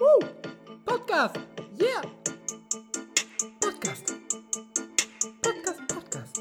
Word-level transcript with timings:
Woo! 0.00 0.18
Podcast! 0.86 1.36
Yeah! 1.78 2.00
Podcast! 3.60 4.14
Podcast, 5.42 5.80
Podcast! 5.88 6.40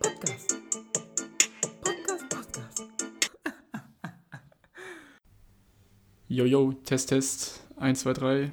Podcast! 0.00 0.54
Podcast, 1.82 2.28
Podcast! 2.30 2.84
Jojo, 6.28 6.72
Test, 6.84 7.08
Test, 7.08 7.62
1, 7.78 7.98
2, 7.98 8.12
3, 8.12 8.52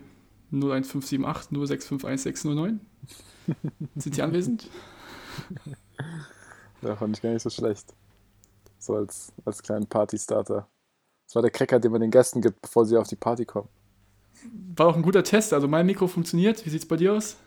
01578, 0.51 1.51
0651609. 1.51 2.79
Sind 3.95 4.15
Sie 4.15 4.21
anwesend? 4.23 4.67
Ja, 6.81 6.95
fand 6.95 7.15
ich 7.15 7.21
gar 7.21 7.31
nicht 7.31 7.43
so 7.43 7.51
schlecht. 7.51 7.93
So 8.79 8.95
als, 8.95 9.31
als 9.43 9.61
kleinen 9.61 9.85
Party-Starter. 9.87 10.67
Das 11.27 11.35
war 11.35 11.43
der 11.43 11.51
Cracker, 11.51 11.79
den 11.79 11.91
man 11.91 12.01
den 12.01 12.11
Gästen 12.11 12.41
gibt, 12.41 12.61
bevor 12.61 12.85
sie 12.85 12.97
auf 12.97 13.07
die 13.07 13.15
Party 13.15 13.45
kommen. 13.45 13.69
War 14.75 14.87
auch 14.87 14.95
ein 14.95 15.01
guter 15.01 15.23
Test, 15.23 15.53
also 15.53 15.67
mein 15.67 15.85
Mikro 15.85 16.07
funktioniert. 16.07 16.65
Wie 16.65 16.69
sieht's 16.69 16.85
bei 16.85 16.97
dir 16.97 17.13
aus? 17.13 17.37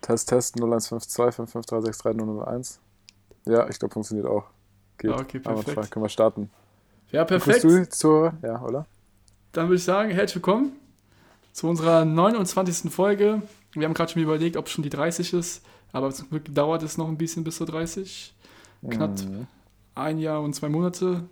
Test, 0.00 0.28
Test 0.28 0.56
0152 0.56 1.34
55363 1.34 2.80
Ja, 3.46 3.68
ich 3.68 3.78
glaube, 3.78 3.92
funktioniert 3.92 4.26
auch. 4.26 4.44
Geht. 4.98 5.10
Ah, 5.10 5.14
okay, 5.14 5.38
perfekt. 5.38 5.46
Einwandfrei. 5.48 5.86
Können 5.86 6.04
wir 6.04 6.08
starten. 6.08 6.50
Ja, 7.12 7.24
perfekt. 7.24 7.62
Grüßt 7.62 7.92
du 7.92 7.96
zur, 7.96 8.32
ja, 8.42 8.60
oder? 8.62 8.86
Dann 9.52 9.66
würde 9.68 9.76
ich 9.76 9.84
sagen, 9.84 10.10
herzlich 10.10 10.36
willkommen 10.36 10.72
zu 11.52 11.68
unserer 11.68 12.04
29. 12.04 12.92
Folge. 12.92 13.42
Wir 13.72 13.86
haben 13.86 13.94
gerade 13.94 14.12
schon 14.12 14.22
überlegt, 14.22 14.56
ob 14.56 14.66
es 14.66 14.72
schon 14.72 14.82
die 14.84 14.90
30 14.90 15.32
ist, 15.32 15.62
aber 15.92 16.10
zum 16.10 16.28
Glück 16.30 16.52
dauert 16.54 16.82
es 16.82 16.98
noch 16.98 17.08
ein 17.08 17.16
bisschen 17.18 17.44
bis 17.44 17.56
zur 17.56 17.66
30. 17.66 18.34
Knapp 18.90 19.18
Mhm. 19.22 19.46
ein 19.94 20.18
Jahr 20.18 20.42
und 20.42 20.54
zwei 20.54 20.68
Monate. 20.68 21.24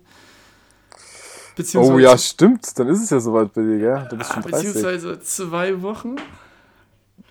Oh 1.75 1.97
ja, 1.97 2.17
stimmt. 2.17 2.77
Dann 2.77 2.87
ist 2.87 3.03
es 3.03 3.09
ja 3.09 3.19
soweit 3.19 3.53
bei 3.53 3.61
dir, 3.61 3.77
gell? 3.79 4.07
Du 4.09 4.17
bist 4.17 4.33
schon 4.33 4.43
30. 4.43 4.67
beziehungsweise 4.67 5.19
zwei 5.21 5.81
Wochen. 5.81 6.15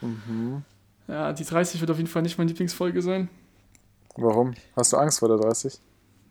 Mhm. 0.00 0.62
Ja, 1.08 1.32
die 1.32 1.44
30 1.44 1.80
wird 1.80 1.90
auf 1.90 1.98
jeden 1.98 2.08
Fall 2.08 2.22
nicht 2.22 2.36
meine 2.38 2.48
Lieblingsfolge 2.48 3.00
sein. 3.02 3.28
Warum? 4.16 4.54
Hast 4.74 4.92
du 4.92 4.96
Angst 4.96 5.20
vor 5.20 5.28
der 5.28 5.38
30? 5.38 5.78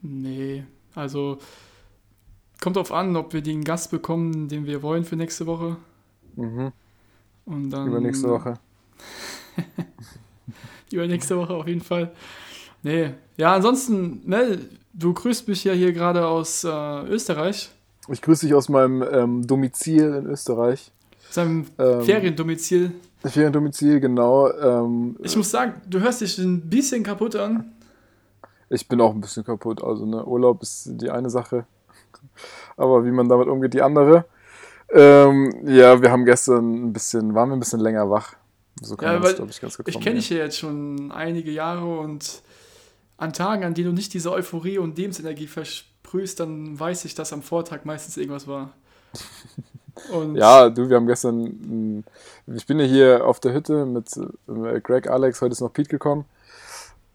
Nee, 0.01 0.63
also 0.93 1.39
kommt 2.61 2.75
drauf 2.75 2.91
an, 2.91 3.15
ob 3.15 3.33
wir 3.33 3.41
den 3.41 3.63
Gast 3.63 3.91
bekommen, 3.91 4.47
den 4.47 4.65
wir 4.65 4.81
wollen 4.81 5.05
für 5.05 5.15
nächste 5.15 5.45
Woche. 5.45 5.77
Mhm. 6.35 6.71
Und 7.45 7.69
dann, 7.69 7.87
Übernächste 7.87 8.29
Woche. 8.29 8.55
Übernächste 10.91 11.37
Woche 11.37 11.53
auf 11.53 11.67
jeden 11.67 11.81
Fall. 11.81 12.11
Nee, 12.83 13.11
ja, 13.37 13.55
ansonsten, 13.55 14.21
ne, 14.25 14.59
du 14.93 15.13
grüßt 15.13 15.47
mich 15.47 15.63
ja 15.63 15.73
hier 15.73 15.93
gerade 15.93 16.27
aus 16.27 16.63
äh, 16.63 17.01
Österreich, 17.07 17.71
Ich 18.09 18.21
grüße 18.21 18.45
dich 18.45 18.53
aus 18.55 18.69
meinem 18.69 19.03
ähm, 19.11 19.47
Domizil 19.47 20.13
in 20.13 20.25
Österreich. 20.27 20.91
seinem 21.31 21.65
Ähm, 21.79 22.01
Feriendomizil. 22.01 22.91
Feriendomizil, 23.25 23.99
genau. 23.99 24.51
Ähm, 24.51 25.17
Ich 25.23 25.35
muss 25.35 25.49
sagen, 25.49 25.81
du 25.89 25.99
hörst 25.99 26.21
dich 26.21 26.37
ein 26.37 26.61
bisschen 26.69 27.03
kaputt 27.03 27.35
an. 27.35 27.71
Ich 28.69 28.87
bin 28.87 29.01
auch 29.01 29.13
ein 29.13 29.21
bisschen 29.21 29.43
kaputt. 29.43 29.83
Also, 29.83 30.05
ne, 30.05 30.23
Urlaub 30.25 30.61
ist 30.61 30.89
die 31.01 31.09
eine 31.09 31.29
Sache. 31.29 31.65
Aber 32.77 33.05
wie 33.05 33.11
man 33.11 33.27
damit 33.29 33.47
umgeht, 33.47 33.73
die 33.73 33.81
andere. 33.81 34.25
Ähm, 34.89 35.51
ja, 35.65 35.99
wir 36.01 36.11
haben 36.11 36.25
gestern 36.25 36.85
ein 36.87 36.93
bisschen, 36.93 37.33
waren 37.33 37.49
wir 37.49 37.55
ein 37.55 37.59
bisschen 37.59 37.79
länger 37.79 38.09
wach. 38.09 38.33
So 38.81 38.95
kann 38.95 39.07
Ja, 39.07 39.13
man 39.13 39.23
das, 39.23 39.35
glaube 39.35 39.51
ich, 39.51 39.61
ganz 39.61 39.77
gut 39.77 39.87
Ich 39.87 39.99
kenne 39.99 40.15
dich 40.17 40.29
ja 40.29 40.37
jetzt 40.37 40.57
schon 40.59 41.11
einige 41.11 41.49
Jahre 41.51 41.99
und 41.99 42.43
an 43.17 43.33
Tagen, 43.33 43.63
an 43.63 43.73
denen 43.73 43.87
du 43.89 43.93
nicht 43.93 44.13
diese 44.13 44.31
Euphorie 44.31 44.77
und 44.77 44.97
Lebensenergie 44.97 45.47
versprühst, 46.15 46.39
dann 46.39 46.79
weiß 46.79 47.05
ich, 47.05 47.15
dass 47.15 47.33
am 47.33 47.41
Vortag 47.41 47.83
meistens 47.83 48.17
irgendwas 48.17 48.47
war. 48.47 48.71
Und 50.11 50.35
Ja, 50.35 50.69
du, 50.69 50.89
wir 50.89 50.97
haben 50.97 51.07
gestern, 51.07 52.03
ich 52.47 52.65
bin 52.65 52.79
ja 52.79 52.85
hier 52.85 53.25
auf 53.25 53.39
der 53.39 53.53
Hütte 53.53 53.85
mit 53.85 54.09
äh, 54.17 54.81
Greg, 54.81 55.07
Alex, 55.09 55.41
heute 55.41 55.53
ist 55.53 55.61
noch 55.61 55.71
Pete 55.71 55.89
gekommen. 55.89 56.25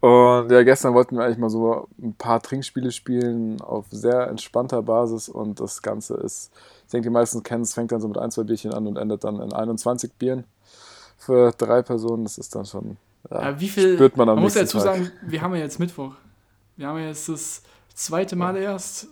Und 0.00 0.50
ja, 0.50 0.62
gestern 0.62 0.94
wollten 0.94 1.16
wir 1.16 1.24
eigentlich 1.24 1.36
mal 1.36 1.50
so 1.50 1.88
ein 2.00 2.14
paar 2.14 2.40
Trinkspiele 2.40 2.90
spielen 2.90 3.60
auf 3.60 3.84
sehr 3.90 4.28
entspannter 4.28 4.80
Basis 4.82 5.28
und 5.28 5.60
das 5.60 5.82
Ganze 5.82 6.14
ist, 6.14 6.50
ich 6.86 6.92
denke, 6.92 7.08
die 7.08 7.12
meisten 7.12 7.42
kennen 7.42 7.64
es, 7.64 7.74
fängt 7.74 7.92
dann 7.92 8.00
so 8.00 8.08
mit 8.08 8.16
ein, 8.16 8.30
zwei 8.30 8.44
Bierchen 8.44 8.72
an 8.72 8.86
und 8.86 8.96
endet 8.96 9.24
dann 9.24 9.40
in 9.42 9.52
21 9.52 10.14
Bieren 10.14 10.44
für 11.18 11.52
drei 11.52 11.82
Personen. 11.82 12.24
Das 12.24 12.38
ist 12.38 12.54
dann 12.54 12.64
schon, 12.64 12.96
ja, 13.30 13.50
Ja, 13.50 13.60
wie 13.60 13.68
viel, 13.68 13.94
spürt 13.96 14.16
man 14.16 14.30
am 14.30 14.40
muss 14.40 14.54
ja 14.54 14.62
nächsten 14.62 14.78
dazu 14.78 14.78
Tag. 14.78 14.96
sagen, 14.96 15.12
wir 15.20 15.42
haben 15.42 15.54
ja 15.54 15.60
jetzt 15.60 15.78
Mittwoch. 15.78 16.14
Wir 16.78 16.86
haben 16.88 16.98
ja 16.98 17.08
jetzt 17.08 17.28
das 17.28 17.62
zweite 18.04 18.36
Mal 18.36 18.56
erst 18.56 19.08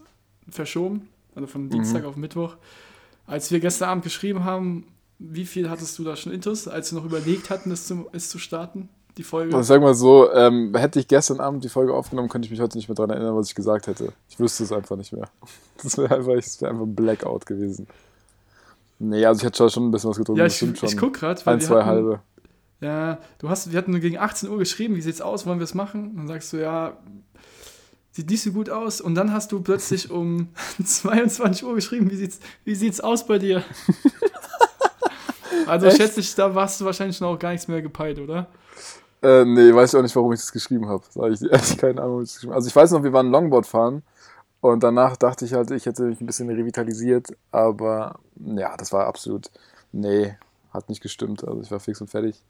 verschoben, 0.49 1.09
also 1.34 1.47
Mhm. 1.47 1.50
von 1.50 1.71
Dienstag 1.71 2.04
auf 2.04 2.16
Mittwoch. 2.16 2.56
Als 3.26 3.50
wir 3.50 3.60
gestern 3.60 3.91
Abend 3.91 4.04
geschrieben 4.04 4.44
haben, 4.44 4.87
wie 5.19 5.44
viel 5.44 5.69
hattest 5.69 5.99
du 5.99 6.04
da 6.04 6.16
schon 6.16 6.32
Intus, 6.32 6.69
als 6.69 6.93
wir 6.93 6.98
noch 6.98 7.04
überlegt 7.06 7.50
hatten, 7.50 7.71
es 7.71 7.87
zu, 7.87 8.06
es 8.12 8.28
zu 8.31 8.38
starten, 8.38 8.88
die 9.16 9.22
Folge? 9.25 9.54
Also 9.54 9.66
sag 9.75 9.82
mal 9.82 9.94
so, 9.94 10.32
ähm, 10.32 10.75
hätte 10.77 11.00
ich 11.00 11.09
gestern 11.09 11.41
Abend 11.41 11.65
die 11.65 11.69
Folge 11.69 11.93
aufgenommen, 11.93 12.28
könnte 12.28 12.47
ich 12.47 12.50
mich 12.50 12.60
heute 12.60 12.78
nicht 12.78 12.88
mehr 12.88 12.94
daran 12.94 13.10
erinnern, 13.10 13.37
was 13.37 13.48
ich 13.48 13.54
gesagt 13.54 13.87
hätte. 13.88 14.12
Ich 14.31 14.38
wüsste 14.41 14.62
es 14.65 14.72
einfach 14.72 14.97
nicht 14.97 15.12
mehr. 15.12 15.28
Das 15.82 15.97
wäre 15.97 16.16
einfach, 16.16 16.34
das 16.34 16.60
wär 16.60 16.71
einfach 16.71 16.82
ein 16.84 16.94
Blackout 16.97 17.47
gewesen. 17.47 17.87
Nee, 18.98 19.25
also 19.25 19.38
ich 19.41 19.44
hätte 19.47 19.71
schon 19.71 19.88
ein 19.88 19.91
bisschen 19.93 20.10
was 20.10 20.16
getrunken, 20.16 20.41
ja, 20.41 20.47
ich, 20.47 20.60
ich 20.60 20.97
guck 20.97 21.15
gerade. 21.15 21.41
ein, 21.47 21.60
zwei 21.60 21.84
halbe. 21.84 22.21
Ja, 22.81 23.19
du 23.38 23.48
hast, 23.48 23.71
wir 23.71 23.78
hatten 23.78 23.93
nur 23.93 24.00
gegen 24.00 24.19
18 24.19 24.48
Uhr 24.48 24.59
geschrieben, 24.59 24.97
wie 24.97 25.00
sieht's 25.03 25.21
aus, 25.21 25.47
wollen 25.47 25.60
wir 25.60 25.65
es 25.65 25.75
machen? 25.75 26.10
Und 26.10 26.16
dann 26.16 26.27
sagst 26.28 26.53
du, 26.53 26.56
ja, 26.56 26.97
sieht 28.19 28.31
nicht 28.31 28.43
so 28.43 28.51
gut 28.51 28.69
aus. 28.69 29.01
Und 29.01 29.15
dann 29.15 29.33
hast 29.33 29.53
du 29.53 29.61
plötzlich 29.61 30.11
um 30.19 30.49
22 30.84 31.65
Uhr 31.65 31.75
geschrieben, 31.75 32.11
wie 32.11 32.17
sieht's, 32.17 32.41
wie 32.65 32.75
sieht's 32.75 33.01
aus 33.01 33.27
bei 33.27 33.39
dir? 33.39 33.62
also 35.67 35.87
Echt? 35.87 35.97
schätze 35.97 36.21
ich, 36.21 36.34
da 36.34 36.55
warst 36.55 36.81
du 36.81 36.84
wahrscheinlich 36.84 37.21
noch 37.21 37.39
gar 37.39 37.53
nichts 37.53 37.69
mehr 37.69 37.81
gepeilt, 37.81 38.19
oder? 38.19 38.49
Äh, 39.23 39.45
nee, 39.45 39.75
weiß 39.75 39.93
ich 39.93 39.99
auch 39.99 40.03
nicht, 40.03 40.17
warum 40.17 40.33
ich 40.33 40.41
das 40.41 40.53
geschrieben 40.53 40.89
habe. 40.89 41.03
Sag 41.11 41.33
ich 41.33 41.43
ehrlich, 41.43 41.78
keine 41.78 42.01
Ahnung, 42.01 42.11
warum 42.11 42.23
ich 42.23 42.28
das 42.31 42.34
geschrieben 42.37 42.53
habe. 42.53 42.57
Also 42.57 42.69
ich 42.69 42.77
weiß 42.77 42.91
noch, 42.93 43.03
wir 43.03 43.12
waren 43.12 43.31
Longboard 43.31 43.67
fahren 43.67 44.03
und 44.61 44.83
danach 44.83 45.17
dachte 45.17 45.45
ich 45.45 45.55
halt, 45.55 45.71
ich 45.71 45.87
hätte 45.87 46.05
mich 46.05 46.21
ein 46.21 46.27
bisschen 46.27 46.49
revitalisiert, 46.51 47.28
aber 47.53 48.19
ja, 48.37 48.77
das 48.77 48.93
war 48.93 49.07
absolut, 49.07 49.51
nee, 49.93 50.37
hat 50.73 50.89
nicht 50.89 51.03
gestimmt. 51.03 51.47
Also 51.47 51.62
ich 51.62 51.71
war 51.71 51.81
fix 51.81 52.01
und 52.01 52.11
fertig. 52.11 52.43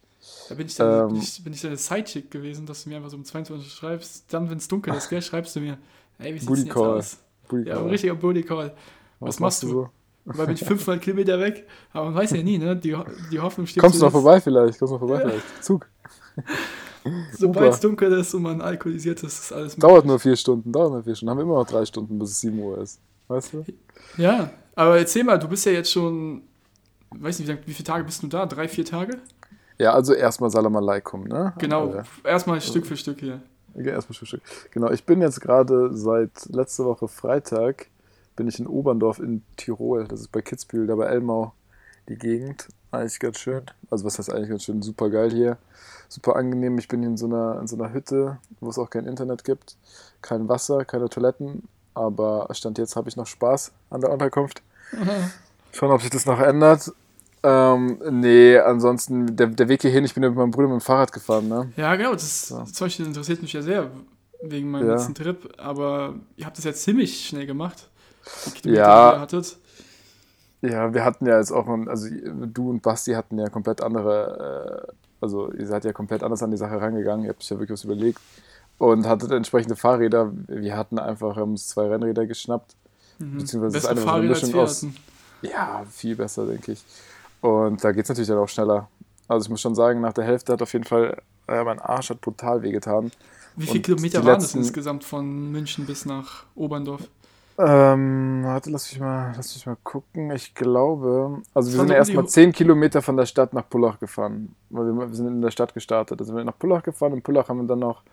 Da 0.49 0.55
bin 0.55 0.67
ich 0.67 0.75
dann, 0.75 1.01
Ähm. 1.01 1.07
bin 1.13 1.21
ich, 1.21 1.43
bin 1.43 1.53
ich 1.53 1.61
deine 1.61 1.77
Sidechick 1.77 2.31
gewesen, 2.31 2.65
dass 2.65 2.83
du 2.83 2.89
mir 2.89 2.97
einfach 2.97 3.09
so 3.09 3.17
um 3.17 3.23
22 3.25 3.67
Uhr 3.67 3.71
schreibst. 3.71 4.25
Dann, 4.33 4.49
wenn 4.49 4.57
es 4.57 4.67
dunkel 4.67 4.93
ist, 4.95 5.09
gell, 5.09 5.21
schreibst 5.21 5.55
du 5.55 5.59
mir, 5.59 5.77
ey, 6.17 6.33
wie 6.33 6.39
sieht's 6.39 6.45
Booty 6.47 6.61
jetzt 6.63 6.73
Call. 6.73 6.97
aus? 6.97 7.17
Booty 7.47 7.67
Ja, 7.69 7.75
ein 7.75 7.81
Call. 7.81 7.89
richtiger 7.89 8.15
Booty 8.15 8.43
Call. 8.43 8.73
Was, 9.19 9.39
machst 9.39 9.63
du? 9.63 9.67
so? 9.67 9.89
Weil 10.25 10.47
bin 10.47 10.55
ich 10.55 10.63
500 10.65 11.01
Kilometer 11.03 11.39
weg, 11.39 11.67
aber 11.91 12.05
man 12.05 12.15
weiß 12.15 12.31
ja 12.31 12.43
nie, 12.43 12.57
ne? 12.57 12.75
Die, 12.75 12.95
die 13.31 13.39
Hoffnung 13.39 13.65
steht 13.65 13.81
Kommst 13.81 13.99
du 13.99 14.05
noch 14.05 14.11
vorbei 14.11 14.39
vielleicht? 14.39 14.77
Kommst 14.77 14.91
du 14.91 14.95
noch 14.95 14.99
vorbei 14.99 15.21
Ja. 15.21 15.29
vielleicht? 15.29 15.45
Zug. 15.63 15.87
Sobald 17.37 17.73
es 17.73 17.79
dunkel 17.79 18.11
ist 18.13 18.33
und 18.33 18.43
man 18.43 18.61
alkoholisiert 18.61 19.23
ist, 19.23 19.39
ist 19.39 19.51
alles 19.53 19.75
Dauert 19.77 20.05
nur 20.05 20.19
vier 20.19 20.35
Stunden, 20.35 20.71
dauert 20.71 20.91
nur 20.91 21.03
vier 21.03 21.15
Stunden. 21.15 21.31
Haben 21.31 21.37
wir 21.39 21.43
immer 21.43 21.55
noch 21.59 21.65
drei 21.65 21.85
Stunden, 21.85 22.19
bis 22.19 22.31
es 22.31 22.41
7 22.41 22.59
Uhr 22.59 22.77
ist. 22.79 22.99
Weißt 23.27 23.53
du? 23.53 23.65
Ja, 24.17 24.51
aber 24.75 24.97
erzähl 24.97 25.23
mal, 25.23 25.37
du 25.39 25.47
bist 25.47 25.65
ja 25.65 25.71
jetzt 25.71 25.91
schon, 25.91 26.43
weiß 27.11 27.39
nicht, 27.39 27.47
wie, 27.49 27.57
wie 27.67 27.73
viele 27.73 27.85
Tage 27.85 28.03
bist 28.03 28.21
du 28.21 28.27
da? 28.27 28.45
Drei, 28.45 28.67
vier 28.67 28.85
Tage? 28.85 29.17
Ja, 29.79 29.93
also 29.93 30.13
erstmal 30.13 30.49
Salam 30.49 30.75
Aleikum, 30.75 31.23
ne? 31.23 31.53
Genau, 31.57 31.93
Äh, 31.93 32.03
erstmal 32.23 32.59
Stück 32.61 32.85
für 32.85 32.97
Stück 32.97 33.19
hier. 33.19 33.41
Okay, 33.73 33.89
erstmal 33.89 34.17
Frühstück. 34.17 34.41
Genau, 34.71 34.89
ich 34.91 35.05
bin 35.05 35.21
jetzt 35.21 35.39
gerade 35.41 35.95
seit 35.95 36.45
letzter 36.47 36.85
Woche 36.85 37.07
Freitag 37.07 37.87
bin 38.35 38.47
ich 38.47 38.57
in 38.57 38.67
Oberndorf 38.67 39.19
in 39.19 39.43
Tirol. 39.57 40.07
Das 40.07 40.21
ist 40.21 40.31
bei 40.31 40.41
Kitzbühel, 40.41 40.87
da 40.87 40.95
bei 40.95 41.07
Elmau 41.07 41.53
die 42.07 42.15
Gegend. 42.15 42.69
Eigentlich 42.89 43.19
ganz 43.19 43.37
schön. 43.37 43.63
Also 43.89 44.05
was 44.05 44.17
heißt 44.17 44.31
eigentlich 44.31 44.49
ganz 44.49 44.63
schön? 44.63 44.81
Super 44.81 45.09
geil 45.09 45.29
hier. 45.29 45.57
Super 46.07 46.37
angenehm. 46.37 46.77
Ich 46.77 46.87
bin 46.87 47.03
in 47.03 47.17
so 47.17 47.25
einer, 47.25 47.59
in 47.59 47.67
so 47.67 47.75
einer 47.75 47.93
Hütte, 47.93 48.37
wo 48.61 48.69
es 48.69 48.79
auch 48.79 48.89
kein 48.89 49.05
Internet 49.05 49.43
gibt. 49.43 49.75
Kein 50.21 50.47
Wasser, 50.47 50.85
keine 50.85 51.09
Toiletten. 51.09 51.67
Aber 51.93 52.47
Stand 52.51 52.77
jetzt 52.77 52.95
habe 52.95 53.09
ich 53.09 53.17
noch 53.17 53.27
Spaß 53.27 53.73
an 53.89 53.99
der 53.99 54.09
Unterkunft. 54.09 54.63
Schauen, 55.73 55.91
ob 55.91 56.01
sich 56.01 56.09
das 56.09 56.25
noch 56.25 56.39
ändert. 56.39 56.93
Ähm, 57.41 57.99
nee, 58.19 58.57
ansonsten, 58.57 59.35
der, 59.35 59.47
der 59.47 59.69
Weg 59.69 59.81
hierhin, 59.81 60.03
ich 60.03 60.13
bin 60.13 60.23
ja 60.23 60.29
mit 60.29 60.37
meinem 60.37 60.51
Bruder 60.51 60.67
mit 60.67 60.79
dem 60.79 60.81
Fahrrad 60.81 61.11
gefahren, 61.13 61.47
ne? 61.47 61.71
Ja, 61.77 61.95
genau, 61.95 62.11
das 62.13 62.47
zum 62.47 62.65
Beispiel 62.79 63.05
interessiert 63.05 63.41
mich 63.41 63.53
ja 63.53 63.61
sehr 63.61 63.89
wegen 64.43 64.69
meinem 64.71 64.87
Ja. 64.87 64.93
letzten 64.95 65.15
Trip, 65.15 65.53
aber 65.57 66.15
ihr 66.35 66.45
habt 66.45 66.57
das 66.57 66.65
ja 66.65 66.73
ziemlich 66.73 67.27
schnell 67.27 67.45
gemacht. 67.45 67.89
Die 68.63 68.69
Ja. 68.71 69.13
ihr 69.13 69.19
hattet. 69.21 69.57
Ja, 70.61 70.93
wir 70.93 71.05
hatten 71.05 71.25
ja 71.25 71.37
jetzt 71.37 71.51
auch, 71.51 71.67
also 71.87 72.07
du 72.47 72.69
und 72.69 72.81
Basti 72.81 73.13
hatten 73.13 73.39
ja 73.39 73.47
komplett 73.47 73.81
andere, 73.81 74.87
äh, 74.89 74.93
also 75.21 75.51
ihr 75.53 75.65
seid 75.67 75.85
ja 75.85 75.93
komplett 75.93 76.21
anders 76.23 76.43
an 76.43 76.51
die 76.51 76.57
Sache 76.57 76.81
rangegangen, 76.81 77.23
ihr 77.23 77.29
habt 77.29 77.41
euch 77.41 77.49
ja 77.49 77.55
wirklich 77.57 77.71
was 77.79 77.85
überlegt 77.85 78.19
und 78.77 79.07
hattet 79.07 79.31
entsprechende 79.31 79.77
Fahrräder. 79.77 80.33
Wir 80.47 80.75
hatten 80.75 80.99
einfach 80.99 81.37
wir 81.37 81.41
haben 81.41 81.51
uns 81.51 81.69
zwei 81.69 81.87
Rennräder 81.87 82.25
geschnappt, 82.25 82.75
Mhm. 83.19 83.37
beziehungsweise 83.37 83.73
das 83.79 83.87
Bessere 83.95 84.13
eine 84.13 84.35
so 84.35 84.45
Mischung 84.47 84.59
aus, 84.61 84.77
hatten. 84.83 84.95
ja, 85.41 85.85
viel 85.89 86.15
besser, 86.17 86.45
denke 86.45 86.73
ich. 86.73 86.83
Und 87.41 87.83
da 87.83 87.91
geht 87.91 88.03
es 88.03 88.09
natürlich 88.09 88.27
dann 88.27 88.37
auch 88.37 88.49
schneller. 88.49 88.89
Also 89.27 89.45
ich 89.45 89.49
muss 89.49 89.61
schon 89.61 89.75
sagen, 89.75 90.01
nach 90.01 90.13
der 90.13 90.25
Hälfte 90.25 90.53
hat 90.53 90.61
auf 90.61 90.73
jeden 90.73 90.85
Fall, 90.85 91.21
äh, 91.47 91.63
mein 91.63 91.79
Arsch 91.79 92.09
hat 92.09 92.21
brutal 92.21 92.61
wehgetan. 92.63 93.11
Wie 93.55 93.65
viele 93.67 93.81
Kilometer 93.81 94.23
waren 94.25 94.39
das 94.41 94.55
insgesamt 94.55 95.03
von 95.03 95.51
München 95.51 95.85
bis 95.85 96.05
nach 96.05 96.45
Oberndorf? 96.55 97.09
Ähm, 97.57 98.41
warte, 98.45 98.69
lass 98.69 98.89
mich 98.89 98.99
mal, 99.01 99.33
lass 99.35 99.53
mich 99.53 99.65
mal 99.65 99.77
gucken. 99.83 100.31
Ich 100.31 100.55
glaube, 100.55 101.41
also 101.53 101.71
wir 101.71 101.77
sind 101.79 101.89
ja 101.89 101.95
erstmal 101.95 102.23
Hu- 102.23 102.27
10 102.29 102.53
Kilometer 102.53 103.01
von 103.01 103.17
der 103.17 103.25
Stadt 103.25 103.53
nach 103.53 103.67
Pullach 103.69 103.99
gefahren. 103.99 104.55
Weil 104.69 104.85
wir, 104.85 104.95
wir 105.09 105.13
sind 105.13 105.27
in 105.27 105.41
der 105.41 105.51
Stadt 105.51 105.73
gestartet. 105.73 106.19
Also 106.21 106.33
wir 106.33 106.39
sind 106.39 106.45
nach 106.45 106.57
Pullach 106.57 106.83
gefahren. 106.83 107.13
In 107.13 107.21
Pullach 107.21 107.49
haben 107.49 107.59
wir 107.59 107.67
dann 107.67 107.79
noch 107.79 108.03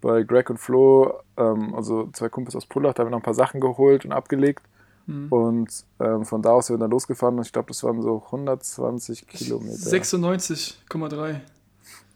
bei 0.00 0.22
Greg 0.22 0.48
und 0.48 0.58
Flo, 0.58 1.12
ähm, 1.36 1.74
also 1.74 2.08
zwei 2.12 2.28
Kumpels 2.28 2.56
aus 2.56 2.66
Pullach, 2.66 2.94
da 2.94 3.00
haben 3.02 3.08
wir 3.08 3.10
noch 3.10 3.18
ein 3.18 3.22
paar 3.22 3.34
Sachen 3.34 3.60
geholt 3.60 4.04
und 4.04 4.12
abgelegt. 4.12 4.62
Hm. 5.08 5.26
Und 5.32 5.84
ähm, 6.00 6.24
von 6.24 6.42
da 6.42 6.50
aus 6.50 6.66
sind 6.66 6.76
wir 6.76 6.80
dann 6.80 6.90
losgefahren 6.90 7.36
und 7.38 7.46
ich 7.46 7.52
glaube, 7.52 7.68
das 7.68 7.82
waren 7.82 8.00
so 8.02 8.22
120 8.26 9.26
Kilometer. 9.26 9.72
96,3. 9.74 11.40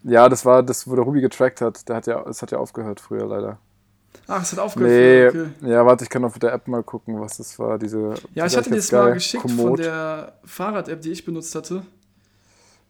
Ja, 0.05 0.29
das 0.29 0.45
war 0.45 0.63
das, 0.63 0.87
wo 0.87 0.95
der 0.95 1.05
Ruby 1.05 1.21
getrackt 1.21 1.61
hat. 1.61 1.89
Der 1.89 1.97
hat 1.97 2.07
ja, 2.07 2.23
es 2.29 2.43
hat 2.43 2.51
ja 2.51 2.59
aufgehört 2.59 3.01
früher 3.01 3.27
leider. 3.27 3.59
Ach, 4.29 4.43
es 4.43 4.53
hat 4.53 4.59
Nee, 4.59 4.63
aufgehört. 5.27 5.35
Okay. 5.35 5.69
ja, 5.71 5.87
warte, 5.87 6.05
ich 6.05 6.11
kann 6.11 6.25
auf 6.25 6.39
der 6.39 6.53
App 6.53 6.69
mal 6.69 6.83
gucken, 6.83 7.19
was 7.21 7.39
das 7.39 7.59
war. 7.59 7.79
Diese, 7.79 8.15
Ja, 8.35 8.47
ich 8.47 8.57
hatte 8.57 8.69
dir 8.71 8.77
das 8.77 8.93
mal 8.93 9.15
geschickt 9.15 9.43
von 9.43 9.57
Komoot. 9.57 9.79
der 9.79 10.35
Fahrrad-App, 10.45 11.01
die 11.01 11.11
ich 11.13 11.25
benutzt 11.25 11.55
hatte. 11.55 11.83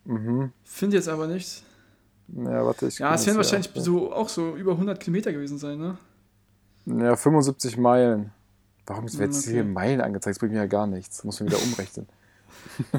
Mhm. 0.05 0.53
Finde 0.65 0.97
jetzt 0.97 1.09
aber 1.09 1.29
nicht. 1.29 1.63
Ja, 2.29 2.65
warte, 2.67 2.87
ich 2.87 2.99
Ja, 2.99 3.15
es 3.15 3.25
werden 3.27 3.37
wahrscheinlich 3.37 3.71
auch- 3.77 3.81
so, 3.81 4.13
auch 4.13 4.29
so 4.29 4.57
über 4.57 4.73
100 4.77 4.99
Kilometer 4.99 5.33
gewesen 5.33 5.59
sein, 5.59 5.79
ne? 5.79 5.97
Ja, 6.87 7.15
75 7.15 7.77
Meilen. 7.77 8.33
Warum 8.87 9.07
ist 9.07 9.19
jetzt 9.19 9.47
Hm, 9.47 9.53
hier 9.53 9.63
okay. 9.63 9.71
Meilen 9.71 10.01
angezeigt? 10.01 10.37
Das 10.37 10.39
bringt 10.41 10.53
mir 10.53 10.59
ja 10.61 10.67
gar 10.67 10.87
nichts. 10.87 11.23
Muss 11.25 11.41
man 11.41 11.49
wieder 11.51 11.63
umrechnen. 11.63 12.07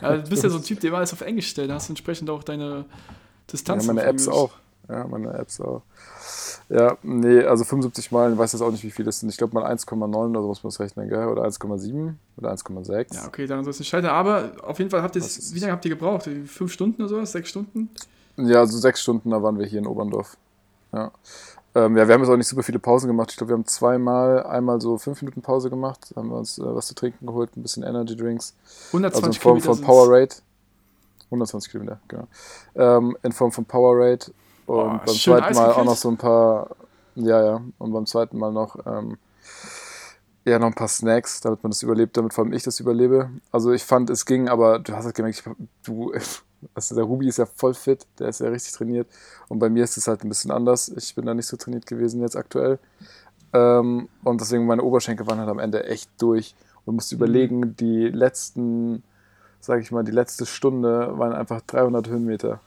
Ja, 0.02 0.18
du 0.18 0.30
bist 0.30 0.44
ja 0.44 0.50
so 0.50 0.58
ein 0.58 0.64
Typ, 0.66 0.80
der 0.82 0.90
immer 0.90 0.98
alles 0.98 1.14
auf 1.14 1.22
Englisch 1.22 1.48
stellt. 1.50 1.70
Da 1.70 1.76
hast 1.76 1.88
du 1.88 1.92
entsprechend 1.94 2.30
auch 2.30 2.44
deine 2.44 2.64
Ja, 2.80 2.86
Distanz. 3.52 3.86
meine 3.86 4.02
auf 4.02 4.08
Apps 4.08 4.28
auch. 4.28 4.52
Ja, 4.90 5.08
meine 5.08 5.34
Apps 5.34 5.62
auch. 5.62 5.82
Ja, 6.70 6.98
nee, 7.04 7.42
also 7.44 7.64
75 7.64 8.12
Meilen, 8.12 8.38
weiß 8.38 8.52
jetzt 8.54 8.62
auch 8.62 8.72
nicht, 8.72 8.84
wie 8.84 8.92
viel 8.92 9.06
das 9.06 9.20
sind. 9.20 9.30
Ich 9.30 9.38
glaube 9.38 9.54
mal 9.54 9.66
1,9 9.72 10.30
oder 10.30 10.42
so 10.42 10.48
muss 10.48 10.64
man 10.64 10.70
das 10.70 10.80
rechnen, 10.80 11.08
gell? 11.08 11.28
Oder 11.28 11.44
1,7 11.46 12.14
oder 12.38 12.52
1,6. 12.52 13.14
Ja, 13.16 13.26
okay, 13.28 13.48
daran 13.48 13.64
soll 13.64 13.72
es 13.72 13.80
nicht 13.80 13.88
scheitern. 13.90 14.12
Aber 14.12 14.52
auf 14.64 14.80
jeden 14.80 14.90
Fall 14.92 15.02
habt 15.02 15.16
ihr 15.16 15.22
Wie 15.22 15.60
lange 15.60 15.72
habt 15.74 15.86
ihr 15.86 15.92
gebraucht? 15.92 16.30
Fünf 16.48 16.72
Stunden 16.74 17.02
oder 17.02 17.10
so? 17.10 17.26
Sechs 17.26 17.50
Stunden? 17.50 17.90
Ja, 18.38 18.60
also 18.60 18.78
sechs 18.78 19.02
Stunden, 19.02 19.30
da 19.30 19.42
waren 19.44 19.58
wir 19.60 19.66
hier 19.66 19.80
in 19.80 19.88
Oberndorf. 19.88 20.36
Ja. 20.92 21.12
Ähm, 21.76 21.98
ja, 21.98 22.08
wir 22.08 22.14
haben 22.14 22.22
jetzt 22.22 22.30
auch 22.30 22.38
nicht 22.38 22.48
super 22.48 22.64
viele 22.64 22.80
Pausen 22.80 23.08
gemacht. 23.08 23.32
Ich 23.32 23.38
glaube, 23.38 23.50
wir 23.52 23.56
haben 23.56 23.66
zweimal, 23.66 24.44
einmal 24.44 24.80
so 24.80 24.98
fünf 24.98 25.22
Minuten 25.22 25.42
Pause 25.42 25.70
gemacht, 25.70 26.14
haben 26.16 26.30
wir 26.30 26.38
uns 26.38 26.60
äh, 26.60 26.64
was 26.64 26.88
zu 26.88 26.96
trinken 26.96 27.26
geholt, 27.26 27.56
ein 27.58 27.64
bisschen 27.64 27.84
Energy 27.84 28.16
Drinks. 28.16 28.54
120 28.88 29.16
Also 29.16 29.28
in 29.28 29.34
Form 29.42 29.60
Kilometer 29.60 29.76
von. 29.76 29.86
Powerade. 29.86 30.36
120 31.26 31.72
Kilometer, 31.72 32.00
genau. 32.08 32.28
Ähm, 32.76 33.18
in 33.24 33.32
Form 33.32 33.52
von 33.52 33.66
Powerade. 33.66 34.26
Und 34.66 34.76
Oh, 34.76 35.00
beim 35.06 35.08
zweiten 35.08 35.56
Mal 35.56 35.72
auch 35.74 35.84
noch 35.84 35.98
so 35.98 36.10
ein 36.10 36.18
paar, 36.18 36.70
ja, 37.16 37.44
ja. 37.44 37.62
Und 37.80 37.92
beim 37.92 38.06
zweiten 38.06 38.38
Mal 38.38 38.52
noch, 38.52 38.78
ähm, 38.86 39.18
ja, 40.46 40.60
noch 40.60 40.68
ein 40.68 40.74
paar 40.74 40.88
Snacks, 40.88 41.42
damit 41.42 41.64
man 41.64 41.72
das 41.72 41.82
überlebt, 41.84 42.16
damit 42.18 42.34
vor 42.34 42.44
allem 42.44 42.54
ich 42.54 42.64
das 42.64 42.80
überlebe. 42.80 43.30
Also 43.52 43.72
ich 43.72 43.84
fand, 43.84 44.10
es 44.10 44.26
ging, 44.26 44.48
aber 44.48 44.80
du 44.80 44.94
hast 44.94 45.06
halt 45.06 45.16
gemerkt, 45.16 45.40
ich, 45.40 45.54
du, 45.84 46.14
also 46.74 46.96
der 46.96 47.04
Ruby 47.06 47.28
ist 47.28 47.38
ja 47.38 47.46
voll 47.46 47.74
fit, 47.74 48.06
der 48.20 48.30
ist 48.30 48.40
ja 48.42 48.50
richtig 48.50 48.74
trainiert. 48.74 49.08
Und 49.50 49.60
bei 49.60 49.70
mir 49.70 49.84
ist 49.84 49.98
es 49.98 50.08
halt 50.08 50.24
ein 50.24 50.30
bisschen 50.30 50.52
anders. 50.52 50.90
Ich 50.90 51.16
bin 51.16 51.26
da 51.26 51.34
nicht 51.34 51.48
so 51.48 51.58
trainiert 51.58 51.86
gewesen 51.86 52.22
jetzt 52.22 52.36
aktuell. 52.36 52.80
Ähm, 53.54 54.10
und 54.24 54.42
deswegen 54.42 54.66
meine 54.66 54.84
Oberschenkel 54.84 55.28
waren 55.28 55.40
halt 55.40 55.50
am 55.50 55.60
Ende 55.60 55.86
echt 55.86 56.10
durch. 56.20 56.56
Und 56.86 56.96
musste 56.96 57.16
überlegen, 57.16 57.76
die 57.78 58.10
letzten, 58.10 59.04
sag 59.62 59.82
ich 59.82 59.92
mal, 59.92 60.04
die 60.04 60.12
letzte 60.12 60.46
Stunde 60.46 61.18
waren 61.18 61.34
einfach 61.34 61.62
300 61.62 62.08
Höhenmeter. 62.10 62.62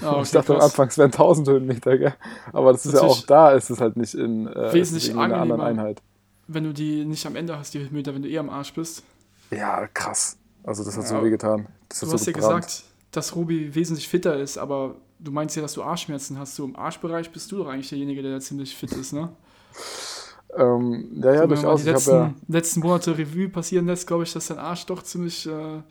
Ah, 0.00 0.20
okay, 0.20 0.22
ich 0.22 0.30
dachte 0.30 0.52
am 0.54 0.58
krass. 0.58 0.70
Anfang, 0.70 0.88
es 0.88 0.98
wären 0.98 1.12
1000 1.12 1.48
Höhenmeter, 1.48 1.98
gell? 1.98 2.14
Aber 2.52 2.72
das 2.72 2.86
ist 2.86 2.94
ja 2.94 3.02
auch 3.02 3.22
Natürlich 3.22 3.26
da, 3.26 3.52
ist 3.52 3.70
es 3.70 3.80
halt 3.80 3.96
nicht 3.96 4.14
in, 4.14 4.46
äh, 4.48 4.72
wesentlich 4.72 5.08
in 5.10 5.18
einer 5.18 5.38
anderen. 5.38 5.60
Einheit. 5.60 6.02
Wenn 6.46 6.64
du 6.64 6.72
die 6.74 7.04
nicht 7.06 7.26
am 7.26 7.36
Ende 7.36 7.58
hast, 7.58 7.74
die 7.74 7.78
Höhenmeter, 7.80 8.14
wenn 8.14 8.22
du 8.22 8.28
eh 8.28 8.38
am 8.38 8.50
Arsch 8.50 8.74
bist. 8.74 9.04
Ja, 9.50 9.86
krass. 9.88 10.36
Also 10.62 10.84
das 10.84 10.96
hat 10.96 11.04
Ja, 11.04 11.08
so 11.08 11.22
weh 11.22 11.30
getan. 11.30 11.68
Das 11.88 12.02
Du 12.02 12.12
hast 12.12 12.24
so 12.24 12.30
ja 12.30 12.32
gesagt, 12.32 12.84
dass 13.12 13.34
Ruby 13.36 13.74
wesentlich 13.74 14.08
fitter 14.08 14.38
ist, 14.38 14.58
aber 14.58 14.96
du 15.18 15.32
meinst 15.32 15.56
ja, 15.56 15.62
dass 15.62 15.74
du 15.74 15.82
Arschschmerzen 15.82 16.38
hast. 16.38 16.56
So 16.56 16.64
im 16.64 16.76
Arschbereich 16.76 17.30
bist 17.32 17.50
du 17.52 17.58
doch 17.58 17.68
eigentlich 17.68 17.88
derjenige, 17.88 18.22
der 18.22 18.32
da 18.34 18.40
ziemlich 18.40 18.74
fit 18.76 18.92
ist, 18.92 19.12
ne? 19.12 19.30
Ähm, 20.56 21.20
ja, 21.22 21.32
ja, 21.34 21.42
So, 21.42 21.50
wenn 21.50 21.62
man 21.62 21.64
durchaus. 21.64 21.76
die 21.76 21.84
Ich 21.84 21.86
letzten, 21.86 22.10
ja, 22.10 22.34
letzten 22.48 22.80
Monate 22.80 23.16
Revue 23.16 23.48
passieren 23.48 23.86
lässt, 23.86 24.06
glaube 24.06 24.24
ich, 24.24 24.32
dass 24.32 24.48
dein 24.48 24.58
Arsch 24.58 24.86
doch 24.86 25.02
ziemlich 25.02 25.46
äh, 25.46 25.82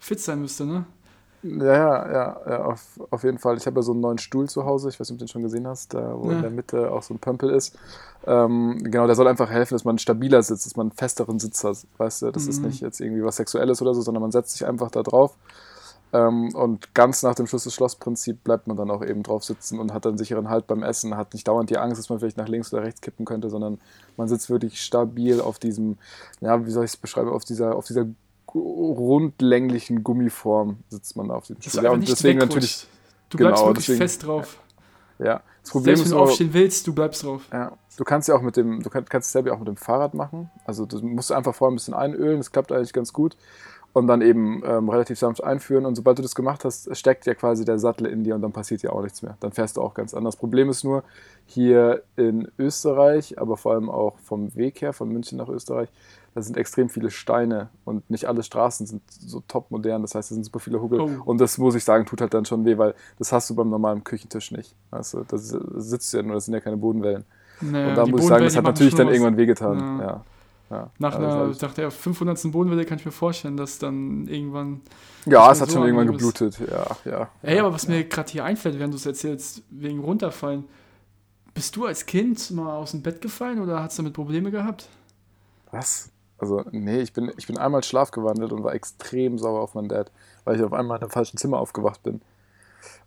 fit 0.00 0.20
sein 0.20 0.40
müsste, 0.40 0.64
ne? 0.64 0.86
ja, 1.42 1.64
ja, 1.76 2.12
ja, 2.12 2.40
ja 2.48 2.64
auf, 2.64 2.98
auf 3.10 3.22
jeden 3.22 3.38
Fall. 3.38 3.56
Ich 3.56 3.66
habe 3.66 3.78
ja 3.78 3.82
so 3.82 3.92
einen 3.92 4.00
neuen 4.00 4.18
Stuhl 4.18 4.48
zu 4.48 4.64
Hause. 4.64 4.88
Ich 4.88 4.98
weiß 4.98 5.08
nicht, 5.10 5.16
ob 5.16 5.18
du 5.20 5.24
den 5.24 5.28
schon 5.28 5.42
gesehen 5.42 5.66
hast, 5.66 5.94
da 5.94 6.18
wo 6.18 6.30
Ja. 6.30 6.32
in 6.32 6.40
der 6.40 6.50
Mitte 6.50 6.90
auch 6.90 7.02
so 7.02 7.14
ein 7.14 7.18
Pömpel 7.20 7.50
ist. 7.50 7.76
Ähm, 8.26 8.78
genau, 8.82 9.06
der 9.06 9.14
soll 9.14 9.28
einfach 9.28 9.50
helfen, 9.50 9.74
dass 9.74 9.84
man 9.84 9.98
stabiler 9.98 10.42
sitzt, 10.42 10.66
dass 10.66 10.76
man 10.76 10.88
einen 10.88 10.96
festeren 10.96 11.38
Sitz 11.38 11.62
hat. 11.62 11.86
Weißt 11.98 12.22
du, 12.22 12.30
das 12.32 12.48
ist 12.48 12.62
Mhm. 12.62 12.66
nicht 12.66 12.80
jetzt 12.80 13.00
irgendwie 13.00 13.22
was 13.22 13.36
Sexuelles 13.36 13.80
oder 13.80 13.94
so, 13.94 14.00
sondern 14.00 14.22
man 14.22 14.32
setzt 14.32 14.52
sich 14.54 14.66
einfach 14.66 14.90
da 14.90 15.02
drauf. 15.02 15.36
Ähm, 16.12 16.54
und 16.54 16.94
ganz 16.94 17.22
nach 17.22 17.34
dem 17.34 17.46
Schluss 17.46 17.64
des 17.64 17.74
Schloss-Prinzip 17.74 18.44
bleibt 18.44 18.68
man 18.68 18.76
dann 18.76 18.90
auch 18.90 19.04
eben 19.04 19.22
drauf 19.24 19.42
sitzen 19.44 19.80
und 19.80 19.92
hat 19.92 20.04
dann 20.04 20.16
sicheren 20.18 20.48
Halt 20.48 20.66
beim 20.68 20.82
Essen, 20.82 21.16
hat 21.16 21.34
nicht 21.34 21.48
dauernd 21.48 21.68
die 21.68 21.78
Angst, 21.78 21.98
dass 21.98 22.08
man 22.08 22.20
vielleicht 22.20 22.36
nach 22.36 22.48
links 22.48 22.72
oder 22.72 22.82
rechts 22.84 23.00
kippen 23.00 23.26
könnte, 23.26 23.50
sondern 23.50 23.78
man 24.16 24.28
sitzt 24.28 24.48
wirklich 24.48 24.80
stabil 24.80 25.40
auf 25.40 25.58
diesem, 25.58 25.98
ja, 26.40 26.64
wie 26.64 26.70
soll 26.70 26.84
ich 26.84 26.92
es 26.92 26.96
beschreiben, 26.96 27.28
auf 27.30 27.44
dieser, 27.44 27.74
auf 27.74 27.86
dieser 27.86 28.06
rundlänglichen 28.54 30.02
Gummiform 30.04 30.78
sitzt 30.88 31.16
man 31.16 31.30
auf 31.30 31.46
Dass 31.46 31.58
Stuhl. 31.58 31.80
du 31.80 31.86
Ja, 31.86 31.92
und 31.92 32.08
deswegen 32.08 32.38
natürlich, 32.38 32.86
Du 33.28 33.38
bleibst 33.38 33.58
genau, 33.60 33.70
wirklich 33.70 33.86
deswegen- 33.86 33.98
fest 33.98 34.26
drauf. 34.26 34.58
ja. 35.18 35.42
Das 35.62 35.72
Problem 35.72 35.96
Selbst 35.96 36.06
ist 36.06 36.12
wenn 36.12 36.18
du 36.18 36.22
aufstehen 36.24 36.48
willst, 36.54 36.86
du 36.86 36.94
bleibst 36.94 37.24
drauf. 37.24 37.42
ja, 37.52 37.72
du 37.96 38.04
kannst 38.04 38.28
ja 38.28 38.36
auch 38.36 38.40
mit 38.40 38.56
dem, 38.56 38.84
du 38.84 38.88
kannst, 38.88 39.10
kannst 39.10 39.26
es 39.26 39.32
selber 39.32 39.52
auch 39.52 39.58
mit 39.58 39.66
dem 39.66 39.76
Fahrrad 39.76 40.14
machen. 40.14 40.48
Also 40.64 40.86
du 40.86 41.00
musst 41.04 41.32
einfach 41.32 41.56
vorher 41.56 41.72
ein 41.72 41.74
bisschen 41.74 41.94
einölen, 41.94 42.36
das 42.38 42.52
klappt 42.52 42.70
eigentlich 42.70 42.92
ganz 42.92 43.12
gut. 43.12 43.36
Und 43.96 44.08
dann 44.08 44.20
eben 44.20 44.62
ähm, 44.66 44.90
relativ 44.90 45.18
sanft 45.18 45.42
einführen. 45.42 45.86
Und 45.86 45.94
sobald 45.94 46.18
du 46.18 46.22
das 46.22 46.34
gemacht 46.34 46.66
hast, 46.66 46.94
steckt 46.94 47.24
ja 47.24 47.32
quasi 47.32 47.64
der 47.64 47.78
Sattel 47.78 48.06
in 48.06 48.24
dir 48.24 48.34
und 48.34 48.42
dann 48.42 48.52
passiert 48.52 48.82
ja 48.82 48.90
auch 48.90 49.00
nichts 49.00 49.22
mehr. 49.22 49.38
Dann 49.40 49.52
fährst 49.52 49.78
du 49.78 49.80
auch 49.80 49.94
ganz 49.94 50.12
anders. 50.12 50.36
Problem 50.36 50.68
ist 50.68 50.84
nur, 50.84 51.02
hier 51.46 52.02
in 52.14 52.46
Österreich, 52.58 53.40
aber 53.40 53.56
vor 53.56 53.72
allem 53.72 53.88
auch 53.88 54.18
vom 54.18 54.54
Weg 54.54 54.82
her, 54.82 54.92
von 54.92 55.08
München 55.08 55.38
nach 55.38 55.48
Österreich, 55.48 55.88
da 56.34 56.42
sind 56.42 56.58
extrem 56.58 56.90
viele 56.90 57.10
Steine 57.10 57.70
und 57.86 58.10
nicht 58.10 58.26
alle 58.26 58.42
Straßen 58.42 58.86
sind 58.86 59.00
so 59.08 59.42
top 59.48 59.70
modern. 59.70 60.02
Das 60.02 60.14
heißt, 60.14 60.30
da 60.30 60.34
sind 60.34 60.44
super 60.44 60.60
viele 60.60 60.82
Hügel. 60.82 61.00
Oh. 61.00 61.10
Und 61.24 61.40
das 61.40 61.56
muss 61.56 61.74
ich 61.74 61.82
sagen, 61.82 62.04
tut 62.04 62.20
halt 62.20 62.34
dann 62.34 62.44
schon 62.44 62.66
weh, 62.66 62.76
weil 62.76 62.94
das 63.18 63.32
hast 63.32 63.48
du 63.48 63.54
beim 63.54 63.70
normalen 63.70 64.04
Küchentisch 64.04 64.50
nicht. 64.50 64.74
Also, 64.90 65.24
da 65.26 65.38
sitzt 65.38 66.12
du 66.12 66.18
ja 66.18 66.22
nur, 66.22 66.34
das 66.34 66.44
sind 66.44 66.52
ja 66.52 66.60
keine 66.60 66.76
Bodenwellen. 66.76 67.24
Naja, 67.62 67.88
Und 67.88 67.94
da 67.94 68.04
muss 68.04 68.20
ich 68.20 68.26
sagen, 68.26 68.44
das 68.44 68.56
hat 68.56 68.64
natürlich 68.64 68.94
dann 68.94 69.08
irgendwann 69.08 69.38
wehgetan. 69.38 69.78
Ja. 69.78 70.04
Ja. 70.04 70.24
Ja. 70.70 70.90
Nach, 70.98 71.14
Also 71.14 71.26
einer, 71.38 71.50
ich- 71.50 71.60
nach 71.60 71.74
der 71.74 71.90
500. 71.90 72.50
Bodenwelle 72.50 72.84
kann 72.84 72.98
ich 72.98 73.04
mir 73.06 73.12
vorstellen, 73.12 73.56
dass 73.56 73.78
dann 73.78 74.26
irgendwann. 74.26 74.80
ja, 75.24 75.50
es 75.52 75.60
hat 75.60 75.68
so 75.68 75.74
schon 75.78 75.84
irgendwann 75.86 76.08
ist. 76.08 76.12
geblutet. 76.18 76.58
Ja, 76.70 76.96
ja. 77.04 77.28
Ey, 77.42 77.58
aber 77.60 77.72
was 77.72 77.86
mir 77.86 78.04
gerade 78.04 78.30
hier 78.32 78.44
einfällt, 78.44 78.78
während 78.78 78.92
du 78.92 78.96
es 78.96 79.06
erzählst, 79.06 79.62
wegen 79.70 80.00
runterfallen. 80.00 80.64
Bist 81.54 81.74
du 81.76 81.86
als 81.86 82.04
Kind 82.04 82.50
mal 82.50 82.76
aus 82.76 82.90
dem 82.90 83.02
Bett 83.02 83.20
gefallen 83.22 83.60
oder 83.62 83.82
hast 83.82 83.96
du 83.98 84.02
damit 84.02 84.14
Probleme 84.14 84.50
gehabt? 84.50 84.88
Was? 85.70 86.10
Also, 86.38 86.62
nee, 86.70 87.00
ich 87.00 87.14
bin, 87.14 87.32
ich 87.38 87.46
bin 87.46 87.56
einmal 87.56 87.82
schlafgewandelt 87.82 88.52
und 88.52 88.62
war 88.62 88.74
extrem 88.74 89.38
sauer 89.38 89.60
auf 89.62 89.74
meinen 89.74 89.88
Dad, 89.88 90.10
weil 90.44 90.56
ich 90.56 90.62
auf 90.62 90.74
einmal 90.74 90.98
in 90.98 91.02
einem 91.04 91.10
falschen 91.10 91.38
Zimmer 91.38 91.58
aufgewacht 91.58 92.02
bin. 92.02 92.20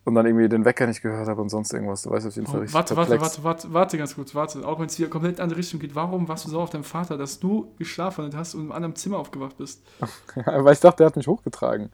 Und 0.05 0.15
dann 0.15 0.25
irgendwie 0.25 0.49
den 0.49 0.65
Wecker 0.65 0.87
nicht 0.87 1.01
gehört 1.01 1.27
habe 1.27 1.41
und 1.41 1.49
sonst 1.49 1.71
irgendwas. 1.73 2.01
Du 2.03 2.09
weißt 2.09 2.25
auf 2.27 2.35
jeden 2.35 2.47
Fall 2.47 2.57
Oh, 2.57 2.61
richtig 2.61 2.73
warte, 2.73 2.95
warte, 2.95 3.19
warte, 3.21 3.43
warte, 3.43 3.73
warte 3.73 3.97
ganz 3.97 4.15
kurz, 4.15 4.33
warte. 4.33 4.65
Auch 4.67 4.79
wenn 4.79 4.87
es 4.87 4.97
wieder 4.97 5.09
komplett 5.09 5.37
in 5.37 5.43
andere 5.43 5.59
Richtung 5.59 5.79
geht. 5.79 5.93
Warum 5.93 6.27
warst 6.27 6.45
du 6.45 6.49
so 6.49 6.59
auf 6.59 6.69
deinem 6.69 6.83
Vater, 6.83 7.17
dass 7.17 7.39
du 7.39 7.73
geschlafen 7.77 8.29
hast 8.35 8.55
und 8.55 8.61
in 8.61 8.65
einem 8.67 8.71
anderen 8.71 8.95
Zimmer 8.95 9.17
aufgewacht 9.19 9.57
bist? 9.57 9.81
weil 10.45 10.73
ich 10.73 10.79
dachte, 10.79 10.97
der 10.97 11.07
hat 11.07 11.15
mich 11.15 11.27
hochgetragen. 11.27 11.89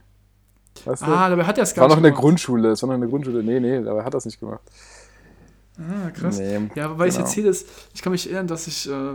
Weißt 0.86 1.02
du? 1.02 1.06
Ah, 1.08 1.30
dabei 1.30 1.44
hat 1.46 1.58
er 1.58 1.64
es 1.64 1.74
gar 1.74 1.84
war 1.84 1.90
noch 1.90 1.96
nicht 1.96 2.00
in 2.00 2.04
der 2.04 2.12
gemacht. 2.12 2.22
Grundschule. 2.22 2.70
Es 2.72 2.82
war 2.84 2.88
noch 2.88 2.96
in 2.96 3.02
der 3.02 3.10
Grundschule. 3.10 3.44
Nee, 3.44 3.60
nee, 3.60 3.82
dabei 3.82 4.04
hat 4.04 4.14
er 4.14 4.18
es 4.18 4.26
nicht 4.26 4.40
gemacht. 4.40 4.62
Ah, 5.78 6.10
krass. 6.12 6.40
Nee. 6.40 6.70
Ja, 6.76 6.98
weil 6.98 7.10
ich 7.10 7.16
Genau. 7.16 7.26
erzähle 7.26 7.50
es, 7.50 7.66
ich 7.94 8.02
kann 8.02 8.12
mich 8.12 8.26
erinnern, 8.28 8.48
dass 8.48 8.68
ich 8.68 8.90
äh, 8.90 9.14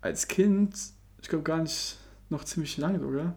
als 0.00 0.26
Kind, 0.28 0.74
ich 1.20 1.28
glaube 1.28 1.44
gar 1.44 1.58
nicht 1.58 1.98
noch 2.30 2.44
ziemlich 2.44 2.76
lange 2.78 2.98
sogar, 2.98 3.34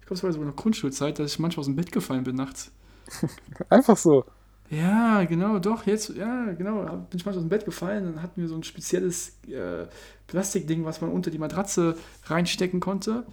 ich 0.00 0.06
glaube 0.06 0.14
es 0.14 0.22
war 0.22 0.32
sogar 0.32 0.48
noch 0.48 0.56
Grundschulzeit, 0.56 1.18
dass 1.18 1.32
ich 1.32 1.38
manchmal 1.38 1.60
aus 1.60 1.66
dem 1.66 1.76
Bett 1.76 1.92
gefallen 1.92 2.24
bin 2.24 2.36
nachts. 2.36 2.70
Einfach 3.68 3.96
so. 3.96 4.24
Ja, 4.70 5.24
genau, 5.24 5.58
doch, 5.58 5.86
jetzt, 5.86 6.10
ja, 6.10 6.52
genau, 6.52 6.82
bin 6.82 7.06
ich 7.18 7.24
manchmal 7.24 7.36
aus 7.36 7.42
dem 7.42 7.48
Bett 7.48 7.64
gefallen, 7.64 8.04
dann 8.04 8.22
hatten 8.22 8.40
wir 8.42 8.48
so 8.48 8.54
ein 8.54 8.62
spezielles 8.62 9.38
äh, 9.48 9.86
Plastikding, 10.26 10.84
was 10.84 11.00
man 11.00 11.10
unter 11.10 11.30
die 11.30 11.38
Matratze 11.38 11.96
reinstecken 12.26 12.78
konnte 12.80 13.24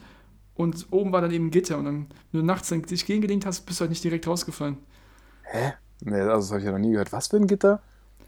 und 0.56 0.88
oben 0.92 1.12
war 1.12 1.20
dann 1.22 1.32
eben 1.32 1.48
ein 1.48 1.52
Gitter 1.52 1.78
und 1.78 1.86
dann, 1.86 2.08
wenn 2.32 2.42
du 2.42 2.46
nachts 2.46 2.70
dann 2.70 2.84
dich 2.84 3.06
gegengelegt 3.06 3.46
hast, 3.46 3.66
bist 3.66 3.80
du 3.80 3.84
halt 3.84 3.90
nicht 3.92 4.04
direkt 4.04 4.28
rausgefallen. 4.28 4.78
Hä? 5.44 5.74
Nee, 6.02 6.22
also 6.22 6.36
das 6.38 6.50
habe 6.52 6.60
ich 6.60 6.66
ja 6.66 6.72
noch 6.72 6.80
nie 6.80 6.92
gehört. 6.92 7.12
Was 7.14 7.28
für 7.28 7.38
ein 7.38 7.48
Gitter? 7.48 7.82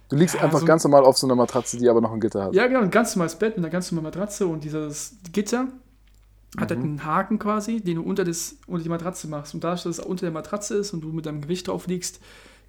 Du 0.09 0.15
liegst 0.17 0.35
Ja, 0.35 0.41
einfach 0.41 0.59
so- 0.59 0.65
ganz 0.65 0.83
normal 0.83 1.03
auf 1.05 1.17
so 1.17 1.27
einer 1.27 1.35
Matratze, 1.35 1.77
die 1.77 1.89
aber 1.89 2.01
noch 2.01 2.11
ein 2.13 2.19
Gitter 2.19 2.43
hat. 2.45 2.53
Ja, 2.53 2.67
genau, 2.67 2.81
ein 2.81 2.91
ganz 2.91 3.15
normales 3.15 3.35
Bett 3.37 3.57
mit 3.57 3.65
einer 3.65 3.71
ganz 3.71 3.91
normalen 3.91 4.13
Matratze 4.13 4.47
und 4.47 4.63
dieses 4.63 5.17
Gitter 5.31 5.67
hat 6.57 6.71
halt 6.71 6.81
einen 6.81 7.03
Haken 7.05 7.39
quasi, 7.39 7.81
den 7.81 7.95
du 7.97 8.01
unter, 8.03 8.23
das, 8.23 8.57
unter 8.67 8.83
die 8.83 8.89
Matratze 8.89 9.27
machst. 9.27 9.53
Und 9.53 9.63
dadurch, 9.63 9.83
dass 9.83 9.99
es 9.99 10.05
unter 10.05 10.25
der 10.25 10.33
Matratze 10.33 10.75
ist 10.75 10.93
und 10.93 11.01
du 11.01 11.09
mit 11.09 11.25
deinem 11.25 11.41
Gewicht 11.41 11.67
drauf 11.67 11.87
liegst, 11.87 12.19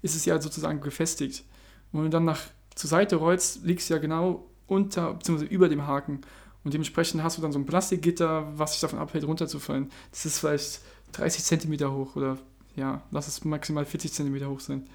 ist 0.01 0.15
es 0.15 0.25
ja 0.25 0.39
sozusagen 0.39 0.79
befestigt. 0.79 1.43
Und 1.91 1.99
wenn 1.99 2.05
du 2.05 2.11
dann 2.11 2.25
nach 2.25 2.39
zur 2.75 2.89
Seite 2.89 3.15
rollst, 3.17 3.63
liegst 3.65 3.89
du 3.89 3.95
ja 3.95 3.99
genau 3.99 4.45
unter 4.67 5.13
bzw. 5.15 5.45
über 5.45 5.67
dem 5.69 5.87
Haken. 5.87 6.21
Und 6.63 6.73
dementsprechend 6.73 7.23
hast 7.23 7.37
du 7.37 7.41
dann 7.41 7.51
so 7.51 7.59
ein 7.59 7.65
Plastikgitter, 7.65 8.47
was 8.55 8.71
dich 8.73 8.81
davon 8.81 8.99
abhält, 8.99 9.25
runterzufallen. 9.25 9.89
Das 10.11 10.25
ist 10.25 10.39
vielleicht 10.39 10.81
30 11.13 11.43
Zentimeter 11.43 11.91
hoch 11.93 12.15
oder 12.15 12.37
ja, 12.75 13.01
lass 13.11 13.27
es 13.27 13.43
maximal 13.43 13.85
40 13.85 14.13
Zentimeter 14.13 14.49
hoch 14.49 14.59
sein. 14.59 14.87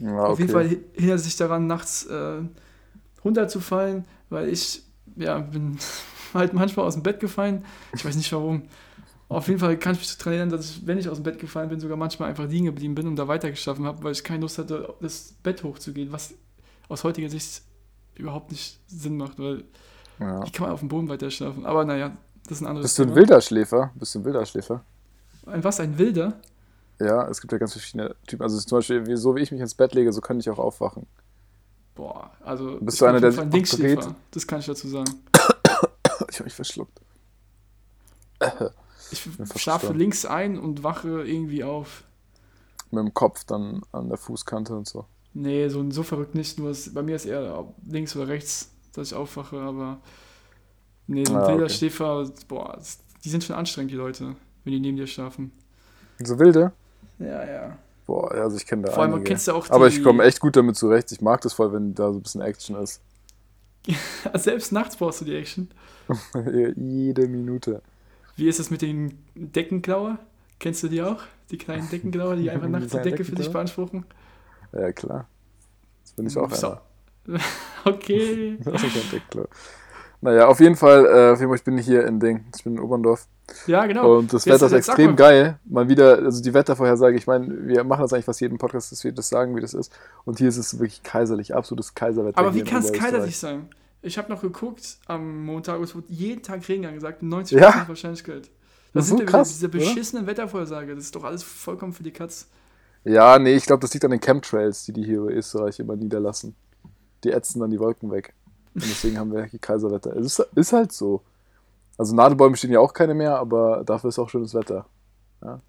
Ja, 0.00 0.18
Auf 0.24 0.32
okay. 0.32 0.42
jeden 0.42 0.52
Fall 0.52 0.68
hi- 0.68 0.80
hindert 0.94 1.20
sich 1.20 1.36
daran, 1.36 1.66
nachts 1.66 2.04
äh, 2.06 2.40
runterzufallen, 3.24 4.04
weil 4.30 4.48
ich 4.48 4.82
ja, 5.16 5.38
bin 5.38 5.78
halt 6.38 6.52
manchmal 6.52 6.86
aus 6.86 6.94
dem 6.94 7.02
Bett 7.02 7.20
gefallen. 7.20 7.64
Ich 7.94 8.04
weiß 8.04 8.16
nicht 8.16 8.32
warum. 8.32 8.62
Auf 9.28 9.48
jeden 9.48 9.58
Fall 9.58 9.76
kann 9.78 9.94
ich 9.94 9.98
mich 10.00 10.16
daran 10.18 10.32
erinnern, 10.34 10.50
dass 10.50 10.70
ich, 10.70 10.86
wenn 10.86 10.98
ich 10.98 11.08
aus 11.08 11.16
dem 11.18 11.24
Bett 11.24 11.38
gefallen 11.40 11.68
bin, 11.68 11.80
sogar 11.80 11.96
manchmal 11.96 12.28
einfach 12.28 12.48
liegen 12.48 12.66
geblieben 12.66 12.94
bin 12.94 13.08
und 13.08 13.16
da 13.16 13.26
weitergeschlafen 13.26 13.84
habe, 13.84 14.02
weil 14.04 14.12
ich 14.12 14.22
keine 14.22 14.42
Lust 14.42 14.58
hatte, 14.58 14.94
das 15.00 15.34
Bett 15.42 15.62
hochzugehen, 15.64 16.12
was 16.12 16.34
aus 16.88 17.02
heutiger 17.02 17.28
Sicht 17.28 17.62
überhaupt 18.14 18.50
nicht 18.52 18.78
Sinn 18.86 19.16
macht, 19.16 19.38
weil 19.38 19.64
Ja. 20.20 20.46
wie 20.46 20.50
kann 20.50 20.62
man 20.66 20.70
auf 20.72 20.80
dem 20.80 20.88
Boden 20.88 21.08
weiter 21.08 21.30
schlafen? 21.30 21.66
Aber 21.66 21.84
naja, 21.84 22.16
das 22.44 22.58
ist 22.58 22.62
ein 22.62 22.68
anderes 22.68 22.84
Bist 22.84 22.98
du 22.98 23.02
ein 23.02 23.06
Thema. 23.08 23.16
wilder 23.16 23.40
Schläfer? 23.40 23.90
Bist 23.96 24.14
du 24.14 24.20
ein 24.20 24.24
wilder 24.24 24.46
Schläfer? 24.46 24.84
Ein 25.46 25.64
was, 25.64 25.80
ein 25.80 25.98
Wilder? 25.98 26.34
Ja, 27.00 27.28
es 27.28 27.40
gibt 27.40 27.52
ja 27.52 27.58
ganz 27.58 27.72
verschiedene 27.72 28.14
Typen. 28.26 28.42
Also 28.42 28.58
zum 28.60 28.78
Beispiel, 28.78 29.16
so 29.16 29.34
wie 29.36 29.40
ich 29.40 29.52
mich 29.52 29.60
ins 29.60 29.74
Bett 29.74 29.92
lege, 29.94 30.12
so 30.12 30.20
kann 30.20 30.38
ich 30.40 30.48
auch 30.48 30.58
aufwachen. 30.58 31.06
Boah, 31.94 32.30
also 32.44 32.78
Bist 32.80 32.94
ich 32.96 32.98
du 33.00 33.06
einer, 33.06 33.20
der 33.20 33.38
ein 33.38 33.50
dreht? 33.50 34.08
das 34.30 34.46
kann 34.46 34.60
ich 34.60 34.66
dazu 34.66 34.86
sagen. 34.88 35.10
Ich 36.30 36.36
habe 36.36 36.44
mich 36.44 36.54
verschluckt. 36.54 37.00
Ich 39.10 39.28
schlafe 39.56 39.92
links 39.92 40.24
ein 40.26 40.58
und 40.58 40.82
wache 40.82 41.22
irgendwie 41.24 41.64
auf. 41.64 42.04
Mit 42.90 43.00
dem 43.04 43.14
Kopf 43.14 43.44
dann 43.44 43.82
an 43.92 44.08
der 44.08 44.18
Fußkante 44.18 44.74
und 44.76 44.86
so. 44.86 45.06
Nee, 45.34 45.68
so, 45.68 45.88
so 45.90 46.02
verrückt 46.02 46.34
nicht. 46.34 46.58
Nur 46.58 46.74
bei 46.92 47.02
mir 47.02 47.16
ist 47.16 47.26
eher 47.26 47.64
links 47.86 48.16
oder 48.16 48.28
rechts, 48.28 48.70
dass 48.92 49.08
ich 49.08 49.14
aufwache, 49.14 49.58
aber. 49.58 49.98
Nee, 51.06 51.24
so 51.24 51.34
ein 51.34 51.38
Ah, 51.42 51.48
wilder 51.48 51.64
okay. 51.64 51.72
Schläfer, 51.74 52.28
boah, 52.48 52.78
die 53.24 53.28
sind 53.28 53.44
schon 53.44 53.54
anstrengend, 53.56 53.92
die 53.92 53.96
Leute, 53.96 54.34
wenn 54.64 54.72
die 54.72 54.80
neben 54.80 54.96
dir 54.96 55.06
schlafen. 55.06 55.52
So 56.18 56.38
wilde? 56.38 56.72
Ja, 57.18 57.44
ja. 57.44 57.78
Boah, 58.06 58.30
also 58.32 58.56
ich 58.56 58.66
kenne 58.66 58.82
da 58.82 58.92
Vor 58.92 59.02
allem 59.02 59.12
einige. 59.14 59.28
kennst 59.28 59.48
du 59.48 59.52
auch 59.52 59.66
die. 59.66 59.72
Aber 59.72 59.88
ich 59.88 60.02
komme 60.02 60.24
echt 60.24 60.40
gut 60.40 60.56
damit 60.56 60.76
zurecht. 60.76 61.12
Ich 61.12 61.20
mag 61.20 61.40
das 61.42 61.52
voll, 61.52 61.72
wenn 61.72 61.94
da 61.94 62.12
so 62.12 62.18
ein 62.18 62.22
bisschen 62.22 62.40
Action 62.40 62.76
ist. 62.76 63.00
Selbst 64.34 64.72
nachts 64.72 64.96
brauchst 64.96 65.20
du 65.20 65.24
die 65.24 65.36
Action. 65.36 65.68
Jede 66.76 67.26
Minute. 67.28 67.82
Wie 68.36 68.48
ist 68.48 68.60
es 68.60 68.70
mit 68.70 68.82
den 68.82 69.18
Deckenklauer? 69.34 70.18
Kennst 70.58 70.82
du 70.82 70.88
die 70.88 71.02
auch? 71.02 71.22
Die 71.50 71.58
kleinen 71.58 71.88
Deckenklauer, 71.88 72.36
die 72.36 72.50
einfach 72.50 72.68
nachts 72.68 72.86
die 72.86 72.90
Kleine 72.90 73.10
Decke 73.10 73.24
für 73.24 73.30
Deckenklauer? 73.32 73.52
beanspruchen? 73.52 74.04
Ja, 74.72 74.92
klar. 74.92 75.28
Das 76.02 76.12
bin 76.12 76.26
ich 76.26 76.36
auch 76.36 76.52
So. 76.52 76.68
einer. 76.68 76.82
Okay. 77.84 78.58
Das 78.64 78.82
ist 78.82 78.96
ein 78.96 79.10
Deckler. 79.12 79.48
Naja, 80.20 80.46
auf 80.48 80.60
jeden 80.60 80.76
Fall, 80.76 81.04
äh, 81.06 81.32
auf 81.32 81.38
jeden 81.38 81.50
Fall, 81.50 81.56
ich 81.56 81.64
bin 81.64 81.78
hier 81.78 82.06
in 82.06 82.18
Ding. 82.20 82.44
Ich 82.56 82.64
bin 82.64 82.74
in 82.74 82.80
Oberndorf. 82.80 83.26
Ja, 83.66 83.86
genau. 83.86 84.16
Und 84.18 84.32
das 84.32 84.44
Jetzt- 84.44 84.54
Wetter 84.56 84.66
ist 84.66 84.72
jetzt 84.72 84.88
extrem 84.88 85.10
mal. 85.10 85.16
geil. 85.16 85.58
Mal 85.64 85.88
wieder, 85.88 86.18
also 86.18 86.42
die 86.42 86.52
Wettervorhersage, 86.52 87.16
ich 87.16 87.26
meine, 87.26 87.66
wir 87.68 87.84
machen 87.84 88.02
das 88.02 88.12
eigentlich 88.12 88.24
fast 88.24 88.40
jeden 88.40 88.58
Podcast, 88.58 88.90
dass 88.92 89.04
wir 89.04 89.12
das 89.12 89.28
sagen, 89.28 89.54
wie 89.56 89.60
das 89.60 89.74
ist. 89.74 89.92
Und 90.24 90.38
hier 90.38 90.48
ist 90.48 90.56
es 90.56 90.78
wirklich 90.78 91.02
kaiserlich, 91.02 91.54
absolutes 91.54 91.94
Kaiserwetter. 91.94 92.38
Aber 92.38 92.54
wie 92.54 92.64
kann 92.64 92.82
es 92.82 92.92
kaiserlich 92.92 93.38
sein? 93.38 93.68
Ich 94.02 94.18
habe 94.18 94.30
noch 94.32 94.40
geguckt 94.42 94.98
am 95.06 95.44
Montag, 95.44 95.80
es 95.80 95.94
wurde 95.94 96.06
jeden 96.08 96.42
Tag 96.42 96.66
Regen 96.68 96.86
angesagt, 96.86 97.22
90% 97.22 97.60
Ja. 97.60 97.84
Wahrscheinlichkeit. 97.88 98.42
Das 98.46 98.50
Das 98.92 99.04
ist 99.04 99.08
sind 99.10 99.18
so 99.20 99.24
krass, 99.26 99.48
oder? 99.48 99.54
diese 99.54 99.68
beschissenen 99.68 100.26
Wettervorhersage. 100.26 100.94
Das 100.94 101.04
ist 101.04 101.14
doch 101.14 101.24
alles 101.24 101.42
vollkommen 101.42 101.92
für 101.92 102.02
die 102.02 102.12
Katz. 102.12 102.48
Ja, 103.04 103.38
nee, 103.38 103.54
ich 103.54 103.66
glaube, 103.66 103.80
das 103.82 103.92
liegt 103.94 104.04
an 104.04 104.10
den 104.10 104.20
Chemtrails, 104.20 104.84
die 104.84 104.92
die 104.92 105.04
hier 105.04 105.18
über 105.18 105.30
Österreich 105.32 105.78
immer 105.78 105.94
niederlassen. 105.96 106.56
Die 107.22 107.30
ätzen 107.30 107.60
dann 107.60 107.70
die 107.70 107.78
Wolken 107.78 108.10
weg. 108.10 108.34
Und 108.76 108.84
deswegen 108.84 109.18
haben 109.18 109.32
wir 109.32 109.44
hier 109.44 109.58
Kaiserwetter. 109.58 110.16
Es 110.16 110.38
ist, 110.38 110.48
ist 110.54 110.72
halt 110.72 110.92
so. 110.92 111.22
Also 111.98 112.14
Nadelbäume 112.14 112.56
stehen 112.56 112.72
ja 112.72 112.80
auch 112.80 112.92
keine 112.92 113.14
mehr, 113.14 113.38
aber 113.38 113.82
dafür 113.84 114.08
ist 114.08 114.18
auch 114.18 114.28
schönes 114.28 114.54
Wetter. 114.54 114.86
Ja. 115.42 115.60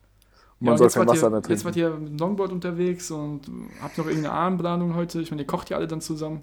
Und 0.60 0.66
man 0.66 0.74
Ja, 0.74 0.78
soll 0.78 0.88
jetzt 0.88 0.96
kein 0.96 1.08
Wasser 1.08 1.28
ihr, 1.28 1.30
mehr 1.32 1.42
Jetzt 1.48 1.66
wart 1.66 1.76
trinken. 1.76 1.80
ihr 1.80 2.10
mit 2.12 2.20
Longboard 2.20 2.52
unterwegs 2.52 3.12
und 3.12 3.42
habt 3.82 3.98
noch 3.98 4.06
irgendeine 4.08 4.34
Abendplanung 4.34 4.96
heute. 4.96 5.22
Ich 5.22 5.32
meine, 5.32 5.44
ihr 5.44 5.48
kocht 5.48 5.70
ja 5.70 5.78
alle 5.78 5.88
dann 5.88 6.02
zusammen. 6.02 6.42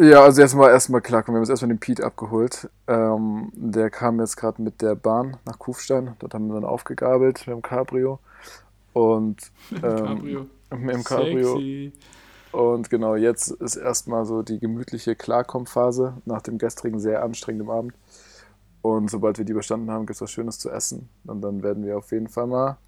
Ja, 0.00 0.22
also 0.22 0.40
erstmal 0.40 0.70
erstmal 0.70 1.00
klar, 1.00 1.22
wir 1.26 1.34
haben 1.34 1.40
jetzt 1.42 1.50
erstmal 1.50 1.68
den 1.70 1.80
Pete 1.80 2.04
abgeholt. 2.04 2.70
Ähm, 2.86 3.50
der 3.54 3.90
kam 3.90 4.20
jetzt 4.20 4.36
gerade 4.36 4.62
mit 4.62 4.82
der 4.82 4.94
Bahn 4.94 5.36
nach 5.46 5.58
Kufstein. 5.58 6.14
Dort 6.20 6.34
haben 6.34 6.46
wir 6.48 6.54
dann 6.54 6.64
aufgegabelt 6.64 7.46
mit 7.46 7.54
dem 7.56 7.62
Cabrio. 7.62 8.18
Und 8.92 9.50
Mit 9.70 9.82
Ähm, 9.84 9.96
dem 9.96 10.06
Cabrio. 10.06 10.46
mit 10.76 10.94
dem 10.94 11.04
Cabrio. 11.04 11.52
Sexy. 11.54 11.92
Und 12.52 12.90
genau, 12.90 13.14
jetzt 13.14 13.50
ist 13.50 13.76
erstmal 13.76 14.24
so 14.24 14.42
die 14.42 14.58
gemütliche 14.58 15.14
Klarkommphase 15.14 16.14
nach 16.24 16.42
dem 16.42 16.58
gestrigen 16.58 16.98
sehr 16.98 17.22
anstrengenden 17.22 17.70
Abend. 17.70 17.94
Und 18.82 19.10
sobald 19.10 19.38
wir 19.38 19.44
die 19.44 19.52
bestanden 19.52 19.90
haben, 19.90 20.06
gibt 20.06 20.16
es 20.16 20.20
was 20.22 20.30
Schönes 20.30 20.58
zu 20.58 20.70
essen. 20.70 21.08
Und 21.26 21.42
dann 21.42 21.62
werden 21.62 21.84
wir 21.84 21.98
auf 21.98 22.10
jeden 22.12 22.28
Fall 22.28 22.46
mal 22.46 22.78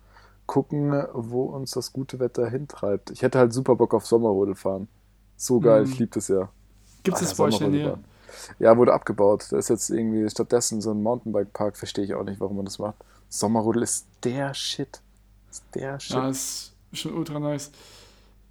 gucken, 0.47 0.91
wo 1.13 1.45
uns 1.45 1.73
das 1.73 1.93
gute 1.93 2.19
Wetter 2.19 2.49
hintreibt. 2.49 3.11
Ich 3.11 3.23
hätte 3.23 3.39
halt 3.39 3.53
super 3.53 3.77
Bock 3.77 3.95
auf 3.95 4.07
Sommerrodel 4.07 4.55
fahren. 4.55 4.89
So 5.37 5.61
geil, 5.61 5.85
Mhm. 5.85 5.93
ich 5.93 5.99
liebe 5.99 6.13
das 6.15 6.29
ja. 6.29 6.49
Gibt 7.03 7.19
es 7.19 7.29
das 7.29 7.37
bei 7.37 7.45
euch 7.45 7.55
in 7.55 7.61
der 7.61 7.69
Nähe? 7.69 7.81
Sommerrodelbahn. 7.83 8.13
Ja, 8.59 8.77
wurde 8.77 8.95
abgebaut. 8.95 9.47
Da 9.51 9.59
ist 9.59 9.69
jetzt 9.69 9.91
irgendwie 9.91 10.29
stattdessen 10.31 10.81
so 10.81 10.91
ein 10.91 11.03
Mountainbike-Park. 11.03 11.77
Verstehe 11.77 12.05
ich 12.05 12.15
auch 12.15 12.25
nicht, 12.25 12.41
warum 12.41 12.57
man 12.57 12.65
das 12.65 12.79
macht. 12.79 12.97
Sommerrodel 13.29 13.83
ist 13.83 14.07
der 14.25 14.55
Shit. 14.55 15.01
Ist 15.51 15.65
der 15.75 16.01
Shit. 16.01 16.17
Ja, 16.17 16.29
ist 16.31 16.73
schon 16.93 17.15
ultra 17.15 17.39
nice. 17.39 17.71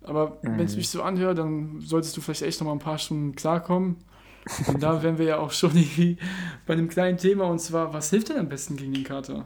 Aber 0.04 0.38
wenn 0.44 0.66
Mhm. 0.66 0.66
ich 0.68 0.78
mich 0.78 0.90
so 0.90 1.04
anhöre, 1.04 1.36
dann 1.36 1.82
solltest 1.82 2.16
du 2.18 2.22
vielleicht 2.22 2.42
echt 2.44 2.60
noch 2.62 2.68
mal 2.68 2.74
ein 2.74 2.80
paar 2.80 2.98
Stunden 2.98 3.36
klarkommen. 3.36 3.98
Und 4.66 4.84
da 4.84 5.04
wären 5.04 5.18
wir 5.20 5.26
ja 5.26 5.38
auch 5.40 5.52
schon 5.52 5.72
irgendwie 5.78 6.18
bei 6.68 6.74
einem 6.74 6.90
kleinen 6.90 7.18
Thema 7.18 7.46
und 7.46 7.60
zwar, 7.60 7.94
was 7.94 8.10
hilft 8.12 8.30
denn 8.30 8.38
am 8.40 8.50
besten 8.50 8.78
gegen 8.78 8.94
den 8.94 9.04
Kater? 9.04 9.46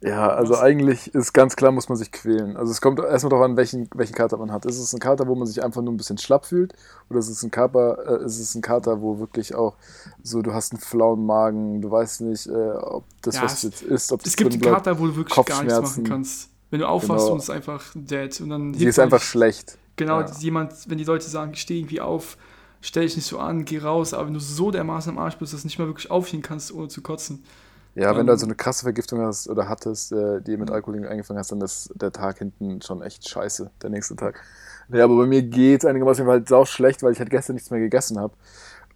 Ja, 0.00 0.30
also 0.30 0.56
eigentlich 0.58 1.14
ist 1.14 1.32
ganz 1.32 1.54
klar, 1.54 1.70
muss 1.70 1.88
man 1.88 1.96
sich 1.96 2.10
quälen. 2.10 2.56
Also 2.56 2.72
es 2.72 2.80
kommt 2.80 2.98
erstmal 2.98 3.30
darauf 3.30 3.44
an, 3.44 3.56
welchen, 3.56 3.88
welchen 3.94 4.14
Kater 4.16 4.36
man 4.36 4.50
hat. 4.50 4.64
Ist 4.64 4.78
es 4.78 4.92
ein 4.92 4.98
Kater, 4.98 5.28
wo 5.28 5.36
man 5.36 5.46
sich 5.46 5.62
einfach 5.62 5.80
nur 5.80 5.92
ein 5.92 5.96
bisschen 5.96 6.18
schlapp 6.18 6.44
fühlt? 6.44 6.72
Oder 7.08 7.20
ist 7.20 7.28
es 7.28 7.44
ein 7.44 7.52
Kater, 7.52 8.20
äh, 8.20 8.24
ist 8.24 8.40
es 8.40 8.56
ein 8.56 8.62
Kater, 8.62 9.00
wo 9.00 9.20
wirklich 9.20 9.54
auch 9.54 9.76
so, 10.24 10.42
du 10.42 10.52
hast 10.52 10.72
einen 10.72 10.80
flauen 10.80 11.24
Magen, 11.24 11.80
du 11.82 11.90
weißt 11.92 12.22
nicht, 12.22 12.48
äh, 12.48 12.50
ob 12.52 13.04
das, 13.22 13.36
Ja, 13.36 13.44
was 13.44 13.54
es- 13.54 13.62
jetzt 13.62 13.82
ist, 13.82 14.10
ob 14.12 14.24
das 14.24 14.32
Es 14.32 14.36
gibt 14.36 14.58
bleibt. 14.58 14.74
Kater, 14.74 14.98
wo 14.98 15.06
du 15.06 15.14
wirklich 15.16 15.44
gar 15.44 15.62
nichts 15.62 15.80
machen 15.80 16.04
kannst. 16.04 16.51
Wenn 16.72 16.80
du 16.80 16.88
aufwachst 16.88 17.26
Genau. 17.26 17.32
und 17.34 17.38
es 17.38 17.44
ist 17.44 17.50
einfach 17.50 17.84
dead. 17.94 18.40
Und 18.40 18.48
dann 18.50 18.72
Die 18.72 18.80
hebt 18.80 18.88
ist 18.88 18.98
einfach 18.98 19.20
schlecht. 19.20 19.78
Genau, 19.96 20.20
Ja. 20.22 20.26
jemand, 20.40 20.72
wenn 20.88 20.96
die 20.98 21.04
Leute 21.04 21.28
sagen, 21.28 21.54
steh 21.54 21.78
irgendwie 21.78 22.00
auf, 22.00 22.38
stell 22.80 23.04
dich 23.04 23.14
nicht 23.14 23.26
so 23.26 23.38
an, 23.38 23.64
geh 23.66 23.78
raus, 23.78 24.14
aber 24.14 24.26
wenn 24.26 24.34
du 24.34 24.40
so 24.40 24.70
dermaßen 24.70 25.12
am 25.12 25.18
Arsch 25.18 25.36
bist, 25.36 25.52
dass 25.52 25.60
du 25.62 25.66
nicht 25.68 25.78
mal 25.78 25.86
wirklich 25.86 26.10
aufstehen 26.10 26.40
kannst, 26.42 26.72
ohne 26.72 26.88
zu 26.88 27.02
kotzen. 27.02 27.44
Ja, 27.94 28.12
wenn 28.16 28.20
Ähm, 28.20 28.26
du 28.26 28.32
also 28.32 28.46
eine 28.46 28.54
krasse 28.54 28.84
Vergiftung 28.84 29.20
hast 29.20 29.48
oder 29.50 29.68
hattest, 29.68 30.12
äh, 30.12 30.40
die 30.40 30.56
mit 30.56 30.70
Alkohol 30.70 30.94
irgendwie 30.94 31.10
angefangen 31.12 31.38
hast, 31.38 31.52
dann 31.52 31.60
ist 31.60 31.92
der 31.94 32.10
Tag 32.10 32.38
hinten 32.38 32.80
schon 32.80 33.02
echt 33.02 33.28
scheiße, 33.28 33.70
der 33.82 33.90
nächste 33.90 34.16
Tag. 34.16 34.40
Ja, 34.88 35.04
aber 35.04 35.18
bei 35.18 35.26
mir 35.26 35.42
geht 35.42 35.84
einigermaßen 35.84 36.26
halt 36.26 36.48
sau 36.48 36.64
schlecht, 36.64 37.02
weil 37.02 37.12
ich 37.12 37.18
halt 37.18 37.28
gestern 37.30 37.54
nichts 37.54 37.70
mehr 37.70 37.80
gegessen 37.80 38.18
habe. 38.18 38.34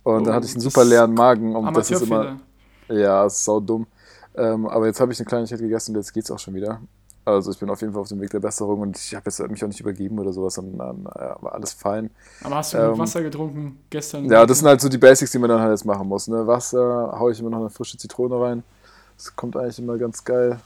Und 0.02 0.22
Oh, 0.22 0.24
dann 0.24 0.34
hatte 0.34 0.46
ich 0.46 0.52
einen 0.52 0.62
super 0.62 0.84
leeren 0.84 1.12
Magen 1.14 1.54
und 1.54 1.76
das 1.76 1.90
ist 1.90 2.00
immer. 2.02 2.40
Ja, 2.88 3.26
ist 3.26 3.44
sau 3.44 3.60
dumm. 3.60 3.86
Ähm, 4.34 4.66
aber 4.66 4.86
jetzt 4.86 5.00
habe 5.00 5.12
ich 5.12 5.18
eine 5.18 5.26
Kleinigkeit 5.26 5.58
gegessen 5.60 5.90
und 5.94 6.00
jetzt 6.00 6.12
geht's 6.14 6.30
auch 6.30 6.38
schon 6.38 6.54
wieder. 6.54 6.80
Also 7.26 7.50
ich 7.50 7.58
bin 7.58 7.68
auf 7.70 7.80
jeden 7.80 7.92
Fall 7.92 8.02
auf 8.02 8.08
dem 8.08 8.20
Weg 8.20 8.30
der 8.30 8.38
Besserung 8.40 8.80
und 8.82 8.96
ich 8.96 9.14
habe 9.14 9.24
jetzt 9.26 9.40
mich 9.50 9.64
auch 9.64 9.68
nicht 9.68 9.80
übergeben 9.80 10.18
oder 10.20 10.32
sowas, 10.32 10.54
sondern 10.54 11.06
äh, 11.06 11.34
war 11.40 11.54
alles 11.54 11.72
fein. 11.72 12.10
Aber 12.44 12.56
hast 12.56 12.72
du 12.72 12.78
genug 12.78 12.94
Ähm, 12.94 12.98
Wasser 12.98 13.22
getrunken 13.22 13.80
gestern? 13.90 14.26
Ja, 14.26 14.46
das 14.46 14.58
sind 14.58 14.68
halt 14.68 14.80
so 14.80 14.88
die 14.88 14.98
Basics, 14.98 15.32
die 15.32 15.38
man 15.40 15.50
dann 15.50 15.60
halt 15.60 15.72
jetzt 15.72 15.84
machen 15.84 16.06
muss. 16.08 16.28
Ne? 16.28 16.46
Wasser, 16.46 17.16
haue 17.18 17.32
ich 17.32 17.40
immer 17.40 17.50
noch 17.50 17.58
eine 17.60 17.70
frische 17.70 17.98
Zitrone 17.98 18.40
rein. 18.40 18.62
Das 19.16 19.34
kommt 19.34 19.56
eigentlich 19.56 19.78
immer 19.80 19.98
ganz 19.98 20.24
geil. 20.24 20.60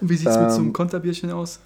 Und 0.00 0.10
wie 0.10 0.16
sieht 0.16 0.28
es 0.28 0.38
mit 0.38 0.50
so 0.52 0.58
einem 0.58 0.66
ähm, 0.68 0.72
Konterbierchen 0.74 1.30
aus? 1.32 1.60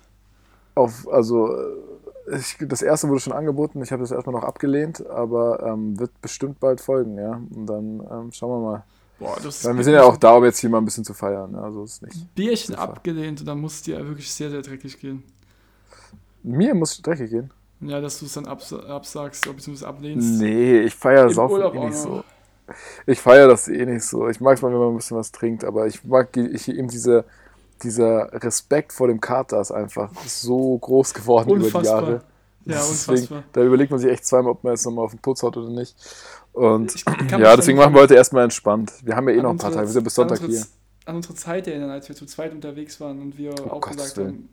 Auf, 0.76 1.08
also 1.10 1.52
äh, 1.52 2.36
ich, 2.36 2.56
das 2.60 2.82
erste 2.82 3.08
wurde 3.08 3.20
schon 3.20 3.32
angeboten, 3.32 3.82
ich 3.82 3.90
habe 3.90 4.02
das 4.02 4.12
erstmal 4.12 4.34
noch 4.36 4.44
abgelehnt, 4.44 5.04
aber 5.08 5.60
ähm, 5.64 5.98
wird 5.98 6.12
bestimmt 6.22 6.60
bald 6.60 6.80
folgen, 6.80 7.18
ja. 7.18 7.32
Und 7.32 7.66
dann 7.66 8.00
ähm, 8.10 8.32
schauen 8.32 8.62
wir 8.62 8.70
mal. 8.70 8.84
Boah, 9.20 9.36
das 9.42 9.64
Weil 9.64 9.76
wir 9.76 9.84
sind 9.84 9.92
ja 9.94 10.02
auch 10.02 10.16
da, 10.16 10.32
um 10.36 10.44
jetzt 10.44 10.58
hier 10.58 10.70
mal 10.70 10.78
ein 10.78 10.84
bisschen 10.84 11.04
zu 11.04 11.14
feiern. 11.14 11.52
Ja? 11.52 11.62
Also 11.62 11.84
ist 11.84 12.02
nicht. 12.02 12.34
Bierchen 12.34 12.74
Super. 12.74 12.82
abgelehnt 12.82 13.40
und 13.40 13.46
dann 13.46 13.60
muss 13.60 13.74
es 13.74 13.82
dir 13.82 13.98
wirklich 14.06 14.32
sehr, 14.32 14.50
sehr 14.50 14.62
dreckig 14.62 14.98
gehen. 14.98 15.22
Mir 16.42 16.74
muss 16.74 17.00
dreckig 17.02 17.30
gehen. 17.30 17.50
Ja, 17.82 18.00
dass 18.00 18.18
du 18.18 18.26
es 18.26 18.32
dann 18.34 18.46
abs 18.46 18.72
absagst 18.72 19.46
oder 19.46 19.56
beziehungsweise 19.56 19.88
ablehnst. 19.88 20.40
Nee, 20.40 20.80
ich 20.80 20.94
feiere 20.94 21.30
Saufen 21.30 21.60
eh 21.62 21.86
nicht 21.86 21.96
so. 21.96 22.24
Ich 23.06 23.20
feiere 23.20 23.48
das 23.48 23.68
eh 23.68 23.84
nicht 23.84 24.04
so. 24.04 24.28
Ich 24.28 24.40
mag 24.40 24.54
es 24.56 24.62
mal, 24.62 24.70
wenn 24.72 24.78
man 24.78 24.90
ein 24.90 24.96
bisschen 24.96 25.16
was 25.16 25.32
trinkt, 25.32 25.64
aber 25.64 25.86
ich 25.86 26.04
mag 26.04 26.32
die- 26.32 26.48
ich, 26.48 26.68
eben 26.68 26.88
diese, 26.88 27.24
dieser 27.82 28.32
Respekt 28.42 28.92
vor 28.92 29.08
dem 29.08 29.20
Kater 29.20 29.60
ist 29.60 29.72
einfach 29.72 30.10
so 30.26 30.78
groß 30.78 31.14
geworden 31.14 31.50
über 31.50 31.58
die 31.58 31.64
Unfassbar. 31.66 32.02
Jahre. 32.02 32.12
Ja, 32.66 32.76
Deswegen, 32.76 33.12
unfassbar. 33.12 33.42
da 33.52 33.62
überlegt 33.62 33.90
man 33.90 33.98
sich 34.00 34.10
echt 34.10 34.26
zweimal, 34.26 34.52
ob 34.52 34.62
man 34.62 34.74
jetzt 34.74 34.84
nochmal 34.84 35.06
auf 35.06 35.12
den 35.12 35.20
Putz 35.20 35.42
haut 35.42 35.56
oder 35.56 35.70
nicht. 35.70 35.96
Und 36.52 36.94
ja, 37.30 37.56
deswegen 37.56 37.78
machen 37.78 37.94
wir 37.94 38.02
heute 38.02 38.14
erstmal 38.14 38.44
entspannt. 38.44 38.92
Wir 39.04 39.14
haben 39.16 39.28
ja 39.28 39.34
eh 39.34 39.38
an 39.38 39.44
noch 39.44 39.50
ein 39.52 39.58
paar 39.58 39.70
Tage, 39.70 39.86
wir 39.86 39.92
sind 39.92 40.04
bis 40.04 40.18
an 40.18 40.28
Sonntag 40.28 40.44
unsere- 40.46 40.62
hier. 40.64 40.70
An 41.06 41.16
unsere 41.16 41.34
Zeit 41.34 41.66
erinnern, 41.66 41.90
als 41.90 42.08
wir 42.08 42.16
zu 42.16 42.26
zweit 42.26 42.52
unterwegs 42.52 43.00
waren 43.00 43.20
und 43.22 43.38
wir 43.38 43.54
Oh 43.64 43.70
auch 43.70 43.80
Gottes 43.80 43.96
gesagt 43.96 44.16
Willen. 44.18 44.28
haben, 44.28 44.48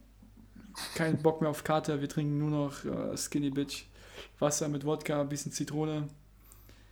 kein 0.96 1.18
Bock 1.22 1.42
mehr 1.42 1.50
auf 1.50 1.63
Kater, 1.63 2.00
wir 2.01 2.08
trinken 2.10 2.38
nur 2.38 2.50
noch 2.50 2.86
äh, 2.86 3.18
Skinny 3.18 3.50
Bitch. 3.50 3.86
Wasser 4.39 4.68
mit 4.68 4.86
Wodka, 4.86 5.22
ein 5.22 5.30
bisschen 5.30 5.51
Zitrone. 5.51 6.08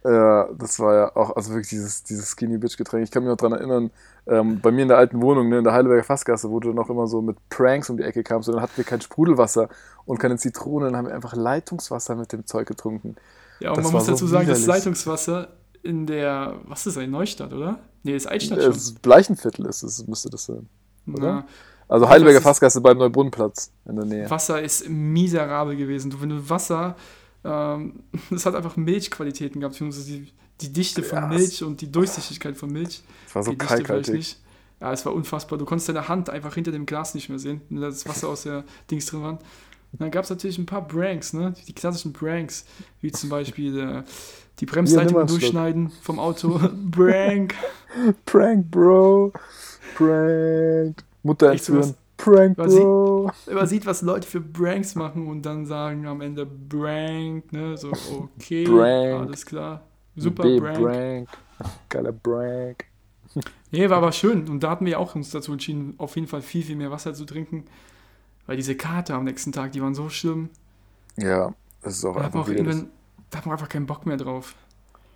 Ja, 0.04 0.50
das 0.58 0.80
war 0.80 0.94
ja 0.96 1.16
auch, 1.16 1.36
also 1.36 1.52
wirklich 1.52 1.70
dieses, 1.70 2.04
dieses 2.04 2.30
Skinny 2.30 2.58
Bitch 2.58 2.78
Getränk. 2.78 3.04
Ich 3.04 3.12
kann 3.12 3.24
mich 3.24 3.30
noch 3.30 3.38
dran 3.38 3.54
erinnern, 3.54 3.90
ähm, 4.28 4.60
bei 4.62 4.72
mir 4.72 4.84
in 4.84 4.88
der 4.88 4.98
alten 4.98 5.22
Wohnung, 5.22 5.50
ne, 5.50 5.60
in 5.60 5.64
der 5.64 5.74
Heidelberger 5.74 6.04
Fassgasse, 6.04 6.50
wo 6.52 6.60
du 6.60 6.74
noch 6.74 6.90
immer 6.90 7.08
so 7.08 7.22
mit 7.22 7.38
Pranks 7.50 7.90
um 7.90 7.98
die 7.98 8.04
Ecke 8.04 8.24
kamst 8.24 8.48
und 8.50 8.56
dann 8.56 8.62
hatten 8.64 8.78
wir 8.78 8.84
kein 8.84 9.02
Sprudelwasser 9.02 9.70
und 10.06 10.20
keine 10.20 10.38
Zitrone, 10.38 10.86
dann 10.86 10.98
haben 10.98 11.08
wir 11.08 11.16
einfach 11.16 11.36
Leitungswasser 11.36 12.16
mit 12.16 12.32
dem 12.34 12.46
Zeug 12.46 12.68
getrunken. 12.68 13.16
Ja, 13.60 13.70
und 13.70 13.78
Das 13.78 13.86
man 13.86 13.94
muss 13.94 14.06
so 14.06 14.12
dazu 14.12 14.28
sagen, 14.28 14.48
das 14.48 14.62
widerlich. 14.62 14.84
Leitungswasser 14.84 15.48
in 15.84 16.06
der, 16.08 16.56
was 16.66 16.86
ist 16.86 16.98
das, 16.98 17.04
in 17.04 17.12
Neustadt, 17.12 17.54
oder? 17.54 17.80
Nee, 18.04 18.14
das 18.14 18.24
ist 18.24 18.28
Altstadt 18.32 18.58
Das 18.58 18.66
schon. 18.66 18.74
ist 18.76 19.02
Bleichenviertel 19.02 19.66
ist 19.68 19.84
es, 19.84 20.06
müsste 20.08 20.30
das 20.30 20.46
sein. 20.46 20.68
oder? 21.08 21.20
Na, 21.34 21.48
Also 21.88 22.10
Heidelberger 22.10 22.40
ist- 22.40 22.44
Fassgasse 22.44 22.82
beim 22.82 22.98
Neubrunnenplatz 22.98 23.72
in 23.86 23.96
der 23.96 24.06
Nähe. 24.06 24.30
Wasser 24.30 24.62
ist 24.62 24.90
miserabel 24.90 25.76
gewesen. 25.76 26.10
Du, 26.12 26.20
wenn 26.22 26.30
du 26.30 26.50
Wasser, 26.50 26.96
ähm, 27.44 28.00
das 28.30 28.46
hat 28.46 28.56
einfach 28.56 28.76
Milchqualitäten 28.78 29.60
gehabt, 29.62 29.76
beziehungsweise 29.76 30.06
die, 30.12 30.32
die 30.62 30.74
Dichte 30.74 31.04
von 31.04 31.20
Ja, 31.20 31.28
Milch 31.28 31.64
und 31.64 31.82
die 31.82 31.92
Durchsichtigkeit 31.92 32.58
von 32.58 32.72
Milch. 32.72 33.04
Das 33.26 33.36
war 33.36 33.44
so 33.44 33.56
kalkhaltig. 33.56 34.14
nicht. 34.16 34.40
Ja, 34.82 34.92
es 34.92 35.06
war 35.06 35.14
unfassbar. 35.14 35.58
Du 35.58 35.66
konntest 35.66 35.88
deine 35.90 36.08
Hand 36.08 36.30
einfach 36.30 36.54
hinter 36.56 36.72
dem 36.72 36.86
Glas 36.86 37.14
nicht 37.16 37.30
mehr 37.30 37.40
sehen, 37.40 37.62
wenn 37.70 37.82
da 37.82 37.88
das 37.88 38.06
Wasser 38.08 38.28
aus 38.28 38.44
der 38.44 38.64
Dings 38.92 39.06
drin 39.06 39.22
war. 39.22 39.40
Und 39.96 40.02
dann 40.02 40.12
gab 40.12 40.26
es 40.26 40.30
natürlich 40.30 40.58
ein 40.58 40.66
paar 40.66 40.86
Pranks, 40.86 41.32
ne? 41.32 41.54
Die 41.70 41.74
klassischen 41.74 42.12
Pranks, 42.12 42.66
wie 43.00 43.14
zum 43.14 43.30
Beispiel 43.30 43.80
äh, 43.80 44.04
die 44.60 44.66
Bremsleitung 44.66 45.14
mal 45.14 45.22
einen 45.22 45.30
Schluck. 45.30 45.40
durchschneiden 45.40 45.90
vom 46.02 46.20
Auto. 46.20 46.60
Prank. 46.92 47.56
Prank, 48.26 48.70
Bro. 48.70 49.32
Prank. 49.96 51.02
Mutter 51.24 51.52
entführen. 51.52 51.96
Prank, 52.18 52.58
Bro. 52.58 53.32
Man 53.50 53.68
sieht, 53.68 53.86
was 53.86 54.02
Leute 54.02 54.28
für 54.28 54.42
Pranks 54.42 54.96
machen 54.96 55.28
und 55.28 55.46
dann 55.46 55.66
sagen 55.66 56.06
am 56.08 56.20
Ende 56.20 56.46
Prank, 56.46 57.54
ne? 57.54 57.78
So, 57.78 57.94
okay, 58.36 58.66
Prank. 58.66 59.28
alles 59.28 59.46
klar. 59.46 59.82
Super 60.18 60.44
B 60.44 60.60
Prank. 60.60 60.82
Prank. 60.82 61.30
Geiler 61.88 62.12
Prank. 62.12 62.84
Nee, 63.72 63.90
war 63.90 64.00
aber 64.00 64.12
schön. 64.12 64.50
Und 64.50 64.62
da 64.62 64.72
hatten 64.72 64.86
wir 64.86 65.00
auch 65.00 65.16
uns 65.16 65.30
dazu 65.30 65.54
entschieden, 65.54 65.94
auf 66.00 66.16
jeden 66.16 66.28
Fall 66.28 66.42
viel, 66.42 66.64
viel 66.64 66.76
mehr 66.76 66.92
Wasser 66.92 67.14
zu 67.14 67.24
trinken. 67.24 67.64
Weil 68.48 68.58
diese 68.58 68.76
Kater 68.76 69.16
am 69.16 69.24
nächsten 69.24 69.52
Tag, 69.52 69.72
die 69.72 69.82
waren 69.82 69.96
so 69.96 70.10
schlimm. 70.10 70.50
Ja, 71.18 71.54
das 71.82 71.98
ist 71.98 72.06
auch 72.06 72.14
Da 72.14 72.20
hat 72.20 72.26
einfach 72.28 72.42
auch 72.42 72.48
irgendwann, 72.48 72.90
da 73.30 73.40
hat 73.40 73.46
man 73.46 73.54
einfach 73.54 73.70
keinen 73.70 73.86
Bock 73.86 74.06
mehr 74.06 74.18
drauf. 74.18 74.56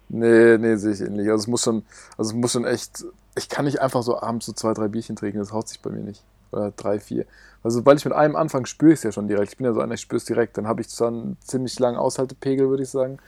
Nee, 0.10 0.58
nee, 0.58 0.76
sehe 0.76 0.94
ich 0.94 1.02
ähnlich. 1.02 1.30
Also 1.30 1.44
es 1.44 1.48
muss 1.48 1.64
schon, 1.64 1.84
also 2.18 2.32
es 2.32 2.36
muss 2.36 2.52
schon 2.52 2.66
echt, 2.66 3.06
ich 3.36 3.48
kann 3.50 3.66
nicht 3.66 3.82
einfach 3.82 4.02
so 4.02 4.20
abends 4.20 4.48
so 4.48 4.54
zwei, 4.54 4.74
drei 4.74 4.88
Bierchen 4.88 5.16
trinken, 5.16 5.38
das 5.40 5.54
haut 5.54 5.68
sich 5.68 5.80
bei 5.82 5.92
mir 5.92 6.02
nicht. 6.02 6.24
Oder 6.52 6.72
drei, 6.72 7.00
vier. 7.00 7.26
Also 7.62 7.80
sobald 7.80 8.00
ich 8.00 8.06
mit 8.06 8.14
einem 8.14 8.36
anfange, 8.36 8.66
spüre 8.66 8.94
ich 8.94 9.00
es 9.00 9.04
ja 9.04 9.12
schon 9.12 9.28
direkt. 9.28 9.52
Ich 9.52 9.58
bin 9.58 9.66
ja 9.66 9.74
so 9.74 9.82
einer, 9.82 9.94
ich 9.94 10.02
spüre 10.02 10.18
es 10.18 10.26
direkt. 10.26 10.58
Dann 10.58 10.68
habe 10.68 10.82
ich 10.82 10.90
zwar 10.90 11.10
einen 11.10 11.38
ziemlich 11.42 11.78
langen 11.80 11.98
Aushaltepegel, 11.98 12.70
würde 12.70 12.84
ich 12.84 12.90
sagen, 12.90 13.20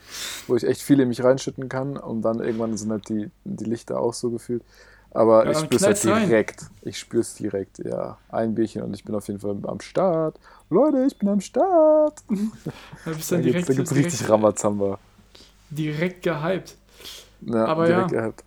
wo 0.48 0.56
ich 0.56 0.64
echt 0.64 0.82
viel 0.82 1.00
in 1.00 1.10
mich 1.10 1.24
reinschütten 1.24 1.70
kann 1.70 1.98
und 1.98 2.24
dann 2.24 2.40
irgendwann 2.40 2.76
sind 2.78 2.90
halt 2.92 3.10
die, 3.10 3.30
die 3.44 3.66
Lichter 3.66 4.00
auch 4.00 4.14
so 4.14 4.32
gefühlt. 4.32 4.64
Aber 5.14 5.44
Ja, 5.46 5.52
ich 5.52 5.58
spüre 5.60 5.76
es 5.76 5.84
halt 5.86 6.06
rein. 6.08 6.28
direkt. 6.30 6.66
Ich 6.84 6.98
spüre 6.98 7.22
es 7.22 7.34
direkt, 7.36 7.80
ja. 7.80 8.18
Ein 8.30 8.56
Bierchen 8.56 8.82
und 8.84 8.94
ich 8.94 9.04
bin 9.04 9.14
auf 9.14 9.28
jeden 9.28 9.40
Fall 9.40 9.58
am 9.64 9.80
Start. 9.82 10.40
Leute, 10.70 11.06
ich 11.06 11.18
bin 11.18 11.28
am 11.30 11.42
Start. 11.42 12.24
Da 13.06 13.12
bist 13.12 13.32
Da 13.32 13.40
gibt 13.42 13.68
es 13.70 13.94
richtig 13.96 14.30
Ramazamba. 14.30 14.98
direkt 15.70 16.24
gehypt. 16.24 16.76
Ja, 17.42 17.66
Aber 17.66 17.86
direkt 17.88 18.12
ja. 18.12 18.20
gehabt. 18.22 18.44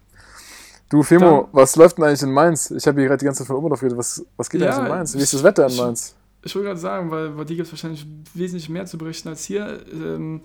Du, 0.88 1.02
Femo, 1.02 1.42
Dann- 1.42 1.46
was 1.52 1.76
läuft 1.76 1.98
denn 1.98 2.04
eigentlich 2.04 2.22
in 2.22 2.30
Mainz? 2.32 2.70
Ich 2.70 2.86
habe 2.86 3.00
hier 3.00 3.08
gerade 3.08 3.18
die 3.18 3.24
ganze 3.24 3.38
Zeit 3.40 3.48
von 3.48 3.56
Oberndorf 3.56 3.80
geredet. 3.80 3.98
Was, 3.98 4.24
was 4.36 4.48
geht 4.48 4.60
Ja, 4.60 4.68
eigentlich 4.68 4.82
in 4.84 4.88
Mainz? 4.88 5.14
Wie 5.14 5.18
ist 5.18 5.32
das 5.32 5.40
ich- 5.40 5.44
Wetter 5.44 5.66
in 5.66 5.72
ich- 5.72 5.80
Mainz? 5.80 6.14
Ich 6.42 6.54
wollte 6.54 6.68
gerade 6.68 6.80
sagen, 6.80 7.10
weil 7.10 7.30
bei 7.30 7.44
dir 7.44 7.56
gibt 7.56 7.66
es 7.66 7.72
wahrscheinlich 7.72 8.06
wesentlich 8.34 8.68
mehr 8.68 8.84
zu 8.86 8.98
berichten 8.98 9.28
als 9.28 9.44
hier. 9.44 9.80
Ähm, 9.92 10.42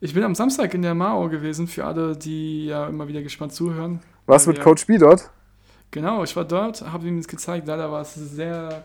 ich 0.00 0.12
bin 0.14 0.22
am 0.22 0.34
Samstag 0.34 0.74
in 0.74 0.82
der 0.82 0.94
Mao 0.94 1.28
gewesen, 1.30 1.66
für 1.66 1.84
alle, 1.86 2.16
die 2.16 2.66
ja 2.66 2.86
immer 2.86 3.08
wieder 3.08 3.22
gespannt 3.22 3.52
zuhören. 3.54 4.00
Was 4.26 4.46
weil 4.46 4.54
mit 4.54 4.62
Coach 4.62 4.86
B 4.86 4.98
dort? 4.98 5.30
Genau, 5.90 6.22
ich 6.22 6.36
war 6.36 6.44
dort, 6.44 6.82
habe 6.82 7.06
ihm 7.06 7.16
das 7.16 7.28
gezeigt. 7.28 7.66
Leider 7.66 7.90
war 7.90 8.02
es 8.02 8.14
sehr, 8.14 8.84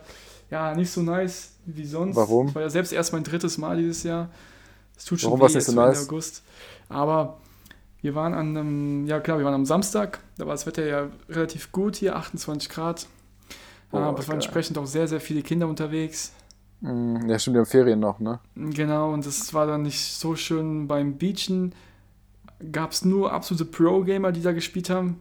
ja, 0.50 0.74
nicht 0.74 0.90
so 0.90 1.02
nice 1.02 1.52
wie 1.66 1.84
sonst. 1.86 2.16
Warum? 2.16 2.48
Es 2.48 2.54
war 2.54 2.62
ja 2.62 2.70
selbst 2.70 2.92
erst 2.92 3.12
mein 3.12 3.24
drittes 3.24 3.58
Mal 3.58 3.76
dieses 3.76 4.02
Jahr. 4.02 4.30
Es 4.96 5.04
tut 5.04 5.20
schon 5.20 5.32
Warum 5.32 5.48
weh, 5.48 5.54
nicht 5.54 5.64
so 5.64 5.72
nice? 5.72 6.08
August. 6.08 6.42
Aber 6.88 7.38
wir 8.00 8.14
waren 8.14 8.34
an 8.34 8.56
einem, 8.56 9.06
ja 9.06 9.20
klar, 9.20 9.38
wir 9.38 9.44
waren 9.44 9.54
am 9.54 9.66
Samstag. 9.66 10.20
Da 10.38 10.46
war 10.46 10.54
das 10.54 10.66
Wetter 10.66 10.84
ja 10.84 11.08
relativ 11.28 11.72
gut 11.72 11.96
hier, 11.96 12.16
28 12.16 12.68
Grad. 12.68 13.06
Oh, 13.92 13.98
Aber 13.98 14.18
es 14.18 14.28
waren 14.28 14.36
entsprechend 14.36 14.76
auch 14.78 14.86
sehr, 14.86 15.08
sehr 15.08 15.20
viele 15.20 15.42
Kinder 15.42 15.68
unterwegs. 15.68 16.32
Hm, 16.82 17.28
ja, 17.28 17.38
stimmt, 17.38 17.54
die 17.56 17.58
haben 17.60 17.66
Ferien 17.66 18.00
noch, 18.00 18.18
ne? 18.18 18.40
Genau, 18.56 19.12
und 19.12 19.24
das 19.24 19.54
war 19.54 19.66
dann 19.66 19.82
nicht 19.82 20.04
so 20.04 20.36
schön 20.36 20.86
beim 20.86 21.16
Beachen. 21.16 21.74
Gab 22.72 22.92
es 22.92 23.04
nur 23.04 23.32
absolute 23.32 23.64
Pro-Gamer, 23.64 24.32
die 24.32 24.42
da 24.42 24.52
gespielt 24.52 24.90
haben. 24.90 25.20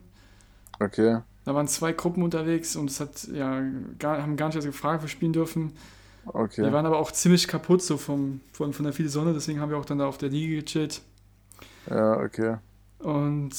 Okay. 0.79 1.19
Da 1.45 1.53
waren 1.53 1.67
zwei 1.67 1.91
Gruppen 1.91 2.23
unterwegs 2.23 2.75
und 2.75 2.89
es 2.89 2.99
hat 2.99 3.27
ja 3.33 3.61
gar, 3.99 4.21
haben 4.21 4.37
gar 4.37 4.47
nicht 4.47 4.55
erst 4.55 4.67
gefragt, 4.67 4.97
ob 4.97 5.01
wir 5.03 5.09
spielen 5.09 5.33
dürfen. 5.33 5.73
Okay. 6.25 6.63
Die 6.63 6.71
waren 6.71 6.85
aber 6.85 6.99
auch 6.99 7.11
ziemlich 7.11 7.47
kaputt 7.47 7.81
so 7.81 7.97
vom, 7.97 8.39
von, 8.53 8.71
von 8.71 8.85
der 8.85 8.93
vielen 8.93 9.09
Sonne, 9.09 9.33
deswegen 9.33 9.59
haben 9.59 9.69
wir 9.69 9.77
auch 9.77 9.85
dann 9.85 9.97
da 9.97 10.07
auf 10.07 10.17
der 10.17 10.29
Liege 10.29 10.61
gechillt. 10.61 11.01
Ja, 11.89 12.17
okay. 12.19 12.57
Und 12.99 13.51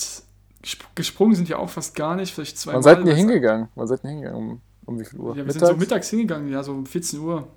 gesp 0.62 0.84
gesprungen 0.94 1.34
sind 1.34 1.48
wir 1.48 1.58
auch 1.58 1.68
fast 1.68 1.94
gar 1.94 2.16
nicht, 2.16 2.32
vielleicht 2.32 2.56
zwei 2.56 2.72
Wann 2.72 2.82
seid 2.82 3.04
ihr 3.04 3.14
hingegangen? 3.14 3.68
Wann 3.74 3.86
seid 3.86 4.02
ihr 4.02 4.10
hingegangen? 4.10 4.38
Um, 4.38 4.60
um 4.86 4.98
wie 4.98 5.04
viel 5.04 5.20
Uhr? 5.20 5.36
Ja, 5.36 5.44
wir 5.44 5.52
sind 5.52 5.60
Mittags? 5.60 5.74
so 5.74 5.76
mittags 5.76 6.10
hingegangen, 6.10 6.48
ja, 6.50 6.62
so 6.62 6.72
um 6.72 6.86
14 6.86 7.20
Uhr. 7.20 7.48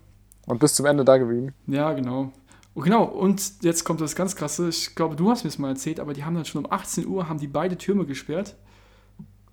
Und 0.46 0.60
bis 0.60 0.74
zum 0.76 0.86
Ende 0.86 1.06
da 1.06 1.18
geblieben? 1.18 1.54
Ja, 1.68 1.94
genau. 1.94 2.34
Oh, 2.76 2.82
genau, 2.82 3.06
und 3.06 3.63
jetzt 3.63 3.86
kommt 3.86 4.02
das 4.02 4.16
ganz 4.16 4.36
krasse, 4.36 4.70
ich 4.70 4.94
glaube, 4.94 5.16
du 5.16 5.30
hast 5.30 5.44
mir 5.44 5.50
das 5.50 5.58
mal 5.58 5.70
erzählt, 5.70 6.00
aber 6.02 6.13
die 6.13 6.26
haben 6.26 6.36
dann 6.36 6.46
schon 6.46 6.66
um 6.66 6.72
18 6.72 7.08
Uhr, 7.08 7.30
haben 7.30 7.40
die 7.40 7.48
beide 7.48 7.78
Türme 7.78 8.06
gesperrt. 8.06 8.56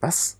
Was? 0.01 0.37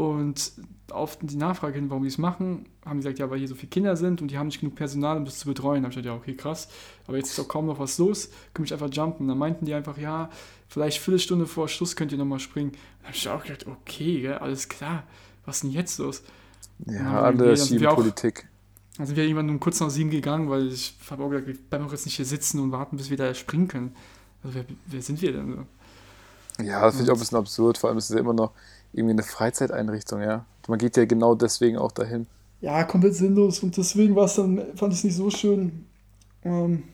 Und 0.00 0.52
auf 0.90 1.18
die 1.20 1.36
Nachfrage 1.36 1.74
hin, 1.74 1.90
warum 1.90 2.02
die 2.04 2.08
es 2.08 2.16
machen, 2.16 2.64
haben 2.86 2.98
die 2.98 3.04
gesagt, 3.04 3.18
ja, 3.18 3.28
weil 3.30 3.38
hier 3.38 3.48
so 3.48 3.54
viele 3.54 3.68
Kinder 3.68 3.96
sind 3.96 4.22
und 4.22 4.30
die 4.30 4.38
haben 4.38 4.46
nicht 4.46 4.58
genug 4.60 4.74
Personal, 4.74 5.18
um 5.18 5.26
das 5.26 5.38
zu 5.38 5.46
betreuen. 5.46 5.82
Da 5.82 5.88
habe 5.88 5.92
ich 5.92 5.96
gesagt, 6.02 6.06
ja, 6.06 6.14
okay, 6.14 6.34
krass. 6.34 6.68
Aber 7.06 7.18
jetzt 7.18 7.28
ist 7.30 7.38
doch 7.38 7.46
kaum 7.46 7.66
noch 7.66 7.78
was 7.78 7.98
los, 7.98 8.30
können 8.54 8.64
ich 8.64 8.72
einfach 8.72 8.88
jumpen. 8.90 9.28
Dann 9.28 9.36
meinten 9.36 9.66
die 9.66 9.74
einfach, 9.74 9.98
ja, 9.98 10.30
vielleicht 10.68 10.98
Viertelstunde 11.00 11.46
vor 11.46 11.68
Schluss 11.68 11.96
könnt 11.96 12.12
ihr 12.12 12.18
nochmal 12.18 12.40
springen. 12.40 12.72
Da 13.02 13.08
habe 13.08 13.16
ich 13.16 13.28
auch 13.28 13.42
gedacht, 13.42 13.66
okay, 13.66 14.22
gell, 14.22 14.34
alles 14.38 14.68
klar. 14.70 15.04
Was 15.44 15.56
ist 15.56 15.64
denn 15.64 15.70
jetzt 15.72 15.98
los? 15.98 16.22
Ja, 16.86 16.94
Ja, 16.94 17.22
alle 17.22 17.34
okay, 17.36 17.46
dann 17.48 17.56
sind 17.56 17.80
wir 17.80 17.90
auch- 17.90 17.96
Schienenpolitik. 17.96 18.48
Dann 18.96 19.06
sind 19.06 19.16
wir 19.16 19.24
irgendwann 19.24 19.50
um 19.50 19.60
kurz 19.60 19.80
nach 19.80 19.90
sieben 19.90 20.10
gegangen, 20.10 20.48
weil 20.48 20.68
ich 20.68 20.94
habe 21.10 21.22
auch 21.22 21.28
gesagt, 21.28 21.46
wir 21.46 21.56
bleiben 21.58 21.84
auch 21.84 21.92
jetzt 21.92 22.06
nicht 22.06 22.16
hier 22.16 22.24
sitzen 22.24 22.58
und 22.58 22.72
warten, 22.72 22.96
bis 22.96 23.10
wir 23.10 23.16
da 23.18 23.32
springen 23.34 23.68
können. 23.68 23.94
Also 24.42 24.54
wer, 24.56 24.64
wer 24.86 25.02
sind 25.02 25.20
wir 25.20 25.32
denn? 25.32 25.52
so? 26.58 26.62
Ja, 26.64 26.80
das 26.82 26.94
finde 26.96 27.04
ich 27.04 27.10
auch 27.10 27.16
ein 27.16 27.20
bisschen 27.20 27.38
absurd. 27.38 27.78
Vor 27.78 27.88
allem 27.90 27.98
ist 27.98 28.08
es 28.10 28.14
ja 28.14 28.20
immer 28.20 28.32
noch 28.34 28.52
irgendwie 28.92 29.12
eine 29.14 29.22
Freizeiteinrichtung, 29.22 30.22
ja. 30.22 30.44
Man 30.68 30.78
geht 30.78 30.96
ja 30.96 31.04
genau 31.06 31.34
deswegen 31.34 31.78
auch 31.78 31.92
dahin. 31.92 32.26
Ja, 32.60 32.84
komplett 32.84 33.14
sinnlos 33.14 33.62
und 33.62 33.76
deswegen 33.76 34.14
war 34.16 34.24
es 34.26 34.34
dann, 34.34 34.76
fand 34.76 34.92
ich 34.92 34.98
es 35.00 35.04
nicht 35.04 35.16
so 35.16 35.30
schön. 35.30 35.86
Ähm, 36.44 36.84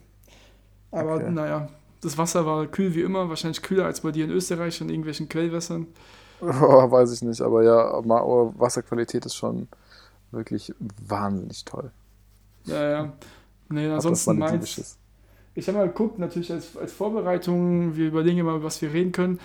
aber 0.90 1.20
Okay. 1.20 1.30
naja, 1.30 1.68
das 2.00 2.18
Wasser 2.18 2.46
war 2.46 2.66
kühl 2.66 2.94
wie 2.94 3.02
immer, 3.02 3.28
wahrscheinlich 3.28 3.62
kühler 3.62 3.86
als 3.86 4.00
bei 4.00 4.12
dir 4.12 4.24
in 4.24 4.30
Österreich 4.30 4.80
in 4.80 4.88
irgendwelchen 4.88 5.28
Quellwässern. 5.28 5.86
Oh, 6.40 6.90
weiß 6.90 7.12
ich 7.12 7.22
nicht, 7.22 7.40
aber 7.40 7.62
ja, 7.62 7.72
Wasserqualität 8.58 9.24
ist 9.26 9.34
schon 9.36 9.68
wirklich 10.32 10.74
wahnsinnig 10.78 11.64
toll. 11.64 11.92
Ja, 12.64 12.90
ja. 12.90 13.12
Nee, 13.68 13.88
ansonsten 13.88 14.38
meins. 14.38 14.98
Ich 15.54 15.68
habe 15.68 15.78
mal 15.78 15.88
geguckt, 15.88 16.18
natürlich 16.18 16.52
als, 16.52 16.76
als 16.76 16.92
Vorbereitung, 16.92 17.96
wir 17.96 18.08
überlegen 18.08 18.38
immer, 18.38 18.62
was 18.62 18.82
wir 18.82 18.92
reden 18.92 19.12
können. 19.12 19.40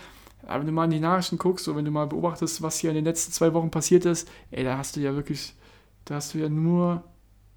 Aber 0.48 0.60
wenn 0.60 0.68
du 0.68 0.74
mal 0.74 0.86
in 0.86 0.92
die 0.92 1.00
Nachrichten 1.00 1.38
guckst, 1.38 1.66
so 1.66 1.76
wenn 1.76 1.86
du 1.86 1.92
mal 1.92 2.08
beobachtest, 2.08 2.62
was 2.62 2.78
hier 2.80 2.90
in 2.92 2.96
den 2.96 3.06
letzten 3.06 3.32
zwei 3.32 3.54
Wochen 3.54 3.72
passiert 3.72 4.06
ist, 4.06 4.30
ey, 4.52 4.64
da 4.64 4.78
hast 4.78 4.96
du 4.96 5.00
ja 5.00 5.14
wirklich, 5.16 5.56
da 6.06 6.16
hast 6.16 6.34
du 6.34 6.40
ja 6.40 6.50
nur, 6.50 7.04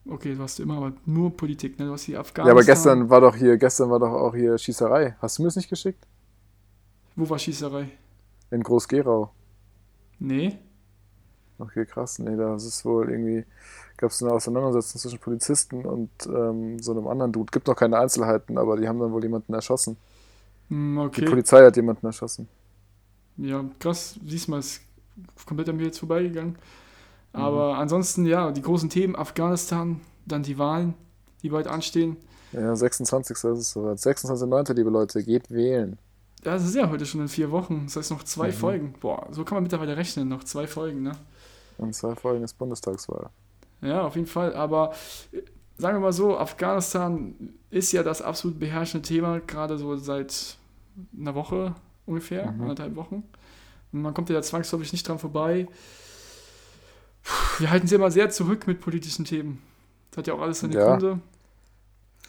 okay, 0.09 0.35
du 0.35 0.43
hast 0.43 0.61
immer, 0.61 0.77
aber 0.77 0.93
nur 1.07 1.37
Politik, 1.37 1.79
ne? 1.79 1.87
Du 1.87 1.93
hast 1.93 2.03
hier 2.05 2.21
Afghanistan. 2.21 2.47
Ja, 2.47 2.53
aber 2.53 2.65
gestern 2.65 3.11
war 3.11 3.21
doch 3.21 3.37
hier, 3.37 3.57
gestern 3.59 3.91
war 3.91 3.99
doch 4.01 4.13
auch 4.13 4.35
hier 4.35 4.59
Schießerei. 4.59 5.17
Hast 5.21 5.39
du 5.39 5.43
mir 5.43 5.49
das 5.49 5.57
nicht 5.57 5.69
geschickt? 5.71 6.07
Wo 7.17 7.29
war 7.29 7.39
Schießerei? 7.39 7.89
In 8.51 8.63
Groß-Gerau. 8.63 9.31
Nee. 10.19 10.59
Okay, 11.59 11.87
krass. 11.87 12.19
Nee, 12.19 12.37
das 12.37 12.65
ist 12.65 12.85
wohl 12.85 13.11
irgendwie, 13.11 13.45
gab 13.97 14.11
es 14.11 14.23
eine 14.23 14.33
Auseinandersetzung 14.33 15.01
zwischen 15.01 15.19
Polizisten 15.21 15.85
und 15.85 16.11
ähm, 16.27 16.81
so 16.81 16.93
einem 16.93 17.07
anderen 17.07 17.33
Dude. 17.33 17.51
Gibt 17.53 17.69
noch 17.69 17.77
keine 17.77 17.99
Einzelheiten, 17.99 18.59
aber 18.59 18.77
die 18.77 18.89
haben 18.89 18.99
dann 18.99 19.13
wohl 19.13 19.23
jemanden 19.23 19.55
erschossen. 19.55 19.97
Hm, 20.69 21.11
Die 21.17 21.23
okay. 21.23 21.25
Polizei 21.25 21.65
hat 21.65 21.77
jemanden 21.77 22.07
erschossen. 22.07 22.49
Ja, 23.37 23.65
krass, 23.79 24.19
siehst 24.25 24.49
mal, 24.49 24.59
ist 24.61 24.81
komplett 25.47 25.69
an 25.69 25.77
mir 25.77 25.85
jetzt 25.87 25.99
vorbeigegangen. 25.99 26.57
Aber 27.33 27.77
ansonsten, 27.79 28.27
ja, 28.27 28.53
die 28.53 28.63
großen 28.63 28.89
Themen, 28.91 29.17
Afghanistan, 29.17 30.01
dann 30.25 30.45
die 30.45 30.57
Wahlen, 30.57 30.95
die 31.43 31.49
bald 31.49 31.67
anstehen. 31.67 32.17
Ja, 32.53 32.77
26. 32.77 33.37
ist 33.37 33.45
es 33.45 33.73
soweit. 33.73 33.99
26.09. 33.99 34.73
liebe 34.75 34.91
Leute, 34.91 35.23
geht 35.25 35.51
wählen. 35.51 35.99
Ja, 36.45 36.53
das 36.53 36.65
ist 36.65 36.77
ja 36.77 36.89
heute 36.89 37.07
schon 37.07 37.23
in 37.23 37.29
vier 37.29 37.51
Wochen. 37.51 37.83
Das 37.87 37.97
heißt 37.97 38.13
noch 38.13 38.23
zwei 38.23 38.49
Mhm. 38.49 38.53
Folgen. 38.53 38.95
Boah, 39.01 39.27
so 39.33 39.45
kann 39.45 39.57
man 39.57 39.65
mittlerweile 39.65 39.97
rechnen, 39.97 40.29
noch 40.29 40.45
zwei 40.45 40.67
Folgen, 40.69 41.03
ne? 41.03 41.13
Und 41.79 41.93
zwei 41.95 42.15
Folgen 42.15 42.45
ist 42.45 42.57
Bundestagswahl. 42.57 43.31
Ja, 43.81 44.03
auf 44.03 44.15
jeden 44.15 44.29
Fall. 44.29 44.55
Aber 44.55 44.93
äh, 45.33 45.43
sagen 45.77 45.97
wir 45.97 46.01
mal 46.03 46.13
so, 46.13 46.39
Afghanistan 46.39 47.35
ist 47.71 47.91
ja 47.91 48.05
das 48.05 48.23
absolut 48.23 48.61
beherrschende 48.61 49.09
Thema, 49.09 49.41
gerade 49.41 49.77
so 49.77 49.97
seit 49.97 50.57
einer 51.19 51.35
Woche, 51.35 51.75
ungefähr, 52.07 52.51
Mhm. 52.51 52.63
anderthalb 52.63 52.97
Wochen. 52.97 53.23
Und 53.93 54.03
man 54.03 54.13
kommt 54.15 54.29
ja 54.29 54.35
da 54.37 54.43
zwangsläufig 54.43 54.93
nicht 54.93 55.07
dran 55.09 55.19
vorbei. 55.19 55.69
Puh, 57.23 57.61
Wir 57.63 57.71
halten 57.71 57.87
sie 57.87 57.95
immer 57.95 58.11
sehr 58.11 58.31
zurück 58.31 58.67
mit 58.67 58.81
politischen 58.81 59.25
Themen. 59.25 59.63
Das 60.11 60.19
hat 60.19 60.27
ja 60.27 60.35
auch 60.35 60.41
alles 60.41 60.61
seine 60.61 60.75
Ja. 60.75 60.91
Gründe. 60.97 61.21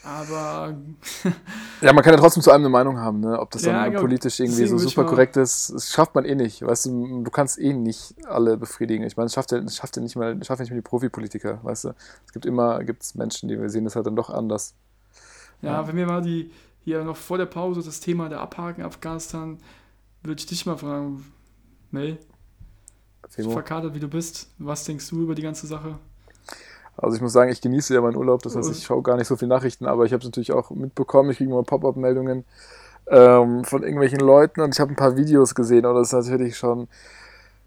Aber 0.04 0.76
Ja, 1.82 1.92
man 1.92 2.04
kann 2.04 2.14
ja 2.14 2.20
trotzdem 2.20 2.44
zu 2.44 2.52
einem 2.52 2.66
eine 2.66 2.70
Meinung 2.70 3.00
haben, 3.00 3.22
ne? 3.22 3.40
Ob 3.40 3.50
das 3.52 3.64
Ja, 3.64 3.72
dann 3.74 3.90
genau. 3.90 4.02
politisch 4.02 4.40
irgendwie 4.40 4.68
so 4.68 4.78
super 4.78 5.04
korrekt 5.06 5.36
ist, 5.36 5.74
das 5.74 5.90
schafft 5.90 6.14
man 6.14 6.26
eh 6.26 6.36
nicht. 6.36 6.62
Weißt 6.62 6.86
du, 6.86 7.24
du 7.24 7.32
kannst 7.32 7.58
eh 7.60 7.74
nicht 7.74 8.14
alle 8.28 8.56
befriedigen. 8.58 9.04
Ich 9.06 9.18
meine, 9.18 9.26
es 9.28 9.34
schafft 9.34 9.52
ja, 9.52 9.58
es 9.58 9.76
schafft 9.76 9.96
ja 9.96 10.04
nicht 10.04 10.16
mal, 10.16 10.36
schafft 10.44 10.60
ja 10.60 10.64
nicht 10.64 10.70
mal 10.72 10.76
die 10.78 10.82
Profipolitiker, 10.84 11.60
weißt 11.64 11.86
du? 11.86 11.90
Es 12.28 12.34
gibt 12.34 12.46
immer, 12.46 12.84
gibt's 12.84 13.16
Menschen, 13.16 13.50
die 13.50 13.60
wir 13.60 13.70
sehen 13.70 13.84
das 13.84 13.96
halt 13.96 14.06
dann 14.06 14.16
doch 14.16 14.30
anders. 14.30 14.76
ja, 15.62 15.72
Ja. 15.82 15.88
wenn 15.88 15.96
wir 15.96 16.06
mal 16.06 16.22
die 16.22 16.52
hier 16.86 17.04
noch 17.04 17.18
vor 17.18 17.38
der 17.38 17.48
Pause 17.48 17.82
das 17.84 18.00
Thema 18.00 18.30
der 18.30 18.40
Abhaken 18.40 18.84
Afghanistan, 18.84 19.58
würde 20.22 20.40
ich 20.40 20.46
dich 20.46 20.66
mal 20.66 20.78
fragen, 20.78 21.26
Mel, 21.92 22.20
so 23.24 23.30
Femo. 23.30 23.52
verkadert 23.52 23.96
wie 23.96 24.00
du 24.00 24.08
bist, 24.08 24.50
was 24.60 24.86
denkst 24.86 25.10
du 25.10 25.24
über 25.24 25.36
die 25.36 25.42
ganze 25.42 25.66
Sache? 25.68 25.98
Also 26.96 27.16
ich 27.16 27.22
muss 27.22 27.34
sagen, 27.34 27.52
ich 27.52 27.60
genieße 27.60 27.94
ja 27.94 28.02
meinen 28.02 28.16
Urlaub, 28.16 28.44
das 28.44 28.56
heißt, 28.56 28.72
ich 28.72 28.84
schaue 28.84 29.02
gar 29.02 29.18
nicht 29.18 29.28
so 29.28 29.36
viel 29.36 29.48
Nachrichten, 29.48 29.86
aber 29.88 30.06
ich 30.06 30.14
habe 30.14 30.22
es 30.22 30.26
natürlich 30.26 30.54
auch 30.54 30.70
mitbekommen, 30.70 31.32
ich 31.32 31.38
kriege 31.38 31.50
immer 31.50 31.64
Pop-Up-Meldungen 31.64 32.46
ähm, 33.08 33.66
von 33.66 33.82
irgendwelchen 33.82 34.20
Leuten 34.20 34.62
und 34.62 34.74
ich 34.74 34.80
habe 34.80 34.94
ein 34.94 34.96
paar 34.96 35.18
Videos 35.18 35.56
gesehen 35.56 35.86
und 35.86 35.96
das 35.96 36.10
ist 36.10 36.14
natürlich 36.14 36.56
schon, 36.56 36.88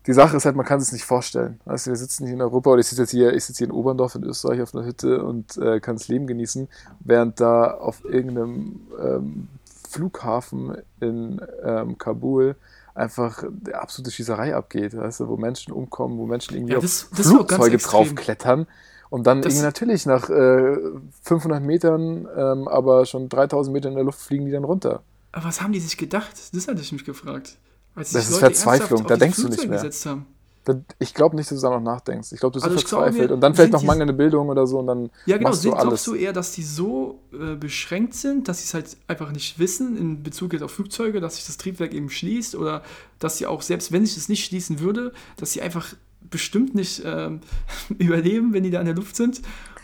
die 0.09 0.13
Sache 0.15 0.37
ist 0.39 0.45
halt, 0.47 0.57
man 0.57 0.67
kann 0.67 0.81
es 0.81 0.91
nicht 0.91 1.05
vorstellen. 1.05 1.61
Du, 1.65 1.71
wir 1.73 1.97
sitzen 1.97 2.25
hier 2.25 2.35
in 2.35 2.43
Europa 2.43 2.71
oder 2.71 2.81
ich 2.81 2.87
sitze 2.89 3.03
jetzt 3.03 3.11
hier, 3.13 3.33
ich 3.35 3.45
sitze 3.45 3.59
hier 3.59 3.67
in 3.69 3.73
Oberndorf 3.73 4.15
in 4.17 4.25
Österreich 4.25 4.61
auf 4.63 4.75
einer 4.75 4.85
Hütte 4.85 5.23
und 5.23 5.57
äh, 5.59 5.79
kann 5.81 5.97
das 5.97 6.09
Leben 6.09 6.27
genießen, 6.27 6.67
während 7.01 7.39
da 7.41 7.71
auf 7.73 8.05
irgendeinem 8.05 8.81
ähm, 9.01 9.49
Flughafen 9.89 10.77
in 11.01 11.41
ähm, 11.63 11.99
Kabul 11.99 12.57
einfach 12.95 13.45
der 13.49 13.81
absolute 13.83 14.11
Schießerei 14.11 14.55
abgeht, 14.57 14.97
weißt 14.97 15.21
du, 15.21 15.29
wo 15.29 15.37
Menschen 15.37 15.73
umkommen, 15.73 16.19
wo 16.19 16.27
Menschen 16.27 16.55
irgendwie 16.57 16.73
Ja, 16.73 16.79
auf 16.79 16.85
das- 16.85 17.09
das 17.17 17.27
war 17.31 17.45
ganz 17.45 17.53
Flugzeuge 17.65 17.79
draufklettern 17.79 18.67
und 19.11 19.27
dann 19.27 19.41
Das- 19.43 19.53
irgendwie 19.53 19.65
natürlich 19.67 20.05
nach 20.07 20.29
äh, 20.31 20.77
500 21.23 21.63
Metern, 21.63 22.27
ähm, 22.37 22.67
aber 22.69 23.07
schon 23.07 23.29
3000 23.29 23.73
Metern 23.73 23.93
in 23.93 23.97
der 23.97 24.05
Luft 24.05 24.21
fliegen 24.21 24.47
die 24.47 24.53
dann 24.53 24.65
runter. 24.65 25.03
Aber 25.33 25.45
was 25.45 25.61
haben 25.63 25.73
die 25.73 25.81
sich 25.81 25.97
gedacht? 25.97 26.33
Das 26.55 26.67
hatte 26.69 26.81
ich 26.81 26.93
mich 26.93 27.05
gefragt. 27.05 27.57
Als 27.99 28.13
Das 28.13 28.25
ist 28.25 28.31
Leute 28.41 28.47
Verzweiflung, 28.55 29.07
da 29.07 29.17
denkst 29.17 29.39
du 29.41 29.49
nicht 29.49 29.69
mehr. 29.69 29.79
Gesetzt 29.79 30.07
haben. 30.07 30.27
Da- 30.65 30.75
Ich 30.99 31.15
glaube 31.15 31.35
nicht, 31.37 31.51
dass 31.51 31.61
du 31.61 31.67
da 31.67 31.71
noch 31.79 31.81
nachdenkst. 31.83 32.33
Ich 32.33 32.41
glaube, 32.41 32.53
du 32.53 32.57
bist 32.61 32.67
Also 32.67 32.79
verzweifelt 32.79 33.29
wir 33.31 33.35
und 33.35 33.41
dann 33.41 33.55
vielleicht 33.55 33.73
noch 33.73 33.83
mangelnde 33.83 34.13
Bildung 34.13 34.49
oder 34.49 34.67
so 34.67 34.79
und 34.81 34.87
dann 34.87 35.11
Ja, 35.27 35.39
genau. 35.39 35.49
machst 35.51 35.63
Sind, 35.63 35.71
du 35.73 35.77
alles. 35.77 35.89
glaubst 35.89 36.07
du 36.09 36.15
eher, 36.15 36.33
dass 36.33 36.53
die 36.53 36.63
so 36.63 37.21
äh, 37.33 37.55
beschränkt 37.55 38.15
sind, 38.15 38.49
dass 38.49 38.59
sie 38.59 38.65
es 38.67 38.75
halt 38.75 38.97
einfach 39.07 39.33
nicht 39.33 39.59
wissen 39.59 39.97
in 39.97 40.23
Bezug 40.23 40.53
jetzt 40.53 40.63
auf 40.63 40.71
Flugzeuge, 40.73 41.21
dass 41.21 41.37
sich 41.37 41.47
das 41.47 41.57
Triebwerk 41.57 41.95
eben 41.95 42.11
schließt 42.11 42.55
oder 42.55 42.83
dass 43.19 43.39
sie 43.39 43.47
auch, 43.47 43.63
selbst 43.63 43.93
wenn 43.93 44.05
sich 44.05 44.17
es 44.19 44.29
nicht 44.29 44.45
schließen 44.45 44.81
würde, 44.81 45.13
dass 45.39 45.53
sie 45.53 45.63
einfach 45.63 45.95
bestimmt 46.31 46.75
nicht 46.75 47.01
ähm, 47.05 47.41
überleben, 47.99 48.53
wenn 48.53 48.63
die 48.63 48.71
da 48.71 48.81
in 48.81 48.87
der 48.87 48.95
Luft 48.95 49.17
sind? 49.17 49.41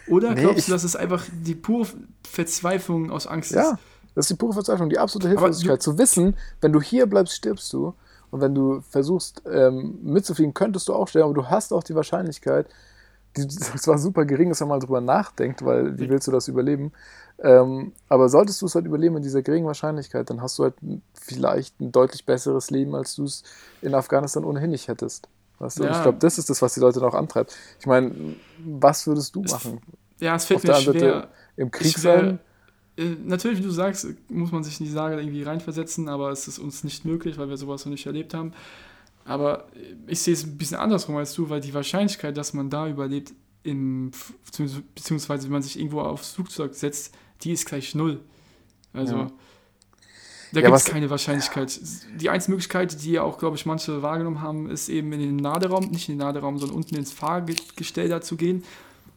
Oder 0.06 0.34
Nee, 0.34 0.42
glaubst 0.42 0.68
du, 0.68 0.72
dass 0.72 0.84
es 0.84 0.96
einfach 0.96 1.24
die 1.32 1.54
pure 1.54 1.86
Verzweiflung 2.30 3.10
aus 3.10 3.26
Angst 3.26 3.52
ist? 3.52 3.56
Ja, 3.56 3.78
das 4.14 4.24
ist 4.26 4.30
die 4.30 4.34
pure 4.38 4.52
Verzweiflung, 4.52 4.90
die 4.90 4.98
absolute 4.98 5.28
Hilflosigkeit. 5.28 5.82
Zu 5.82 5.96
wissen, 5.96 6.36
wenn 6.60 6.72
du 6.72 6.82
hier 6.82 7.06
bleibst, 7.06 7.34
stirbst 7.36 7.72
du. 7.72 7.94
Und 8.34 8.40
wenn 8.40 8.52
du 8.52 8.80
versuchst 8.80 9.42
ähm, 9.48 9.96
mitzufliegen, 10.02 10.54
könntest 10.54 10.88
du 10.88 10.92
auch 10.94 11.06
sterben, 11.06 11.26
aber 11.30 11.34
du 11.40 11.48
hast 11.50 11.72
auch 11.72 11.84
die 11.84 11.94
Wahrscheinlichkeit, 11.94 12.66
die 13.36 13.46
zwar 13.48 13.96
super 13.96 14.24
gering 14.24 14.50
ist, 14.50 14.60
wenn 14.60 14.66
man 14.66 14.80
drüber 14.80 15.00
nachdenkt, 15.00 15.64
weil 15.64 16.00
wie 16.00 16.08
willst 16.10 16.26
du 16.26 16.32
das 16.32 16.48
überleben? 16.48 16.90
Ähm, 17.38 17.92
aber 18.08 18.28
solltest 18.28 18.60
du 18.60 18.66
es 18.66 18.74
halt 18.74 18.86
überleben 18.86 19.16
in 19.18 19.22
dieser 19.22 19.42
geringen 19.42 19.66
Wahrscheinlichkeit, 19.68 20.30
dann 20.30 20.42
hast 20.42 20.58
du 20.58 20.64
halt 20.64 20.74
vielleicht 21.14 21.80
ein 21.80 21.92
deutlich 21.92 22.26
besseres 22.26 22.70
Leben, 22.72 22.96
als 22.96 23.14
du 23.14 23.22
es 23.22 23.44
in 23.82 23.94
Afghanistan 23.94 24.44
ohnehin 24.44 24.70
nicht 24.70 24.88
hättest. 24.88 25.28
Weißt 25.60 25.78
du? 25.78 25.84
Und 25.84 25.90
Ja. 25.90 25.96
ich 25.96 26.02
glaube, 26.02 26.18
das 26.18 26.36
ist 26.36 26.50
das, 26.50 26.60
was 26.60 26.74
die 26.74 26.80
Leute 26.80 26.98
noch 26.98 27.14
antreibt. 27.14 27.56
Ich 27.78 27.86
meine, 27.86 28.10
was 28.66 29.06
würdest 29.06 29.32
du 29.36 29.44
Es- 29.44 29.52
machen? 29.52 29.80
Ja, 30.18 30.34
es 30.34 30.46
fällt 30.46 30.68
Auf 30.68 30.84
mir 30.84 30.92
schwer. 30.92 31.28
Im 31.56 31.70
Krieg 31.70 31.96
sein? 31.96 32.40
Äh, 32.96 33.16
natürlich, 33.24 33.58
wie 33.58 33.62
du 33.64 33.70
sagst, 33.70 34.06
muss 34.28 34.52
man 34.52 34.64
sich 34.64 34.80
in 34.80 34.86
die 34.86 34.92
Sage 34.92 35.16
irgendwie 35.20 35.42
reinversetzen, 35.42 36.08
aber 36.08 36.30
es 36.30 36.48
ist 36.48 36.58
uns 36.58 36.84
nicht 36.84 37.04
möglich, 37.04 37.38
weil 37.38 37.48
wir 37.48 37.56
sowas 37.56 37.84
noch 37.84 37.92
nicht 37.92 38.06
erlebt 38.06 38.34
haben. 38.34 38.52
Aber 39.24 39.68
äh, 39.74 39.94
ich 40.06 40.20
sehe 40.20 40.34
es 40.34 40.44
ein 40.44 40.58
bisschen 40.58 40.78
andersrum 40.78 41.16
als 41.16 41.34
du, 41.34 41.48
weil 41.50 41.60
die 41.60 41.74
Wahrscheinlichkeit, 41.74 42.36
dass 42.36 42.52
man 42.54 42.70
da 42.70 42.88
überlebt, 42.88 43.32
im, 43.62 44.10
beziehungsweise 44.94 45.44
wenn 45.44 45.52
man 45.52 45.62
sich 45.62 45.78
irgendwo 45.78 46.00
aufs 46.02 46.32
Flugzeug 46.32 46.74
setzt, 46.74 47.14
die 47.42 47.52
ist 47.52 47.66
gleich 47.66 47.94
null. 47.94 48.20
Also 48.92 49.16
Ja. 49.16 49.30
da 50.52 50.60
Ja, 50.60 50.66
gibt 50.66 50.76
es 50.78 50.84
keine 50.84 51.10
Wahrscheinlichkeit. 51.10 51.80
Die 52.20 52.30
einzige 52.30 52.52
Möglichkeit, 52.52 53.02
die 53.02 53.12
ja 53.12 53.22
auch, 53.22 53.38
glaube 53.38 53.56
ich, 53.56 53.66
manche 53.66 54.02
wahrgenommen 54.02 54.40
haben, 54.40 54.70
ist 54.70 54.88
eben 54.88 55.12
in 55.12 55.20
den 55.20 55.38
Laderaum, 55.38 55.86
nicht 55.90 56.08
in 56.08 56.16
den 56.16 56.20
Laderaum, 56.20 56.58
sondern 56.58 56.76
unten 56.76 56.94
ins 56.96 57.12
Fahrgestell 57.12 58.08
da 58.08 58.20
zu 58.20 58.36
gehen. 58.36 58.62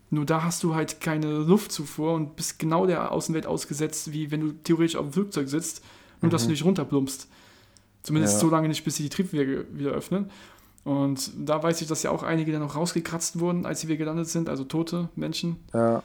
Nur 0.10 0.26
da 0.26 0.43
hast 0.43 0.63
du 0.63 0.74
halt 0.74 1.02
keine 1.02 1.39
Luftzufuhr 1.39 2.13
und 2.13 2.36
bist 2.38 2.60
genau 2.60 2.86
der 2.86 3.12
Außenwelt 3.12 3.46
ausgesetzt, 3.46 4.13
wie 4.13 4.32
wenn 4.32 4.39
du 4.39 4.52
theoretisch 4.54 4.96
auf 4.96 5.06
dem 5.06 5.13
Flugzeug 5.13 5.50
sitzt 5.50 5.84
und 6.22 6.32
dass 6.32 6.43
du 6.46 6.50
nicht 6.50 6.63
runterplumpst. 6.63 7.28
Zumindest 8.04 8.36
Ja. 8.36 8.39
so 8.39 8.50
lange 8.50 8.70
nicht, 8.70 8.84
bis 8.86 8.96
sie 8.96 9.04
die 9.04 9.10
Triebwerke 9.10 9.65
wieder 9.74 9.91
öffnen. 9.91 10.30
Und 10.86 11.32
da 11.38 11.62
weiß 11.62 11.82
ich, 11.82 11.88
dass 11.89 12.04
ja 12.04 12.12
auch 12.12 12.24
einige 12.24 12.54
dann 12.54 12.62
noch 12.62 12.76
rausgekratzt 12.78 13.39
wurden, 13.41 13.65
als 13.65 13.82
sie 13.82 13.88
wieder 13.89 13.98
gelandet 13.98 14.30
sind, 14.30 14.48
also 14.48 14.63
tote 14.63 15.10
Menschen. 15.17 15.58
Ja. 15.74 16.02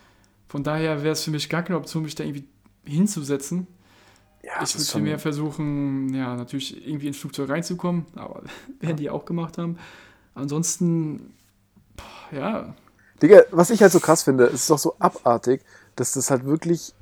Von 0.49 0.65
daher 0.65 1.05
wäre 1.05 1.13
es 1.13 1.23
für 1.23 1.31
mich 1.31 1.49
gar 1.49 1.63
keine 1.63 1.79
Option, 1.79 2.03
mich 2.03 2.17
da 2.17 2.25
irgendwie 2.25 2.45
hinzusetzen. 2.85 3.69
Ja, 4.43 4.51
ich 4.55 4.55
würde 4.57 4.65
ist 4.65 4.73
viel 4.75 4.85
schon- 4.87 5.03
mehr 5.05 5.21
versuchen, 5.21 6.13
ja, 6.13 6.35
natürlich 6.35 6.85
irgendwie 6.85 7.07
ins 7.07 7.17
Flugzeug 7.19 7.49
reinzukommen, 7.49 8.07
aber 8.17 8.43
werden 8.81 8.97
die 8.97 9.09
auch 9.09 9.25
gemacht 9.25 9.57
haben. 9.59 9.79
Ansonsten, 10.35 11.33
boah, 11.97 12.37
ja, 12.37 12.75
Digga, 13.23 13.43
was 13.53 13.71
ich 13.71 13.81
halt 13.81 13.93
so 13.93 14.01
krass 14.01 14.25
finde, 14.25 14.45
ist 14.47 14.69
doch 14.69 14.79
so 14.79 14.97
abartig, 14.99 15.63
dass 15.97 16.13
das 16.13 16.31
halt 16.31 16.45
wirklich 16.45 16.93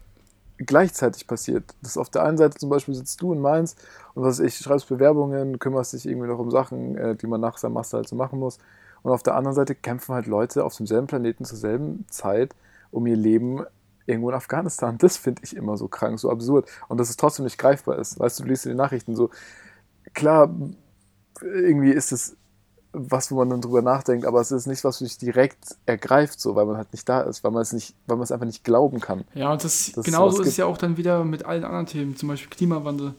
gleichzeitig 0.59 1.27
passiert. 1.27 1.75
Dass 1.83 1.97
auf 1.97 2.11
der 2.11 2.25
einen 2.25 2.37
Seite 2.37 2.59
zum 2.59 2.69
Beispiel 2.69 2.95
sitzt 2.95 3.21
du 3.23 3.33
in 3.33 3.41
Mainz 3.41 3.77
und 4.15 4.23
was 4.23 4.39
ich, 4.39 4.57
schreibst 4.57 4.89
Bewerbungen, 4.89 5.59
kümmerst 5.59 5.95
dich 5.95 6.07
irgendwie 6.07 6.29
noch 6.29 6.39
um 6.39 6.51
Sachen, 6.51 6.97
äh, 6.97 7.17
die 7.17 7.27
man 7.27 7.41
nach 7.41 7.57
seinem 7.57 7.73
Master 7.73 7.99
halt 7.99 8.09
so 8.09 8.17
machen 8.17 8.39
muss. 8.39 8.59
Und 9.03 9.13
auf 9.13 9.23
der 9.23 9.35
anderen 9.35 9.55
Seite 9.55 9.75
kämpfen 9.75 10.15
halt 10.15 10.27
Leute 10.27 10.65
auf 10.65 10.77
demselben 10.77 11.07
Planeten 11.07 11.45
zur 11.45 11.57
selben 11.57 12.05
Zeit 12.11 12.55
um 12.91 13.07
ihr 13.07 13.17
Leben 13.17 13.65
irgendwo 14.05 14.29
in 14.29 14.35
Afghanistan. 14.35 14.99
Das 14.99 15.17
finde 15.17 15.43
ich 15.45 15.57
immer 15.57 15.79
so 15.79 15.89
krank, 15.89 16.19
so 16.19 16.31
absurd. 16.31 16.69
Und 16.89 16.99
dass 16.99 17.09
es 17.09 17.17
trotzdem 17.17 17.45
nicht 17.45 17.57
greifbar 17.59 17.99
ist. 17.99 18.19
Weißt 18.19 18.39
du, 18.39 18.43
du 18.43 18.51
liest 18.51 18.67
in 18.67 18.73
den 18.73 18.79
Nachrichten 18.79 19.17
so, 19.17 19.31
klar, 20.13 20.55
irgendwie 21.41 21.93
ist 21.93 22.13
es 22.13 22.37
was, 22.93 23.31
wo 23.31 23.37
man 23.37 23.51
dann 23.51 23.61
drüber 23.61 23.83
nachdenkt, 23.83 24.27
aber 24.27 24.41
es 24.41 24.51
ist 24.51 24.67
nicht, 24.67 24.83
was 24.85 24.99
dich 24.99 25.17
direkt 25.19 25.77
ergreift, 25.87 26.41
so, 26.41 26.57
weil 26.57 26.67
man 26.67 26.77
halt 26.77 26.93
nicht 26.93 27.09
da 27.09 27.21
ist, 27.21 27.45
weil 27.45 27.51
man 27.53 27.63
es 27.63 27.73
nicht, 27.73 27.95
weil 28.07 28.17
man 28.17 28.25
es 28.25 28.33
einfach 28.33 28.47
nicht 28.47 28.65
glauben 28.65 29.01
kann. 29.01 29.25
Ja, 29.35 29.53
und 29.53 29.63
das, 29.63 29.93
genauso 30.03 30.43
ist 30.43 30.49
es 30.49 30.57
ja 30.57 30.67
auch 30.67 30.77
dann 30.79 30.97
wieder 30.97 31.25
mit 31.25 31.45
allen 31.45 31.65
anderen 31.65 31.87
Themen, 31.87 32.17
zum 32.17 32.29
Beispiel 32.29 32.51
Klimawandel. 32.51 33.15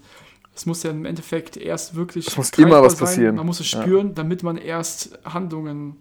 Es 0.53 0.65
muss 0.65 0.83
ja 0.83 0.91
im 0.91 1.05
Endeffekt 1.05 1.55
erst 1.55 1.95
wirklich. 1.95 2.27
Es 2.27 2.35
muss 2.37 2.49
immer 2.57 2.81
was 2.83 2.97
sein. 2.97 3.07
passieren. 3.07 3.35
Man 3.37 3.45
muss 3.45 3.61
es 3.61 3.71
Ja. 3.71 3.81
spüren, 3.81 4.13
damit 4.13 4.43
man 4.43 4.57
erst 4.57 5.17
Handlungen 5.23 5.95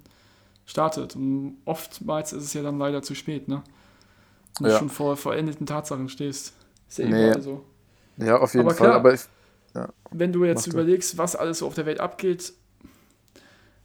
startet. 0.66 1.14
Und 1.14 1.58
oftmals 1.64 2.32
ist 2.32 2.42
es 2.44 2.54
ja 2.54 2.62
dann 2.62 2.78
leider 2.78 3.02
zu 3.02 3.14
spät, 3.14 3.46
ne? 3.46 3.62
Wenn 4.58 4.66
du 4.66 4.72
Ja. 4.72 4.78
schon 4.78 4.88
vor 4.88 5.16
verendeten 5.16 5.66
Tatsachen 5.66 6.08
stehst. 6.08 6.54
Ist 6.88 6.98
ja 6.98 7.06
Nee. 7.06 7.26
überall 7.26 7.42
so. 7.42 7.64
Ja, 8.16 8.38
auf 8.38 8.52
jeden 8.54 8.66
Aber 8.66 8.74
Fall. 8.74 8.88
klar. 8.88 8.96
Aber 8.98 9.14
ich, 9.14 9.20
Wenn 10.10 10.32
du 10.32 10.44
jetzt 10.44 10.66
Macht 10.66 10.74
überlegst, 10.74 11.16
was 11.16 11.36
alles 11.36 11.58
so 11.60 11.66
auf 11.68 11.74
der 11.74 11.86
Welt 11.86 12.00
abgeht, 12.00 12.52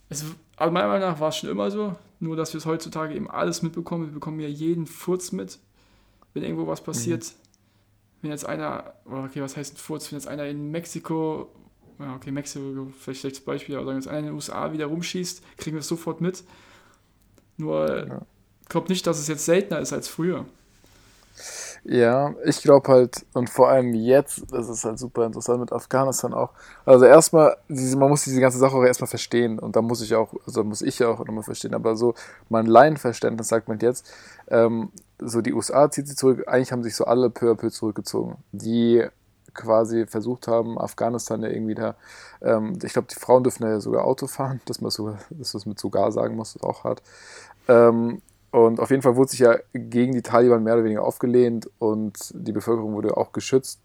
es, 0.10 0.24
also 0.56 0.72
meiner 0.72 0.88
Meinung 0.88 1.10
nach 1.10 1.20
war 1.20 1.30
es 1.30 1.38
schon 1.38 1.50
immer 1.50 1.72
so, 1.72 1.96
nur 2.20 2.36
dass 2.36 2.54
wir 2.54 2.60
es 2.60 2.66
heutzutage 2.66 3.14
eben 3.16 3.30
alles 3.30 3.62
mitbekommen. 3.62 4.08
Wir 4.08 4.14
bekommen 4.14 4.40
ja 4.40 4.48
jeden 4.48 4.88
Furz 4.88 5.32
mit, 5.32 5.60
wenn 6.34 6.44
irgendwo 6.44 6.68
was 6.68 6.82
passiert. 6.82 7.24
Mhm. 7.24 7.32
Wenn 8.22 8.32
jetzt 8.32 8.46
einer, 8.46 8.94
oder 9.06 9.24
okay, 9.26 9.42
was 9.42 9.58
heißt 9.58 9.76
ein 9.76 9.78
Furz, 9.78 10.12
wenn 10.12 10.18
jetzt 10.18 10.28
einer 10.28 10.46
in 10.46 10.72
Mexiko, 10.72 11.50
ja, 12.00 12.16
okay, 12.16 12.32
Mexiko, 12.32 12.88
vielleicht 13.00 13.22
schlechtes 13.22 13.44
Beispiel, 13.44 13.76
aber 13.76 13.88
wir 13.88 13.96
jetzt 13.96 14.08
einer 14.08 14.20
in 14.20 14.26
den 14.26 14.34
USA 14.36 14.72
wieder 14.72 14.88
rumschießt, 14.88 15.58
kriegen 15.58 15.76
wir 15.76 15.82
es 15.82 15.88
sofort 15.88 16.22
mit. 16.22 16.44
Nur, 17.58 18.08
Ja. 18.08 18.22
ich 18.62 18.70
glaube 18.70 18.90
nicht, 18.90 19.06
dass 19.08 19.20
es 19.20 19.28
jetzt 19.28 19.46
seltener 19.46 19.80
ist 19.80 19.94
als 19.94 20.08
früher. 20.08 20.46
Ja, 21.88 22.34
ich 22.44 22.64
glaube 22.64 22.92
halt, 22.92 23.26
und 23.34 23.48
vor 23.48 23.70
allem 23.70 23.94
jetzt, 23.94 24.52
das 24.52 24.70
ist 24.70 24.84
halt 24.86 24.98
super 24.98 25.24
interessant 25.24 25.60
mit 25.60 25.72
Afghanistan 25.72 26.34
auch. 26.34 26.50
Also 26.84 27.06
erstmal, 27.06 27.58
man 27.68 28.10
muss 28.10 28.24
diese 28.24 28.42
ganze 28.42 28.58
Sache 28.58 28.76
auch 28.76 28.84
erstmal 28.84 29.08
verstehen 29.08 29.60
und 29.60 29.76
da 29.76 29.84
muss 29.84 30.02
ich 30.02 30.16
auch, 30.16 30.34
also 30.48 30.64
muss 30.64 30.82
ich 30.82 31.04
auch 31.04 31.20
nochmal 31.20 31.44
verstehen, 31.44 31.76
aber 31.76 31.96
so 31.96 32.16
mein 32.50 32.66
Laienverständnis 32.66 33.50
sagt 33.50 33.68
man 33.68 33.78
jetzt, 33.80 34.12
ähm, 34.48 34.92
so 35.20 35.42
die 35.42 35.54
USA 35.54 35.92
zieht 35.92 36.08
sich 36.08 36.18
zurück, 36.18 36.48
eigentlich 36.48 36.72
haben 36.72 36.82
sich 36.82 36.96
so 36.96 37.06
alle 37.06 37.30
peu 37.30 37.52
à 37.52 37.56
peu 37.56 37.70
zurückgezogen, 37.70 38.38
die 38.52 39.06
quasi 39.54 40.08
versucht 40.08 40.48
haben, 40.48 40.80
Afghanistan 40.80 41.44
ja 41.44 41.50
irgendwie 41.50 41.76
da, 41.76 41.96
ähm, 42.42 42.80
ich 42.84 42.94
glaube, 42.94 43.08
die 43.10 43.20
Frauen 43.20 43.44
dürfen 43.44 43.64
ja 43.64 43.80
sogar 43.80 44.06
Auto 44.06 44.26
fahren, 44.26 44.60
dass 44.66 44.82
man 44.82 44.90
sogar, 44.90 45.20
dass 45.30 45.54
es 45.54 45.68
mit 45.68 45.80
sogar 45.80 46.12
sagen 46.12 46.36
muss, 46.36 46.56
ist 46.56 46.64
auch 46.64 46.84
hart. 46.84 47.04
Ähm, 47.68 48.24
und 48.52 48.80
auf 48.80 48.90
jeden 48.90 49.02
Fall 49.02 49.16
wurde 49.16 49.32
sich 49.32 49.40
ja 49.40 49.56
gegen 49.74 50.14
die 50.14 50.22
Taliban 50.22 50.64
mehr 50.64 50.76
oder 50.76 50.84
weniger 50.86 51.04
aufgelehnt 51.04 51.70
und 51.80 52.18
die 52.34 52.52
Bevölkerung 52.54 52.94
wurde 52.94 53.18
auch 53.18 53.32
geschützt. 53.32 53.80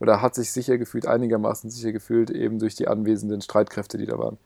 oder 0.00 0.20
hat 0.20 0.34
sich 0.34 0.50
sicher 0.50 0.76
gefühlt, 0.76 1.06
einigermaßen 1.06 1.70
sicher 1.70 1.92
gefühlt, 1.92 2.28
eben 2.30 2.58
durch 2.58 2.74
die 2.74 2.88
anwesenden 2.88 3.40
Streitkräfte, 3.42 3.96
die 3.96 4.06
da 4.06 4.18
waren. 4.18 4.38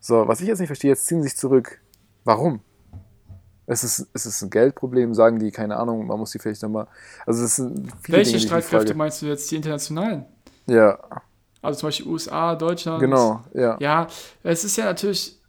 So, 0.00 0.26
was 0.28 0.40
ich 0.40 0.46
jetzt 0.46 0.60
nicht 0.60 0.68
verstehe, 0.68 0.90
jetzt 0.90 1.06
ziehen 1.06 1.22
sie 1.22 1.28
sich 1.30 1.36
zurück. 1.38 1.80
Warum? 2.24 2.60
Es 3.66 3.84
ist, 3.84 4.06
es 4.12 4.24
ist 4.26 4.42
ein 4.42 4.50
Geldproblem, 4.50 5.14
sagen 5.14 5.38
die, 5.38 5.50
keine 5.50 5.76
Ahnung, 5.76 6.06
man 6.06 6.18
muss 6.18 6.30
die 6.32 6.38
vielleicht 6.38 6.62
nochmal. 6.62 6.86
Also, 7.26 7.44
es 7.44 7.56
sind 7.56 7.90
viele 8.02 8.18
Welche 8.18 8.32
Dinge, 8.32 8.46
Streitkräfte 8.46 8.94
meinst 8.94 9.20
du 9.22 9.26
jetzt? 9.26 9.50
Die 9.50 9.56
internationalen? 9.56 10.26
Ja, 10.66 10.98
Also 11.60 11.80
zum 11.80 11.88
Beispiel 11.88 12.06
USA, 12.06 12.54
Deutschland. 12.54 13.00
genau, 13.00 13.42
ja. 13.54 13.76
Ja, 13.80 14.06
es 14.42 14.64
ist 14.64 14.76
ja 14.76 14.84
natürlich 14.84 15.40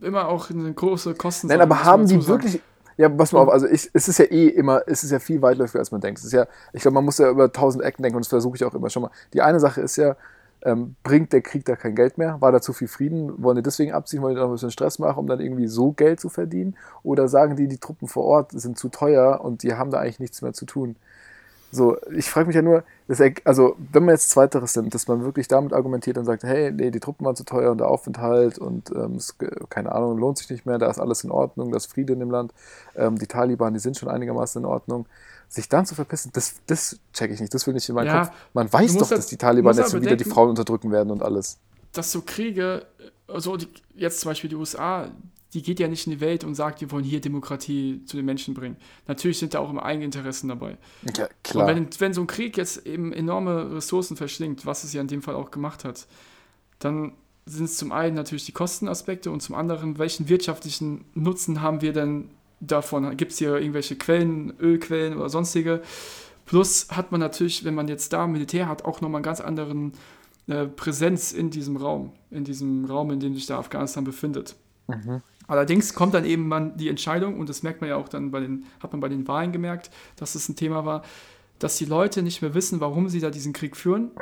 immer 0.00 0.28
auch 0.28 0.50
eine 0.50 0.72
große 0.72 1.14
Kosten. 1.14 1.48
Nein, 1.48 1.60
aber 1.60 1.82
haben 1.84 2.06
die 2.06 2.24
wirklich. 2.26 2.60
Ja, 3.00 3.08
pass 3.08 3.32
mal 3.32 3.40
auf, 3.40 3.48
also 3.48 3.66
ich, 3.66 3.88
es 3.94 4.08
ist 4.08 4.18
ja 4.18 4.26
eh 4.26 4.48
immer, 4.48 4.82
es 4.86 5.02
ist 5.04 5.10
ja 5.10 5.18
viel 5.20 5.40
weitläufiger, 5.40 5.78
als 5.78 5.90
man 5.90 6.02
denkt. 6.02 6.18
Es 6.18 6.26
ist 6.26 6.32
ja, 6.32 6.46
ich 6.74 6.82
glaube, 6.82 6.96
man 6.96 7.04
muss 7.06 7.16
ja 7.16 7.30
über 7.30 7.50
tausend 7.50 7.82
Ecken 7.82 8.02
denken 8.02 8.16
und 8.16 8.24
das 8.24 8.28
versuche 8.28 8.56
ich 8.56 8.64
auch 8.64 8.74
immer 8.74 8.90
schon 8.90 9.02
mal. 9.02 9.10
Die 9.32 9.40
eine 9.40 9.58
Sache 9.58 9.80
ist 9.80 9.96
ja, 9.96 10.16
ähm, 10.62 10.96
bringt 11.02 11.32
der 11.32 11.40
Krieg 11.40 11.64
da 11.64 11.76
kein 11.76 11.94
Geld 11.94 12.18
mehr? 12.18 12.40
War 12.42 12.52
da 12.52 12.60
zu 12.60 12.74
viel 12.74 12.88
Frieden? 12.88 13.42
Wollen 13.42 13.56
die 13.56 13.62
deswegen 13.62 13.92
abziehen? 13.92 14.20
Wollen 14.20 14.34
die 14.34 14.40
noch 14.42 14.48
ein 14.48 14.52
bisschen 14.52 14.70
Stress 14.70 14.98
machen, 14.98 15.18
um 15.20 15.26
dann 15.26 15.40
irgendwie 15.40 15.66
so 15.68 15.92
Geld 15.92 16.20
zu 16.20 16.28
verdienen? 16.28 16.76
Oder 17.02 17.28
sagen 17.28 17.56
die, 17.56 17.68
die 17.68 17.78
Truppen 17.78 18.06
vor 18.08 18.24
Ort 18.24 18.52
sind 18.52 18.78
zu 18.78 18.90
teuer 18.90 19.40
und 19.42 19.62
die 19.62 19.74
haben 19.74 19.90
da 19.90 20.00
eigentlich 20.00 20.20
nichts 20.20 20.42
mehr 20.42 20.52
zu 20.52 20.66
tun? 20.66 20.96
So, 21.72 21.96
ich 22.16 22.28
frage 22.28 22.48
mich 22.48 22.56
ja 22.56 22.62
nur, 22.62 22.82
erg- 23.08 23.42
also 23.44 23.76
wenn 23.92 24.04
man 24.04 24.14
jetzt 24.14 24.30
Zweiteres 24.30 24.74
nimmt, 24.76 24.92
dass 24.92 25.06
man 25.06 25.22
wirklich 25.24 25.46
damit 25.46 25.72
argumentiert 25.72 26.18
und 26.18 26.24
sagt, 26.24 26.42
hey, 26.42 26.72
nee, 26.72 26.90
die 26.90 26.98
Truppen 27.00 27.24
waren 27.24 27.36
zu 27.36 27.44
teuer 27.44 27.70
und 27.70 27.78
der 27.78 27.88
Aufenthalt 27.88 28.58
und 28.58 28.90
ähm, 28.90 29.14
es, 29.16 29.36
keine 29.68 29.92
Ahnung, 29.92 30.18
lohnt 30.18 30.38
sich 30.38 30.50
nicht 30.50 30.66
mehr, 30.66 30.78
da 30.78 30.90
ist 30.90 30.98
alles 30.98 31.22
in 31.22 31.30
Ordnung, 31.30 31.70
da 31.70 31.76
ist 31.76 31.86
Friede 31.86 32.12
in 32.12 32.18
dem 32.20 32.30
Land, 32.30 32.52
ähm, 32.96 33.16
die 33.18 33.26
Taliban, 33.28 33.72
die 33.72 33.78
sind 33.80 33.96
schon 33.96 34.08
einigermaßen 34.08 34.60
in 34.62 34.66
Ordnung. 34.66 35.06
Sich 35.48 35.68
dann 35.68 35.84
zu 35.86 35.94
verpissen, 35.94 36.30
das, 36.32 36.54
das 36.66 36.98
check 37.12 37.30
ich 37.30 37.40
nicht, 37.40 37.52
das 37.54 37.66
will 37.66 37.74
nicht 37.74 37.88
in 37.88 37.94
meinen 37.94 38.06
Ja, 38.06 38.24
Kopf. 38.26 38.34
Man 38.52 38.72
weiß 38.72 38.92
doch, 38.94 38.98
musst 39.00 39.12
dass 39.12 39.20
halt- 39.20 39.30
die 39.32 39.36
Taliban 39.36 39.76
jetzt 39.76 39.92
aber 39.94 40.02
wieder 40.02 40.16
die 40.16 40.24
Frauen 40.24 40.48
unterdrücken 40.50 40.90
werden 40.92 41.10
und 41.10 41.22
alles. 41.22 41.58
dass 41.92 42.10
so 42.12 42.22
Kriege, 42.24 42.86
also 43.28 43.56
die, 43.56 43.68
jetzt 43.94 44.20
zum 44.20 44.30
Beispiel 44.30 44.50
die 44.50 44.56
USA, 44.56 45.08
die 45.54 45.62
geht 45.62 45.80
ja 45.80 45.88
nicht 45.88 46.06
in 46.06 46.12
die 46.12 46.20
Welt 46.20 46.44
und 46.44 46.54
sagt, 46.54 46.80
wir 46.80 46.90
wollen 46.90 47.04
hier 47.04 47.20
Demokratie 47.20 48.02
zu 48.06 48.16
den 48.16 48.24
Menschen 48.24 48.54
bringen. 48.54 48.76
Natürlich 49.08 49.38
sind 49.38 49.54
da 49.54 49.58
auch 49.58 49.70
immer 49.70 49.84
Eigeninteressen 49.84 50.48
dabei. 50.48 50.78
Ja, 51.16 51.24
Und 51.24 51.30
klar. 51.42 51.66
wenn, 51.66 51.88
wenn 51.98 52.14
so 52.14 52.20
ein 52.20 52.26
Krieg 52.26 52.56
jetzt 52.56 52.86
eben 52.86 53.12
enorme 53.12 53.74
Ressourcen 53.74 54.16
verschlingt, 54.16 54.64
was 54.64 54.84
es 54.84 54.92
ja 54.92 55.00
in 55.00 55.08
dem 55.08 55.22
Fall 55.22 55.34
auch 55.34 55.50
gemacht 55.50 55.84
hat, 55.84 56.06
dann 56.78 57.12
sind 57.46 57.64
es 57.64 57.76
zum 57.76 57.90
einen 57.90 58.14
natürlich 58.14 58.46
die 58.46 58.52
Kostenaspekte 58.52 59.30
und 59.30 59.40
zum 59.40 59.54
anderen, 59.56 59.98
welchen 59.98 60.28
wirtschaftlichen 60.28 61.04
Nutzen 61.14 61.60
haben 61.60 61.80
wir 61.82 61.92
denn 61.92 62.30
davon? 62.60 63.16
Gibt 63.16 63.32
es 63.32 63.38
hier 63.38 63.56
irgendwelche 63.56 63.96
Quellen, 63.96 64.52
Ölquellen 64.60 65.16
oder 65.16 65.28
sonstige? 65.28 65.82
Plus 66.46 66.88
hat 66.90 67.10
man 67.10 67.20
natürlich, 67.20 67.64
wenn 67.64 67.74
man 67.74 67.88
jetzt 67.88 68.12
da 68.12 68.26
Militär 68.26 68.68
hat, 68.68 68.84
auch 68.84 69.00
nochmal 69.00 69.18
einen 69.18 69.24
ganz 69.24 69.40
anderen 69.40 69.92
äh, 70.46 70.66
Präsenz 70.66 71.32
in 71.32 71.50
diesem 71.50 71.76
Raum, 71.76 72.12
in 72.30 72.44
diesem 72.44 72.84
Raum, 72.84 73.10
in 73.10 73.20
dem 73.20 73.34
sich 73.34 73.46
da 73.46 73.58
Afghanistan 73.58 74.04
befindet. 74.04 74.56
Mhm. 74.88 75.22
Allerdings 75.50 75.94
kommt 75.94 76.14
dann 76.14 76.24
eben 76.24 76.46
man 76.46 76.76
die 76.76 76.88
Entscheidung, 76.88 77.40
und 77.40 77.48
das 77.48 77.64
merkt 77.64 77.80
man 77.80 77.90
ja 77.90 77.96
auch 77.96 78.08
dann 78.08 78.30
bei 78.30 78.38
den, 78.38 78.66
hat 78.78 78.92
man 78.92 79.00
bei 79.00 79.08
den 79.08 79.26
Wahlen 79.26 79.50
gemerkt, 79.50 79.90
dass 80.14 80.36
es 80.36 80.48
ein 80.48 80.54
Thema 80.54 80.84
war, 80.84 81.02
dass 81.58 81.76
die 81.76 81.86
Leute 81.86 82.22
nicht 82.22 82.40
mehr 82.40 82.54
wissen, 82.54 82.78
warum 82.78 83.08
sie 83.08 83.18
da 83.18 83.30
diesen 83.30 83.52
Krieg 83.52 83.76
führen 83.76 84.12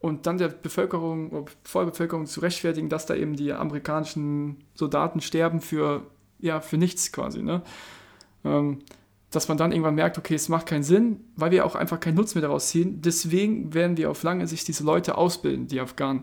und 0.00 0.26
dann 0.26 0.36
der 0.36 0.48
Bevölkerung, 0.48 1.48
Vollbevölkerung 1.64 2.26
zu 2.26 2.40
rechtfertigen, 2.40 2.90
dass 2.90 3.06
da 3.06 3.14
eben 3.14 3.36
die 3.36 3.54
amerikanischen 3.54 4.58
Soldaten 4.74 5.22
sterben 5.22 5.62
für, 5.62 6.02
ja, 6.40 6.60
für 6.60 6.76
nichts 6.76 7.10
quasi, 7.10 7.42
ne? 7.42 7.62
Ähm, 8.44 8.80
dass 9.30 9.48
man 9.48 9.56
dann 9.56 9.72
irgendwann 9.72 9.94
merkt, 9.94 10.18
okay, 10.18 10.34
es 10.34 10.50
macht 10.50 10.66
keinen 10.66 10.82
Sinn, 10.82 11.20
weil 11.36 11.52
wir 11.52 11.64
auch 11.64 11.74
einfach 11.74 12.00
keinen 12.00 12.16
Nutzen 12.16 12.38
mehr 12.38 12.46
daraus 12.46 12.68
ziehen. 12.68 13.00
Deswegen 13.00 13.72
werden 13.72 13.96
wir 13.96 14.10
auf 14.10 14.22
lange 14.22 14.46
Sicht 14.46 14.68
diese 14.68 14.84
Leute 14.84 15.16
ausbilden, 15.16 15.68
die 15.68 15.80
Afghanen, 15.80 16.22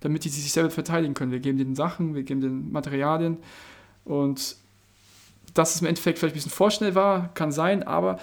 damit 0.00 0.24
die 0.24 0.28
sich 0.28 0.52
selber 0.52 0.70
verteidigen 0.70 1.14
können. 1.14 1.30
Wir 1.30 1.38
geben 1.38 1.56
denen 1.56 1.76
Sachen, 1.76 2.16
wir 2.16 2.24
geben 2.24 2.40
denen 2.40 2.72
Materialien 2.72 3.38
und 4.06 4.56
dass 5.52 5.74
es 5.74 5.80
im 5.80 5.86
Endeffekt 5.86 6.18
vielleicht 6.18 6.34
ein 6.34 6.38
bisschen 6.38 6.50
vorschnell 6.50 6.94
war, 6.94 7.32
kann 7.34 7.52
sein, 7.52 7.82
aber 7.82 8.18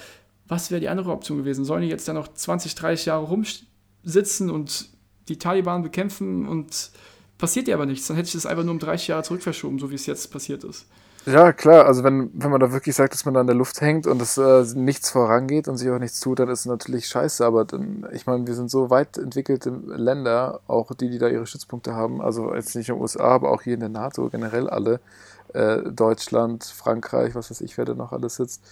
was 0.48 0.72
wäre 0.72 0.82
die 0.82 0.90
andere 0.90 1.12
Option 1.12 1.38
gewesen? 1.38 1.66
Sollen 1.66 1.82
die 1.82 1.88
jetzt 1.88 2.08
dann 2.08 2.16
noch 2.16 2.34
20, 2.34 2.76
30 2.76 3.06
Jahre 3.06 3.26
rumsitzen 3.26 4.50
und 4.50 4.90
die 5.28 5.38
Taliban 5.38 5.84
bekämpfen 5.84 6.48
und 6.48 6.92
passiert 7.38 7.68
ja 7.68 7.76
aber 7.76 7.86
nichts? 7.86 8.08
Dann 8.08 8.18
hätte 8.18 8.28
ich 8.28 8.34
das 8.34 8.46
einfach 8.46 8.64
nur 8.64 8.74
um 8.74 8.80
30 8.80 9.08
Jahre 9.08 9.24
zurückverschoben, 9.24 9.80
so 9.80 9.90
wie 9.90 9.96
es 9.96 10.06
jetzt 10.06 10.32
passiert 10.32 10.64
ist. 10.64 10.86
Ja, 11.26 11.54
klar, 11.54 11.86
also 11.86 12.04
wenn, 12.04 12.32
wenn 12.34 12.52
man 12.52 12.60
da 12.60 12.74
wirklich 12.74 12.96
sagt, 12.96 13.14
dass 13.14 13.24
man 13.24 13.34
da 13.34 13.40
in 13.40 13.48
der 13.48 13.56
Luft 13.56 13.80
hängt 13.80 14.08
und 14.08 14.22
es 14.22 14.38
äh, 14.38 14.66
nichts 14.76 15.10
vorangeht 15.10 15.70
und 15.70 15.78
sich 15.78 15.90
auch 15.90 15.98
nichts 15.98 16.20
tut, 16.20 16.40
dann 16.40 16.50
ist 16.50 16.62
es 16.62 16.66
natürlich 16.66 17.08
scheiße. 17.08 17.46
Aber 17.46 17.64
dann, 17.64 18.06
ich 18.12 18.26
meine, 18.26 18.46
wir 18.46 18.54
sind 18.56 18.70
so 18.70 18.90
weit 18.90 19.18
entwickelte 19.18 19.70
Länder, 19.70 20.60
auch 20.68 20.94
die, 20.94 21.10
die 21.10 21.20
da 21.20 21.30
ihre 21.30 21.48
Stützpunkte 21.48 21.94
haben, 21.96 22.22
also 22.22 22.54
jetzt 22.54 22.76
nicht 22.76 22.90
in 22.90 22.96
den 22.96 23.02
USA, 23.02 23.24
aber 23.24 23.52
auch 23.52 23.62
hier 23.62 23.76
in 23.76 23.80
der 23.80 23.88
NATO, 23.88 24.30
generell 24.30 24.70
alle, 24.70 25.00
äh, 25.54 25.82
Deutschland, 25.92 26.64
Frankreich, 26.64 27.36
was 27.36 27.50
weiß 27.50 27.62
ich, 27.62 27.78
wer 27.78 27.86
da 27.86 27.94
noch 27.94 28.12
alles 28.12 28.36
sitzt. 28.36 28.64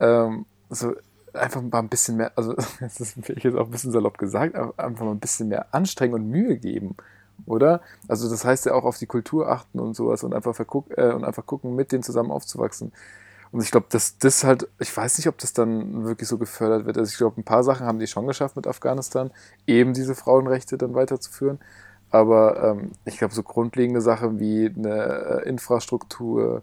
Ähm, 0.00 0.46
so 0.70 0.94
einfach 1.32 1.62
mal 1.62 1.78
ein 1.80 1.88
bisschen 1.88 2.16
mehr, 2.16 2.32
also 2.36 2.52
das 2.80 3.00
ist 3.00 3.16
jetzt 3.16 3.56
auch 3.56 3.66
ein 3.66 3.70
bisschen 3.70 3.92
salopp 3.92 4.18
gesagt, 4.18 4.54
einfach 4.54 5.04
mal 5.04 5.12
ein 5.12 5.20
bisschen 5.20 5.48
mehr 5.48 5.66
Anstrengung 5.72 6.20
und 6.22 6.30
Mühe 6.30 6.56
geben 6.56 6.96
oder? 7.46 7.80
Also 8.08 8.28
das 8.28 8.44
heißt 8.44 8.66
ja 8.66 8.74
auch 8.74 8.84
auf 8.84 8.98
die 8.98 9.06
Kultur 9.06 9.50
achten 9.50 9.78
und 9.80 9.94
sowas 9.94 10.24
und 10.24 10.34
einfach, 10.34 10.54
verguck, 10.54 10.86
äh, 10.96 11.12
und 11.12 11.24
einfach 11.24 11.46
gucken, 11.46 11.74
mit 11.74 11.92
denen 11.92 12.02
zusammen 12.02 12.30
aufzuwachsen. 12.30 12.92
Und 13.50 13.62
ich 13.62 13.70
glaube, 13.70 13.86
dass 13.90 14.18
das 14.18 14.44
halt, 14.44 14.68
ich 14.78 14.94
weiß 14.94 15.18
nicht, 15.18 15.28
ob 15.28 15.38
das 15.38 15.54
dann 15.54 16.04
wirklich 16.04 16.28
so 16.28 16.36
gefördert 16.36 16.84
wird. 16.84 16.98
Also 16.98 17.10
ich 17.10 17.16
glaube, 17.16 17.40
ein 17.40 17.44
paar 17.44 17.64
Sachen 17.64 17.86
haben 17.86 17.98
die 17.98 18.06
schon 18.06 18.26
geschafft 18.26 18.56
mit 18.56 18.66
Afghanistan, 18.66 19.30
eben 19.66 19.94
diese 19.94 20.14
Frauenrechte 20.14 20.76
dann 20.76 20.94
weiterzuführen. 20.94 21.58
Aber 22.10 22.62
ähm, 22.62 22.92
ich 23.04 23.18
glaube, 23.18 23.34
so 23.34 23.42
grundlegende 23.42 24.00
Sachen 24.00 24.40
wie 24.40 24.72
eine 24.74 25.42
äh, 25.44 25.48
Infrastruktur, 25.48 26.62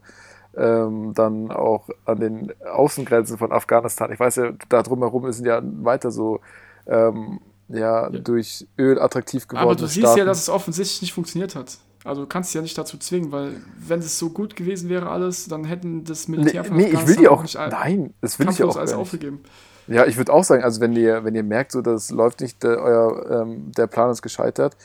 ähm, 0.58 1.14
dann 1.14 1.52
auch 1.52 1.90
an 2.06 2.20
den 2.20 2.54
Außengrenzen 2.66 3.38
von 3.38 3.52
Afghanistan. 3.52 4.12
Ich 4.12 4.20
weiß 4.20 4.36
ja, 4.38 4.52
da 4.70 4.82
drumherum 4.84 5.32
sind 5.32 5.46
ja 5.46 5.62
weiter 5.64 6.12
so 6.12 6.40
ähm, 6.88 7.40
ja, 7.68 8.10
Ja. 8.10 8.10
durch 8.10 8.68
Öl 8.78 9.00
attraktiv 9.00 9.48
geworden. 9.48 9.64
Aber 9.66 9.76
du 9.76 9.86
siehst 9.88 10.16
ja, 10.16 10.24
dass 10.26 10.40
es 10.40 10.50
offensichtlich 10.50 11.02
nicht 11.02 11.14
funktioniert 11.14 11.56
hat. 11.56 11.78
Also 12.04 12.22
du 12.22 12.28
kannst 12.28 12.54
ja 12.54 12.62
nicht 12.62 12.78
dazu 12.78 12.98
zwingen, 13.00 13.32
weil 13.32 13.54
wenn 13.80 14.00
es 14.00 14.20
so 14.20 14.30
gut 14.30 14.56
gewesen 14.56 14.90
wäre 14.90 15.10
alles, 15.10 15.48
dann 15.48 15.66
hätten 15.66 16.04
das 16.04 16.28
Nee, 16.28 16.38
Militär 16.38 16.64
von 16.64 16.78
nee, 16.78 16.86
ich 16.88 17.08
will 17.08 17.16
die 17.16 17.28
auch. 17.28 17.42
nicht 17.42 17.56
Nein, 17.56 18.14
das 18.22 18.38
will 18.40 18.48
ich 18.50 18.64
auch 18.64 18.78
alles 18.78 18.92
nicht. 18.92 19.00
aufgegeben. 19.00 19.42
Ja, 19.88 20.06
ich 20.06 20.16
würde 20.18 20.32
auch 20.32 20.44
sagen, 20.44 20.64
also 20.64 20.82
wenn 20.82 20.94
ihr, 20.94 21.24
wenn 21.24 21.36
ihr 21.36 21.44
merkt, 21.44 21.72
so 21.72 21.82
das 21.82 22.12
läuft 22.12 22.42
nicht, 22.42 22.62
der, 22.64 22.78
euer, 22.80 23.42
ähm, 23.42 23.72
der 23.76 23.88
Plan 23.88 24.12
ist 24.12 24.22
gescheitert, 24.22 24.78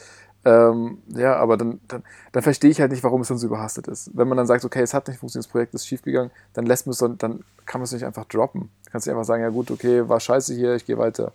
ähm, 0.44 0.98
ja, 1.09 1.37
aber 1.37 1.57
dann, 1.57 1.81
dann, 1.88 2.03
dann 2.33 2.42
verstehe 2.42 2.70
ich 2.70 2.81
halt 2.81 2.90
nicht, 2.90 3.05
warum 3.05 3.20
es 3.20 3.29
dann 3.29 3.38
so 3.38 3.46
überhastet 3.46 3.88
ist. 3.88 4.11
Wenn 4.14 4.26
man 4.29 4.38
dann 4.38 4.46
sagt, 4.46 4.64
okay, 4.64 4.81
es 4.81 4.94
hat 4.94 5.09
nicht 5.09 5.18
funktioniert, 5.18 5.44
das 5.46 5.53
Projekt 5.53 5.74
ist 5.74 5.87
schiefgegangen, 5.87 6.31
dann 6.55 6.66
lässt 6.66 6.87
man 6.87 6.92
es 6.92 6.98
dann, 6.98 7.18
dann 7.18 7.44
kann 7.66 7.81
man 7.81 7.85
es 7.85 7.92
nicht 7.92 8.05
einfach 8.05 8.24
droppen. 8.24 8.70
Du 8.85 8.90
kannst 8.90 9.07
nicht 9.07 9.12
einfach 9.14 9.26
sagen, 9.26 9.42
ja 9.42 9.50
gut, 9.50 9.70
okay, 9.70 10.09
war 10.09 10.18
scheiße 10.18 10.55
hier, 10.55 10.74
ich 10.74 10.87
gehe 10.87 10.96
weiter. 10.96 11.33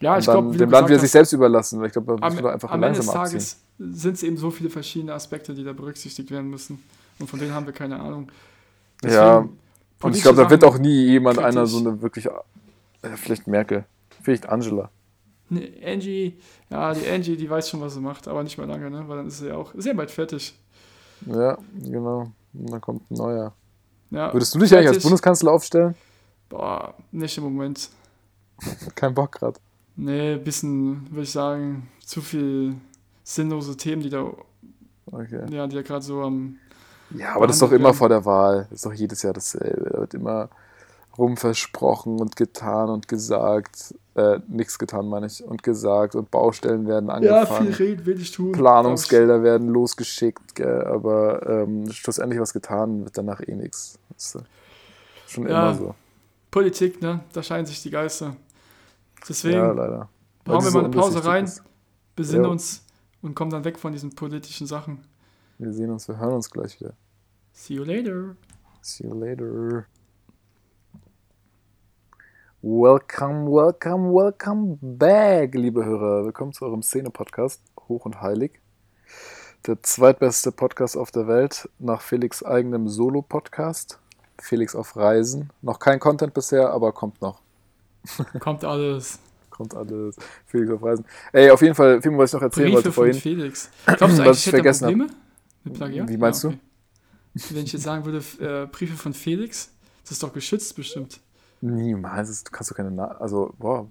Ja, 0.00 0.14
Und 0.14 0.20
ich 0.20 0.26
dann 0.26 0.34
glaube, 0.34 0.58
dem 0.58 0.70
Land 0.70 0.88
wieder 0.88 0.98
sich 0.98 1.10
selbst 1.10 1.32
überlassen. 1.32 1.82
Ich 1.84 1.92
glaube, 1.92 2.06
da 2.16 2.26
am, 2.26 2.32
müssen 2.32 2.44
wir 2.44 2.52
einfach 2.52 2.70
am 2.70 2.82
Ende 2.82 2.98
des 2.98 3.06
langsam 3.06 3.22
abziehen. 3.22 3.40
Tages 3.40 3.60
sind 3.78 4.14
es 4.14 4.22
eben 4.22 4.36
so 4.36 4.50
viele 4.50 4.70
verschiedene 4.70 5.12
Aspekte, 5.14 5.54
die 5.54 5.64
da 5.64 5.72
berücksichtigt 5.72 6.30
werden 6.30 6.50
müssen. 6.50 6.82
Und 7.18 7.28
von 7.28 7.38
denen 7.38 7.54
haben 7.54 7.66
wir 7.66 7.72
keine 7.72 7.98
Ahnung. 7.98 8.30
Ja, 9.04 9.48
Und 10.02 10.16
ich 10.16 10.22
glaube, 10.22 10.42
da 10.42 10.50
wird 10.50 10.64
auch 10.64 10.78
nie 10.78 11.06
jemand 11.06 11.38
einer 11.38 11.62
kritisch. 11.62 11.70
so 11.70 11.78
eine 11.78 12.02
wirklich, 12.02 12.26
äh, 12.26 12.30
vielleicht 13.16 13.46
Merkel, 13.46 13.84
vielleicht 14.22 14.48
Angela. 14.48 14.90
Ne, 15.48 15.72
Angie, 15.84 16.38
ja, 16.70 16.92
die 16.92 17.08
Angie, 17.08 17.36
die 17.36 17.48
weiß 17.48 17.68
schon, 17.70 17.80
was 17.80 17.94
sie 17.94 18.00
macht, 18.00 18.26
aber 18.26 18.42
nicht 18.42 18.58
mehr 18.58 18.66
lange, 18.66 18.90
ne? 18.90 19.04
Weil 19.08 19.18
dann 19.18 19.28
ist 19.28 19.38
sie 19.38 19.48
ja 19.48 19.56
auch 19.56 19.72
sehr 19.76 19.94
bald 19.94 20.10
fertig. 20.10 20.58
Ja, 21.26 21.56
genau. 21.82 22.32
Und 22.52 22.70
dann 22.70 22.80
kommt 22.80 23.10
ein 23.10 23.14
neuer. 23.14 23.52
Ja, 24.10 24.32
Würdest 24.32 24.54
du 24.54 24.58
dich 24.58 24.74
eigentlich 24.74 24.88
als. 24.88 25.02
Bundeskanzler 25.02 25.52
aufstellen? 25.52 25.94
Boah, 26.48 26.94
nicht 27.12 27.36
im 27.38 27.44
Moment. 27.44 27.90
Kein 28.94 29.14
Bock 29.14 29.32
gerade. 29.32 29.58
Nee, 29.96 30.36
bisschen, 30.36 31.06
würde 31.10 31.22
ich 31.22 31.32
sagen, 31.32 31.88
zu 32.04 32.20
viel 32.20 32.74
sinnlose 33.24 33.76
Themen, 33.76 34.02
die 34.02 34.10
da, 34.10 34.30
Okay. 35.10 35.44
ja, 35.50 35.66
die 35.66 35.76
da 35.76 35.82
gerade 35.82 36.04
so 36.04 36.22
am. 36.22 36.56
Ja, 37.10 37.34
aber 37.36 37.46
das 37.46 37.56
ist 37.56 37.62
doch 37.62 37.70
immer 37.72 37.84
werden. 37.84 37.96
vor 37.96 38.08
der 38.08 38.24
Wahl. 38.24 38.66
Das 38.70 38.78
ist 38.78 38.86
doch 38.86 38.92
jedes 38.92 39.22
Jahr 39.22 39.32
dasselbe. 39.32 39.90
Da 39.90 40.00
wird 40.00 40.14
immer 40.14 40.48
rumversprochen 41.18 42.20
und 42.20 42.36
getan 42.36 42.88
und 42.90 43.08
gesagt. 43.08 43.94
Äh, 44.14 44.40
nichts 44.48 44.78
getan, 44.78 45.08
meine 45.08 45.26
ich. 45.26 45.44
Und 45.44 45.62
gesagt. 45.62 46.14
Und 46.14 46.30
Baustellen 46.30 46.86
werden 46.86 47.10
angefangen. 47.10 47.72
reden, 47.74 48.06
will 48.06 48.20
ich 48.20 48.30
tun. 48.32 48.52
Planungsgelder 48.52 49.42
werden 49.42 49.68
losgeschickt. 49.68 50.54
Gell? 50.54 50.84
Aber 50.86 51.46
ähm, 51.46 51.90
schlussendlich 51.90 52.40
was 52.40 52.52
getan 52.52 53.04
wird 53.04 53.18
danach 53.18 53.40
eh 53.40 53.54
nichts. 53.54 53.98
Schon 55.26 55.46
Ja. 55.48 55.70
immer 55.70 55.74
so. 55.78 55.94
Politik, 56.50 57.02
ne? 57.02 57.20
Da 57.32 57.42
scheinen 57.42 57.66
sich 57.66 57.82
die 57.82 57.90
Geister. 57.90 58.36
Deswegen 59.28 59.56
Ja, 59.58 59.72
leider. 59.72 60.08
Hauen 60.48 60.64
wir 60.64 60.70
mal 60.70 60.84
eine 60.84 60.90
Pause 60.90 61.24
rein, 61.24 61.44
ist. 61.44 61.62
besinnen 62.14 62.44
Ja. 62.44 62.50
uns 62.50 62.82
und 63.20 63.34
kommen 63.34 63.50
dann 63.50 63.64
weg 63.64 63.78
von 63.78 63.92
diesen 63.92 64.14
politischen 64.14 64.66
Sachen. 64.66 65.00
Wir 65.58 65.72
sehen 65.72 65.90
uns, 65.90 66.06
wir 66.08 66.16
hören 66.18 66.34
uns 66.34 66.50
gleich 66.50 66.80
wieder. 66.80 66.94
See 67.52 67.74
you 67.74 67.84
later. 67.84 68.36
See 68.80 69.04
you 69.04 69.14
later. 69.14 69.86
Welcome, 72.68 73.48
welcome, 73.48 74.12
welcome 74.12 74.76
back, 74.80 75.54
liebe 75.54 75.84
Hörer. 75.84 76.24
Willkommen 76.24 76.52
zu 76.52 76.64
eurem 76.64 76.82
Szene-Podcast, 76.82 77.62
Hoch 77.86 78.04
und 78.06 78.20
Heilig. 78.20 78.60
Der 79.68 79.80
zweitbeste 79.84 80.50
Podcast 80.50 80.96
auf 80.96 81.12
der 81.12 81.28
Welt, 81.28 81.68
nach 81.78 82.00
Felix 82.00 82.42
eigenem 82.42 82.88
Solo-Podcast. 82.88 84.00
Felix 84.40 84.74
auf 84.74 84.96
Reisen. 84.96 85.50
Noch 85.62 85.78
kein 85.78 86.00
Content 86.00 86.34
bisher, 86.34 86.70
aber 86.70 86.90
kommt 86.90 87.22
noch. 87.22 87.40
Kommt 88.40 88.64
alles. 88.64 89.20
Kommt 89.48 89.72
alles. 89.76 90.16
Felix 90.46 90.72
auf 90.72 90.82
Reisen. 90.82 91.04
Ey, 91.32 91.50
auf 91.52 91.62
jeden 91.62 91.76
Fall, 91.76 92.02
viel, 92.02 92.18
was 92.18 92.30
ich 92.30 92.34
noch 92.34 92.42
erzählen 92.42 92.64
Briefe 92.64 92.74
wollte 92.78 92.92
von 92.92 93.04
vorhin. 93.04 93.14
Felix. 93.14 93.70
Glaubst 93.84 94.02
du 94.02 94.08
Was 94.08 94.18
eigentlich, 94.18 94.38
ich 94.38 94.46
ich 94.46 94.50
vergessen. 94.50 94.84
Probleme 94.86 95.06
mit 95.62 95.74
Plagiat? 95.74 96.08
Wie 96.08 96.16
meinst 96.16 96.42
du? 96.42 96.52
Wenn 97.32 97.64
ich 97.64 97.72
jetzt 97.72 97.84
sagen 97.84 98.04
würde, 98.04 98.24
äh, 98.40 98.66
Briefe 98.66 98.96
von 98.96 99.14
Felix, 99.14 99.70
das 100.02 100.10
ist 100.10 100.22
doch 100.24 100.32
geschützt 100.32 100.74
bestimmt. 100.74 101.20
Niemals, 101.60 102.28
das 102.28 102.44
kannst 102.52 102.70
du 102.70 102.74
keine. 102.74 102.90
Na 102.90 103.06
also, 103.18 103.54
boah, 103.58 103.86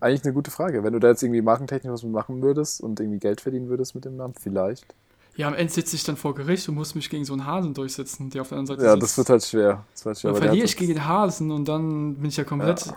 eigentlich 0.00 0.24
eine 0.24 0.32
gute 0.32 0.50
Frage. 0.50 0.82
Wenn 0.82 0.92
du 0.92 0.98
da 0.98 1.08
jetzt 1.08 1.22
irgendwie 1.22 1.42
markentechnisch 1.42 1.92
was 1.92 2.02
machen 2.02 2.42
würdest 2.42 2.80
und 2.80 2.98
irgendwie 3.00 3.18
Geld 3.18 3.40
verdienen 3.40 3.68
würdest 3.68 3.94
mit 3.94 4.04
dem 4.04 4.16
Namen, 4.16 4.34
vielleicht. 4.38 4.94
Ja, 5.34 5.48
am 5.48 5.54
Ende 5.54 5.72
sitze 5.72 5.96
ich 5.96 6.04
dann 6.04 6.16
vor 6.16 6.34
Gericht 6.34 6.68
und 6.68 6.74
muss 6.74 6.94
mich 6.94 7.08
gegen 7.08 7.24
so 7.24 7.32
einen 7.32 7.46
Hasen 7.46 7.72
durchsetzen, 7.72 8.28
der 8.30 8.42
auf 8.42 8.48
der 8.50 8.58
anderen 8.58 8.78
Seite 8.78 8.86
Ja, 8.86 8.92
sitzt. 8.94 9.02
das 9.04 9.18
wird 9.18 9.30
halt 9.30 9.44
schwer. 9.44 9.84
Das 9.92 10.04
wird 10.04 10.18
schwer 10.20 10.32
Dann 10.32 10.42
verliere 10.42 10.64
ich 10.66 10.76
gegen 10.76 10.92
den 10.94 11.06
Hasen 11.06 11.50
und 11.50 11.66
dann 11.68 12.16
bin 12.16 12.26
ich 12.26 12.36
ja 12.36 12.44
komplett 12.44 12.92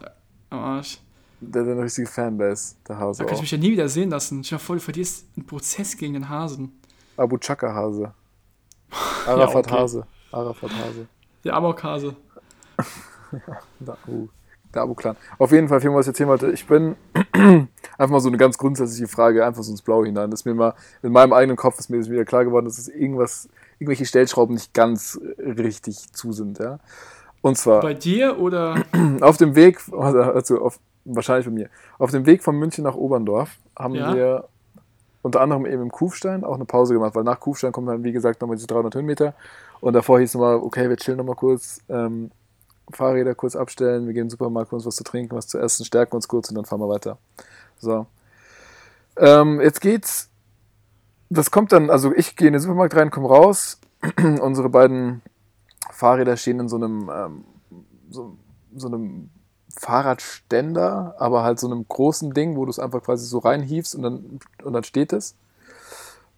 am 0.50 0.60
Arsch. 0.60 1.00
Der 1.40 1.62
hat 1.62 1.70
eine 1.70 1.84
richtige 1.84 2.08
Fanbase, 2.08 2.76
der 2.88 2.98
Hase 2.98 3.20
Da 3.20 3.26
kann 3.26 3.34
ich 3.36 3.38
auch. 3.40 3.42
mich 3.44 3.52
ja 3.52 3.58
nie 3.58 3.72
wieder 3.72 3.88
sehen 3.88 4.10
lassen. 4.10 4.44
Stell 4.44 4.58
dir 4.58 4.64
vor, 4.64 4.76
du 4.76 4.82
verlierst 4.82 5.26
einen 5.38 5.46
Prozess 5.46 5.96
gegen 5.96 6.14
den 6.14 6.28
Hasen. 6.28 6.72
Abu 7.16 7.38
Chaka 7.38 7.74
Hase. 7.74 8.14
Arafat 9.28 9.68
okay. 9.68 9.76
Hase. 9.76 10.08
Arafat 10.32 10.72
Hase. 10.72 11.08
Der 11.46 11.54
Amok-Hase. 11.56 12.16
Der 13.80 13.94
Abu, 13.94 14.28
der 14.74 14.82
Abu-Clan. 14.84 15.16
Auf 15.38 15.52
jeden 15.52 15.68
Fall, 15.68 15.82
viel 15.82 15.94
was 15.94 16.06
ich 16.06 16.10
erzählen 16.10 16.30
wollte. 16.30 16.52
Ich 16.52 16.68
bin 16.68 16.96
einfach 17.98 18.12
mal 18.12 18.20
so 18.20 18.30
eine 18.30 18.38
ganz 18.38 18.58
grundsätzliche 18.58 19.08
Frage, 19.08 19.46
einfach 19.46 19.64
so 19.64 19.72
ins 19.72 19.82
Blaue 19.82 20.06
hinein. 20.06 20.30
Das 20.32 20.42
ist 20.42 20.46
mir 20.46 20.54
mal 20.54 20.74
in 21.02 21.12
meinem 21.12 21.34
eigenen 21.34 21.58
Kopf 21.58 21.80
ist 21.80 21.90
mir 21.90 21.98
jetzt 21.98 22.10
wieder 22.10 22.26
klar 22.26 22.46
geworden, 22.46 22.66
dass 22.66 22.78
es 22.78 22.88
irgendwas, 22.88 23.50
irgendwelche 23.80 24.06
Stellschrauben 24.06 24.56
nicht 24.56 24.74
ganz 24.74 25.20
richtig 25.38 26.12
zu 26.14 26.32
sind, 26.32 26.60
ja. 26.60 26.80
Und 27.42 27.58
zwar. 27.58 27.82
Bei 27.82 27.94
dir 27.94 28.40
oder 28.40 28.76
auf 29.22 29.38
dem 29.38 29.56
Weg, 29.56 29.80
also 29.92 30.60
auf, 30.62 30.80
wahrscheinlich 31.06 31.46
bei 31.46 31.52
mir, 31.54 31.70
auf 32.00 32.12
dem 32.12 32.26
Weg 32.26 32.44
von 32.44 32.58
München 32.58 32.84
nach 32.84 32.96
Oberndorf 32.96 33.52
haben 33.78 33.96
Ja. 33.96 34.14
wir 34.16 34.46
unter 35.22 35.42
anderem 35.42 35.66
eben 35.66 35.82
im 35.82 35.92
Kufstein 35.92 36.44
auch 36.44 36.56
eine 36.56 36.66
Pause 36.66 36.94
gemacht, 36.94 37.16
weil 37.16 37.24
nach 37.24 37.40
Kufstein 37.40 37.72
kommen 37.72 37.88
dann, 37.88 38.04
wie 38.04 38.12
gesagt, 38.12 38.42
nochmal 38.42 38.58
diese 38.58 38.68
300 38.68 38.94
Höhenmeter 38.96 39.34
und 39.80 39.94
davor 39.94 40.20
hieß 40.20 40.30
es 40.30 40.34
nochmal, 40.36 40.58
okay, 40.58 40.88
wir 40.88 40.98
chillen 40.98 41.18
nochmal 41.18 41.36
kurz, 41.36 41.82
ähm, 41.90 42.30
Fahrräder 42.92 43.36
kurz 43.36 43.56
abstellen, 43.56 44.06
wir 44.06 44.14
gehen 44.14 44.24
in 44.24 44.28
den 44.28 44.32
Supermarkt, 44.32 44.72
uns 44.74 44.86
was 44.86 44.96
zu 44.96 45.04
trinken, 45.04 45.36
was 45.36 45.48
zu 45.48 45.58
essen, 45.58 45.86
stärken 45.86 46.16
uns 46.16 46.28
kurz 46.28 46.50
und 46.50 46.56
dann 46.56 46.66
fahren 46.66 46.82
wir 46.82 46.90
weiter. 46.90 47.18
So. 47.78 48.06
Ähm, 49.18 49.62
jetzt 49.62 49.82
geht's, 49.82 50.30
das 51.30 51.52
kommt 51.52 51.72
dann, 51.72 51.90
also 51.90 52.14
ich 52.14 52.36
gehe 52.36 52.48
in 52.48 52.54
den 52.54 52.62
Supermarkt 52.62 52.96
rein, 52.96 53.12
komme 53.12 53.28
raus, 53.28 53.80
unsere 54.42 54.70
beiden 54.70 55.22
Fahrräder 55.92 56.38
stehen 56.38 56.60
in 56.60 56.70
so 56.70 56.76
einem, 56.76 57.10
ähm, 57.14 57.46
so, 58.10 58.38
so 58.76 58.88
einem 58.88 59.30
Fahrradständer, 59.78 61.16
aber 61.20 61.44
halt 61.44 61.60
so 61.60 61.68
einem 61.68 61.86
großen 61.88 62.34
Ding, 62.34 62.56
wo 62.56 62.66
du 62.66 62.70
es 62.70 62.80
einfach 62.80 63.04
quasi 63.04 63.26
so 63.26 63.40
reinhiefst 63.40 63.96
und 63.96 64.04
dann, 64.04 64.40
und 64.64 64.74
dann 64.74 64.84
steht 64.84 65.12
es. 65.14 65.36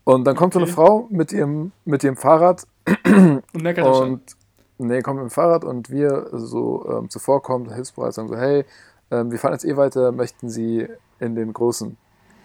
Und 0.04 0.24
dann 0.24 0.36
kommt 0.36 0.54
so 0.54 0.60
eine 0.60 0.68
Okay. 0.68 0.76
Frau 0.76 1.08
mit 1.10 1.34
ihrem, 1.34 1.74
mit 1.84 2.04
ihrem 2.04 2.16
Fahrrad 2.16 2.66
und 3.06 3.44
und 3.54 4.37
nee, 4.78 5.02
kommt 5.02 5.18
mit 5.22 5.30
dem 5.30 5.32
Fahrrad 5.32 5.64
und 5.64 5.90
wir 5.90 6.30
so 6.34 6.86
ähm, 6.90 7.10
zuvorkommen, 7.10 7.74
hilfsbereit, 7.74 8.14
sagen 8.14 8.28
so, 8.28 8.38
hey, 8.38 8.66
ähm, 9.12 9.32
wir 9.32 9.40
fahren 9.40 9.54
jetzt 9.54 9.66
eh 9.66 9.78
weiter, 9.78 10.12
möchten 10.12 10.50
Sie 10.50 10.88
in 11.20 11.36
den 11.36 11.54
großen, 11.54 11.98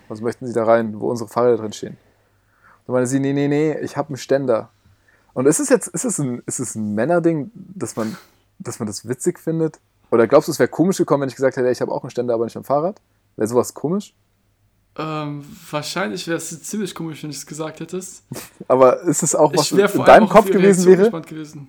also 0.09 0.23
möchten 0.23 0.47
Sie 0.47 0.53
da 0.53 0.65
rein, 0.65 1.01
wo 1.01 1.11
unsere 1.11 1.29
Fahrräder 1.29 1.59
drin 1.59 1.73
stehen? 1.73 1.97
Dann 2.87 2.95
meinte 2.95 3.09
sie, 3.09 3.21
nee, 3.21 3.33
nee, 3.33 3.49
nee, 3.49 3.79
ich 3.81 3.97
habe 3.97 4.09
einen 4.09 4.17
Ständer. 4.17 4.71
Und 5.35 5.47
ist 5.47 5.61
es 5.61 5.69
jetzt, 5.69 5.89
ist 5.89 6.05
es 6.05 6.19
ein, 6.19 6.43
ist 6.47 6.59
es 6.59 6.75
ein 6.75 6.95
Männerding, 6.95 7.51
dass 7.55 7.97
man, 7.97 8.17
dass 8.59 8.79
man 8.79 8.87
das 8.87 9.09
witzig 9.09 9.39
findet? 9.39 9.81
Oder 10.11 10.27
glaubst 10.27 10.49
du, 10.49 10.53
es 10.53 10.59
wäre 10.59 10.69
komisch 10.69 10.99
gekommen, 10.99 11.23
wenn 11.23 11.29
ich 11.29 11.37
gesagt 11.37 11.57
hätte, 11.57 11.71
ich 11.71 11.81
habe 11.81 11.93
auch 11.93 12.03
einen 12.03 12.11
Ständer, 12.11 12.35
aber 12.35 12.45
nicht 12.45 12.57
am 12.57 12.65
Fahrrad? 12.65 13.01
Wäre 13.37 13.49
sowas 13.49 13.73
komisch? 13.73 14.15
Ähm, 14.99 15.43
wahrscheinlich 15.71 16.27
wäre 16.27 16.37
es 16.37 16.63
ziemlich 16.65 16.95
komisch, 16.95 17.23
wenn 17.23 17.31
du 17.31 17.37
es 17.37 17.47
gesagt 17.47 17.81
hättest. 17.81 18.25
Aber 18.69 19.01
ist 19.03 19.23
es 19.23 19.35
auch, 19.35 19.51
was 19.55 19.73
in 19.73 20.05
deinem 20.05 20.29
Kopf 20.29 20.51
gewesen 20.51 20.85
wäre? 20.85 21.05
gespannt 21.05 21.27
gewesen. 21.27 21.69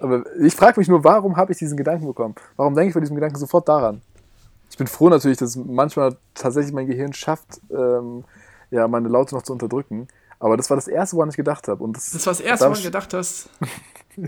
Aber 0.00 0.24
ich 0.40 0.54
frage 0.54 0.78
mich 0.80 0.88
nur, 0.88 1.02
warum 1.04 1.36
habe 1.36 1.52
ich 1.52 1.58
diesen 1.58 1.76
Gedanken 1.76 2.06
bekommen? 2.06 2.34
Warum 2.56 2.74
denke 2.74 2.88
ich 2.88 2.94
bei 2.94 3.00
diesem 3.00 3.14
Gedanken 3.16 3.38
sofort 3.38 3.68
daran? 3.68 4.02
Ich 4.70 4.76
bin 4.76 4.86
froh 4.86 5.08
natürlich, 5.08 5.38
dass 5.38 5.56
manchmal 5.56 6.16
tatsächlich 6.34 6.72
mein 6.74 6.86
Gehirn 6.86 7.12
schafft, 7.12 7.60
ähm, 7.70 8.24
ja, 8.70 8.86
meine 8.88 9.08
Laute 9.08 9.34
noch 9.34 9.42
zu 9.42 9.52
unterdrücken. 9.52 10.08
Aber 10.38 10.56
das 10.56 10.68
war 10.68 10.76
das 10.76 10.88
erste, 10.88 11.16
woran 11.16 11.30
ich 11.30 11.36
gedacht 11.36 11.66
habe. 11.68 11.82
Und 11.82 11.96
das, 11.96 12.10
Das 12.10 12.26
war 12.26 12.32
das 12.32 12.40
erste, 12.40 12.66
woran 12.66 12.78
du 12.78 12.84
gedacht 12.84 13.14
hast. 13.14 13.48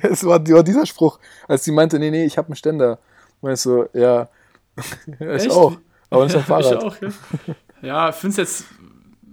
Es 0.03 0.23
war, 0.23 0.47
war 0.49 0.63
dieser 0.63 0.85
Spruch, 0.85 1.19
als 1.47 1.65
sie 1.65 1.73
meinte, 1.73 1.99
nee, 1.99 2.11
nee, 2.11 2.27
ich 2.27 2.37
habe 2.37 2.49
einen 2.49 2.57
Ständer. 2.57 2.99
Meinst 3.41 3.65
du, 3.65 3.89
ja, 3.95 4.29
ja 5.19 5.35
ich 5.37 5.51
auch, 5.51 5.79
aber 6.11 6.25
nicht 6.25 6.35
am 6.37 6.41
Ich 6.43 6.47
Fahrrad. 6.47 6.85
auch, 6.85 6.97
ja. 7.01 7.09
Ja, 7.81 8.13
finde 8.13 8.33
es 8.33 8.37
jetzt, 8.37 8.65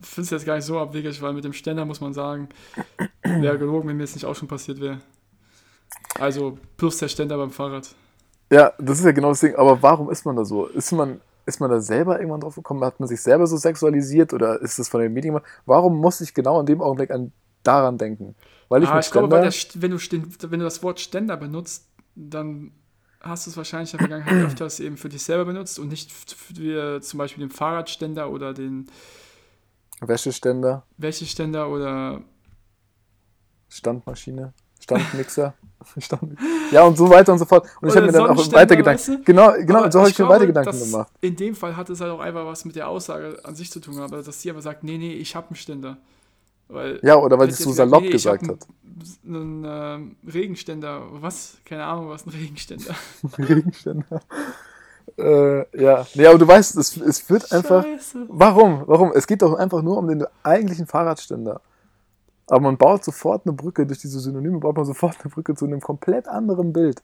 find's 0.02 0.30
jetzt 0.30 0.46
gar 0.46 0.56
nicht 0.56 0.64
so 0.64 0.80
abwegig, 0.80 1.22
weil 1.22 1.34
mit 1.34 1.44
dem 1.44 1.52
Ständer 1.52 1.84
muss 1.84 2.00
man 2.00 2.14
sagen, 2.14 2.48
wäre 3.24 3.58
gelogen, 3.60 3.90
wenn 3.90 3.98
mir 3.98 4.04
jetzt 4.04 4.16
nicht 4.16 4.26
auch 4.26 4.36
schon 4.36 4.48
passiert 4.48 4.80
wäre. 4.80 5.00
Also 6.20 6.58
plus 6.78 6.98
der 6.98 7.08
Ständer 7.08 7.38
beim 7.38 7.52
Fahrrad. 7.52 7.94
Ja, 8.52 8.74
das 8.78 9.00
ist 9.00 9.06
ja 9.06 9.12
genau 9.12 9.30
das 9.30 9.40
Ding. 9.40 9.56
Aber 9.56 9.82
warum 9.82 10.10
ist 10.10 10.26
man 10.26 10.36
da 10.36 10.46
so? 10.46 10.68
Ist 10.68 10.92
man, 10.92 11.20
ist 11.46 11.60
man 11.60 11.70
da 11.70 11.80
selber 11.80 12.20
irgendwann 12.20 12.42
drauf 12.42 12.56
gekommen? 12.56 12.84
Hat 12.84 13.00
man 13.00 13.10
sich 13.10 13.22
selber 13.22 13.48
so 13.48 13.58
sexualisiert 13.58 14.34
oder 14.34 14.62
ist 14.62 14.80
das 14.80 14.88
von 14.88 15.02
den 15.02 15.14
Medien? 15.14 15.34
gemacht? 15.34 15.50
Warum 15.66 15.98
muss 15.98 16.22
ich 16.22 16.34
genau 16.34 16.60
in 16.60 16.66
dem 16.66 16.82
Augenblick 16.82 17.12
an 17.12 17.32
daran 17.64 17.98
denken? 17.98 18.36
Weil 18.70 18.84
ich 18.84 18.90
Ah, 18.90 18.96
mit 18.96 19.04
ich 19.04 19.10
Ständer, 19.10 19.42
der, 19.42 19.54
wenn, 19.76 19.92
du 19.92 19.98
wenn 20.52 20.60
du 20.60 20.66
das 20.66 20.82
Wort 20.84 21.00
Ständer 21.00 21.38
benutzt, 21.38 21.88
dann 22.16 22.72
hast 23.22 23.46
du 23.46 23.52
es 23.52 23.58
wahrscheinlich 23.58 23.94
in 23.94 24.00
der 24.00 24.08
Vergangenheit 24.08 24.46
öfters 24.52 24.80
eben 24.80 24.98
für 24.98 25.10
dich 25.10 25.24
selber 25.24 25.46
benutzt 25.46 25.80
und 25.80 25.90
nicht 25.90 26.12
für 26.12 27.02
zum 27.02 27.18
Beispiel 27.18 27.46
den 27.48 27.52
Fahrradständer 27.52 28.30
oder 28.30 28.54
den 28.54 28.88
Wäscheständer, 30.02 30.84
Wäscheständer 30.98 31.70
oder 31.70 32.22
Standmaschine, 33.70 34.54
Standmixer, 34.86 35.54
Stand, 35.98 36.38
ja 36.72 36.84
und 36.84 36.96
so 36.96 37.10
weiter 37.10 37.34
und 37.34 37.40
so 37.40 37.46
fort. 37.46 37.68
Und 37.82 37.90
ich 37.90 37.96
habe 37.96 38.06
mir 38.06 38.12
dann 38.12 38.22
auch 38.22 38.28
Sonnenständer, 38.28 38.60
weiter 38.60 38.76
Gedanken. 38.76 39.00
weißt 39.00 39.08
du? 39.08 39.24
Genau, 39.24 39.54
genau, 39.54 39.80
Aber 39.80 39.92
so 39.92 40.00
habe 40.00 40.10
ich, 40.10 40.20
mir 40.20 40.30
weiter 40.30 40.46
Gedanken 40.46 40.80
gemacht. 40.80 41.12
In 41.22 41.36
dem 41.36 41.56
Fall 41.56 41.76
hat 41.76 41.90
es 41.90 42.00
halt 42.02 42.12
auch 42.12 42.20
einfach 42.20 42.46
was 42.46 42.66
mit 42.66 42.76
der 42.76 42.88
Aussage 42.88 43.40
an 43.44 43.56
sich 43.56 43.72
zu 43.72 43.80
tun, 43.80 44.00
aber 44.00 44.22
dass 44.22 44.42
sie 44.42 44.50
aber 44.52 44.62
sagt, 44.62 44.84
nee, 44.84 44.98
nee, 45.00 45.14
ich 45.14 45.36
habe 45.36 45.48
einen 45.48 45.56
Ständer. 45.56 45.98
Weil 46.68 47.00
Ja, 47.02 47.16
oder 47.16 47.40
weil 47.40 47.48
sie 47.48 47.54
es 47.54 47.60
so 47.60 47.72
salopp 47.72 48.04
nee, 48.04 48.10
gesagt 48.10 48.48
hat. 48.48 48.60
Einen, 49.26 49.66
einen 49.66 50.16
ähm, 50.26 50.32
Regenständer, 50.32 51.02
was? 51.14 51.58
Keine 51.66 51.84
Ahnung, 51.84 52.10
was 52.10 52.28
ein 52.28 52.30
Regenständer. 52.30 52.94
Regenständer. 53.38 54.22
Äh, 55.18 55.82
ja. 55.82 56.06
Nee, 56.14 56.28
aber 56.28 56.38
du 56.38 56.48
weißt, 56.48 56.78
es, 56.78 56.98
es 56.98 57.30
wird 57.30 57.52
einfach. 57.52 57.84
Scheiße. 57.84 58.26
Warum? 58.30 58.84
Warum? 58.86 59.12
Es 59.14 59.26
geht 59.26 59.42
doch 59.42 59.56
einfach 59.56 59.82
nur 59.82 59.98
um 59.98 60.08
den 60.08 60.26
eigentlichen 60.44 60.86
Fahrradständer. 60.86 61.62
Aber 62.48 62.62
man 62.62 62.78
baut 62.78 63.04
sofort 63.04 63.46
eine 63.46 63.54
Brücke, 63.54 63.86
durch 63.86 64.00
diese 64.00 64.20
Synonyme 64.20 64.60
baut 64.60 64.76
man 64.76 64.86
sofort 64.86 65.18
eine 65.24 65.32
Brücke 65.32 65.56
zu 65.56 65.66
einem 65.66 65.82
komplett 65.82 66.28
anderen 66.28 66.74
Bild. 66.74 67.02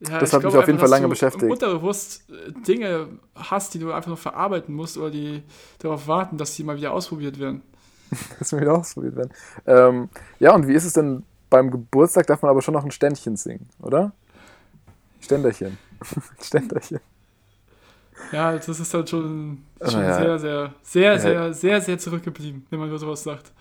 Ja, 0.00 0.18
Das 0.18 0.32
hat 0.32 0.42
mich 0.42 0.54
auf 0.54 0.66
jeden 0.66 0.78
Fall 0.78 0.88
lange 0.88 1.08
dass 1.08 1.18
du 1.18 1.26
beschäftigt. 1.26 1.50
Unterbewusst 1.50 2.24
äh, 2.30 2.52
Dinge 2.66 3.08
hast, 3.34 3.74
die 3.74 3.78
du 3.78 3.92
einfach 3.92 4.08
nur 4.08 4.16
verarbeiten 4.16 4.74
musst 4.74 4.98
oder 4.98 5.10
die 5.10 5.42
darauf 5.78 6.06
warten, 6.08 6.36
dass 6.36 6.54
die 6.54 6.64
mal 6.64 6.76
wieder 6.76 6.92
ausprobiert 6.92 7.38
werden. 7.38 7.62
Das 8.38 8.52
mir 8.52 8.60
wieder 8.60 8.78
ausprobiert 8.78 9.16
werden. 9.16 9.32
Ähm, 9.66 10.08
ja, 10.38 10.54
und 10.54 10.68
wie 10.68 10.74
ist 10.74 10.84
es 10.84 10.92
denn 10.92 11.24
beim 11.50 11.70
Geburtstag? 11.70 12.26
Darf 12.26 12.42
man 12.42 12.50
aber 12.50 12.62
schon 12.62 12.74
noch 12.74 12.84
ein 12.84 12.90
Ständchen 12.90 13.36
singen, 13.36 13.68
oder? 13.80 14.12
Ständerchen. 15.20 15.78
Ständerchen. 16.40 17.00
Ja, 18.30 18.52
das 18.52 18.68
ist 18.68 18.94
halt 18.94 19.08
schon, 19.10 19.64
schon 19.82 20.00
ja. 20.00 20.14
sehr, 20.16 20.38
sehr, 20.38 20.74
sehr, 20.82 21.12
Ja. 21.12 21.18
sehr, 21.18 21.54
sehr, 21.54 21.80
sehr 21.80 21.98
zurückgeblieben, 21.98 22.66
wenn 22.70 22.78
man 22.78 22.88
über 22.88 22.98
sowas 22.98 23.22
sagt. 23.22 23.52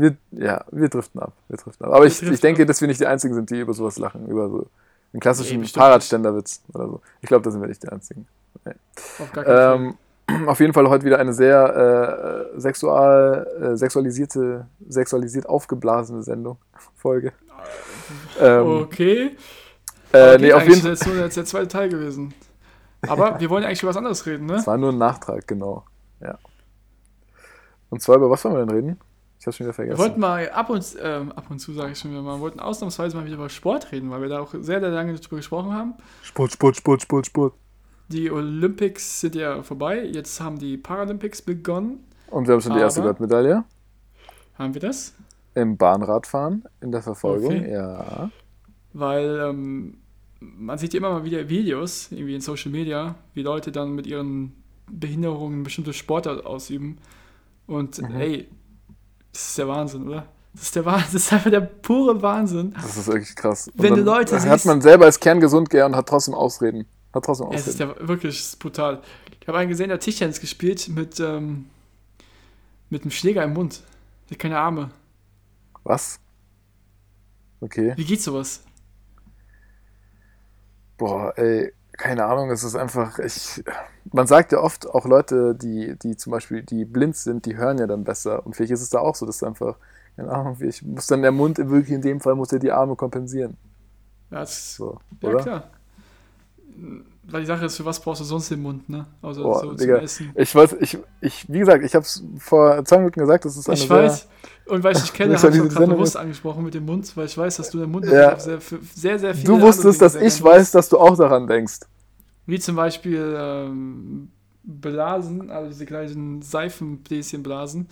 Wir, 0.00 0.16
ja, 0.30 0.64
wir 0.70 0.88
driften 0.88 1.20
ab. 1.20 1.32
Wir 1.48 1.56
driften 1.56 1.86
ab. 1.86 1.92
Aber 1.92 2.06
ich, 2.06 2.22
ich 2.22 2.40
denke, 2.40 2.62
ab. 2.62 2.68
dass 2.68 2.80
wir 2.80 2.88
nicht 2.88 3.00
die 3.00 3.06
Einzigen 3.06 3.34
sind, 3.34 3.50
die 3.50 3.60
über 3.60 3.72
sowas 3.74 3.98
lachen. 3.98 4.26
Über 4.28 4.48
so 4.48 4.66
einen 5.12 5.20
klassischen 5.20 5.60
Nee, 5.60 5.66
Fahrradständerwitz 5.66 6.62
oder 6.72 6.86
so. 6.86 7.00
Ich 7.20 7.28
glaube, 7.28 7.42
da 7.44 7.50
sind 7.50 7.60
wir 7.60 7.68
nicht 7.68 7.82
die 7.82 7.88
Einzigen. 7.88 8.26
Auf 9.18 9.32
gar 9.32 9.44
keinen 9.44 9.56
Fall. 9.56 9.96
Ähm, 10.28 10.46
auf 10.48 10.60
jeden 10.60 10.72
Fall 10.72 10.88
heute 10.88 11.04
wieder 11.04 11.18
eine 11.18 11.32
sehr 11.32 12.50
äh, 12.54 12.60
sexual, 12.60 13.46
äh, 13.72 13.76
sexualisierte, 13.76 14.66
sexualisiert 14.88 15.48
aufgeblasene 15.48 16.22
Sendung, 16.22 16.58
Folge. 16.96 17.32
Ähm, 18.40 18.66
Okay. 18.66 19.36
äh, 20.12 20.38
nee, 20.38 20.52
auf 20.52 20.62
jeden 20.62 20.80
Fall. 20.80 20.90
Das 20.90 21.00
ist 21.00 21.06
jetzt 21.06 21.36
der 21.36 21.44
zweite 21.44 21.68
Teil 21.68 21.88
gewesen. 21.88 22.34
Aber 23.06 23.40
wir 23.40 23.50
wollen 23.50 23.62
ja 23.62 23.68
eigentlich 23.68 23.82
über 23.82 23.90
was 23.90 23.96
anderes 23.96 24.26
reden, 24.26 24.46
ne? 24.46 24.54
Das 24.54 24.66
war 24.66 24.76
nur 24.76 24.92
ein 24.92 24.98
Nachtrag, 24.98 25.46
genau. 25.46 25.84
Ja. 26.20 26.38
Und 27.90 28.02
zwar 28.02 28.16
über 28.16 28.28
was 28.30 28.44
wollen 28.44 28.54
wir 28.54 28.66
denn 28.66 28.74
reden? 28.74 29.00
Ich 29.40 29.46
habe 29.46 29.52
schon 29.54 29.66
wieder 29.66 29.70
Wir 29.70 29.74
vergessen. 29.74 29.98
wollten 29.98 30.20
mal 30.20 30.50
ab 30.50 30.68
und, 30.70 30.96
ähm, 31.00 31.30
ab 31.32 31.44
und 31.50 31.58
zu, 31.60 31.72
sage 31.72 31.92
ich 31.92 31.98
schon 31.98 32.10
wieder 32.10 32.22
mal, 32.22 32.36
wir 32.36 32.40
wollten 32.40 32.58
ausnahmsweise 32.60 33.16
mal 33.16 33.24
wieder 33.24 33.36
über 33.36 33.48
Sport 33.48 33.92
reden, 33.92 34.10
weil 34.10 34.20
wir 34.22 34.28
da 34.28 34.40
auch 34.40 34.50
sehr, 34.52 34.80
sehr 34.80 34.90
lange 34.90 35.14
drüber 35.14 35.36
gesprochen 35.36 35.72
haben. 35.72 35.94
Sport, 36.22 36.52
Sport, 36.52 36.76
Sport, 36.76 37.02
Sport, 37.02 37.26
Sport. 37.26 37.54
die 38.08 38.30
Olympics 38.30 39.20
sind 39.20 39.34
ja 39.36 39.62
vorbei. 39.62 40.04
Jetzt 40.04 40.40
haben 40.40 40.58
die 40.58 40.76
Paralympics 40.76 41.42
begonnen. 41.42 42.04
Und 42.30 42.46
wir 42.48 42.54
haben 42.54 42.60
schon 42.60 42.72
die 42.74 42.80
erste 42.80 43.00
Goldmedaille 43.02 43.64
Haben 44.58 44.74
wir 44.74 44.80
das? 44.80 45.14
im 45.54 45.76
Bahnradfahren 45.76 46.64
in 46.80 46.90
der 46.92 47.02
Verfolgung. 47.02 47.56
Okay. 47.56 47.72
Ja. 47.72 48.30
Weil 48.92 49.40
ähm, 49.50 49.98
man 50.40 50.78
sieht 50.78 50.94
ja 50.94 50.98
immer 50.98 51.10
mal 51.10 51.24
wieder 51.24 51.48
Videos, 51.48 52.10
irgendwie 52.12 52.34
in 52.34 52.40
Social 52.40 52.70
Media, 52.72 53.14
wie 53.34 53.42
Leute 53.42 53.70
dann 53.72 53.92
mit 53.94 54.06
ihren 54.06 54.52
Behinderungen 54.90 55.62
bestimmte 55.62 55.92
Sportart 55.92 56.44
ausüben. 56.46 56.98
Und 57.66 57.98
Mhm. 58.00 58.14
ey, 58.16 58.48
das 59.38 59.48
ist 59.50 59.58
der 59.58 59.68
Wahnsinn, 59.68 60.08
oder? 60.08 60.26
Das 60.54 60.62
ist 60.64 60.74
der 60.76 60.84
Wahnsinn, 60.84 61.12
das 61.12 61.22
ist 61.26 61.32
einfach 61.32 61.50
der 61.50 61.60
pure 61.60 62.20
Wahnsinn. 62.20 62.72
Das 62.74 62.96
ist 62.96 63.06
wirklich 63.06 63.36
krass. 63.36 63.68
Und 63.68 63.80
Wenn 63.82 63.94
du 63.94 64.02
Leute 64.02 64.34
hat 64.34 64.42
siehst- 64.42 64.66
man 64.66 64.80
selber 64.80 65.04
als 65.04 65.20
kerngesund 65.20 65.70
gern 65.70 65.92
und 65.92 65.96
hat 65.96 66.08
trotzdem 66.08 66.34
Ausreden. 66.34 66.86
Hat 67.12 67.24
trotzdem 67.24 67.48
Es 67.52 67.66
ist 67.66 67.80
Ausreden. 67.80 68.00
ja 68.00 68.08
wirklich 68.08 68.38
es 68.38 68.48
ist 68.48 68.58
brutal. 68.58 69.00
Ich 69.40 69.46
habe 69.46 69.58
einen 69.58 69.68
gesehen, 69.70 69.88
der 69.88 69.94
hat 69.98 70.02
Tischtennis 70.02 70.40
gespielt 70.40 70.88
mit, 70.88 71.20
ähm, 71.20 71.66
mit 72.90 73.02
einem 73.02 73.10
Schläger 73.12 73.44
im 73.44 73.52
Mund. 73.54 73.80
Der 74.28 74.34
hat 74.34 74.38
keine 74.40 74.58
Arme. 74.58 74.90
Was? 75.84 76.18
Okay. 77.60 77.92
Wie 77.96 78.04
geht 78.04 78.20
sowas? 78.22 78.62
Boah, 80.96 81.32
ey, 81.36 81.72
keine 81.98 82.26
Ahnung, 82.26 82.50
es 82.50 82.64
ist 82.64 82.76
einfach, 82.76 83.18
ich, 83.20 83.64
man 84.12 84.26
sagt 84.26 84.52
ja 84.52 84.60
oft, 84.60 84.88
auch 84.88 85.06
Leute, 85.06 85.54
die, 85.56 85.98
die 85.98 86.16
zum 86.16 86.32
Beispiel, 86.32 86.62
die 86.62 86.84
blind 86.86 87.16
sind, 87.16 87.46
die 87.46 87.56
hören 87.56 87.78
ja 87.78 87.86
dann 87.86 88.04
besser. 88.04 88.46
Und 88.46 88.56
vielleicht 88.56 88.72
ist 88.72 88.82
es 88.82 88.90
da 88.90 89.00
auch 89.00 89.16
so, 89.16 89.26
dass 89.26 89.42
einfach, 89.44 89.76
keine 90.16 90.30
Ahnung, 90.32 90.56
ich 90.62 90.82
muss 90.82 91.08
dann 91.08 91.22
der 91.22 91.32
Mund, 91.32 91.58
wirklich 91.58 91.90
in 91.92 92.02
dem 92.02 92.20
Fall 92.20 92.36
muss 92.36 92.52
er 92.52 92.60
die 92.60 92.72
Arme 92.72 92.96
kompensieren. 92.96 93.58
Das, 94.30 94.76
So, 94.76 95.00
ja 95.22 95.30
oder? 95.30 95.38
klar. 95.38 95.70
Weil 97.30 97.42
die 97.42 97.46
Sache 97.46 97.66
ist, 97.66 97.76
für 97.76 97.84
was 97.84 98.00
brauchst 98.00 98.20
du 98.22 98.24
sonst 98.24 98.50
den 98.50 98.62
Mund, 98.62 98.88
ne? 98.88 99.06
Also 99.20 99.42
Boah, 99.42 99.60
so 99.60 99.74
Digga, 99.74 99.96
zum 99.96 100.04
Essen. 100.04 100.32
Ich 100.34 100.54
weiß, 100.54 100.76
ich, 100.80 100.98
ich, 101.20 101.44
wie 101.48 101.58
gesagt, 101.58 101.84
ich 101.84 101.94
habe 101.94 102.04
es 102.04 102.22
vor 102.38 102.82
zwei 102.84 102.98
Minuten 102.98 103.20
gesagt, 103.20 103.44
das 103.44 103.56
ist 103.56 103.68
eine 103.68 103.76
Ich 103.78 103.88
weiß, 103.88 104.28
und 104.66 104.82
weil 104.82 104.92
ich 104.96 105.02
dich 105.02 105.12
kenne, 105.12 105.36
habe 105.36 105.48
ich 105.54 105.60
auch 105.60 105.68
gerade 105.68 105.86
bewusst 105.88 106.16
angesprochen 106.16 106.64
mit 106.64 106.72
dem 106.74 106.86
Mund, 106.86 107.14
weil 107.16 107.26
ich 107.26 107.36
weiß, 107.36 107.56
dass 107.58 107.70
du 107.70 107.78
den 107.78 107.90
Mund 107.90 108.06
Ja. 108.06 108.38
sehr, 108.38 108.58
sehr, 108.94 109.18
sehr 109.18 109.34
viele 109.34 109.46
du 109.46 109.60
wusstest, 109.60 110.00
dass 110.00 110.14
ich 110.14 110.42
weiß, 110.42 110.70
dass 110.70 110.88
du 110.88 110.98
auch 110.98 111.16
daran 111.16 111.46
denkst. 111.46 111.80
Wie 112.46 112.58
zum 112.58 112.76
Beispiel 112.76 113.34
ähm, 113.38 114.30
Blasen, 114.62 115.50
also 115.50 115.68
diese 115.68 115.84
kleinen 115.84 116.40
Seifenbläschen 116.40 117.42
blasen. 117.42 117.88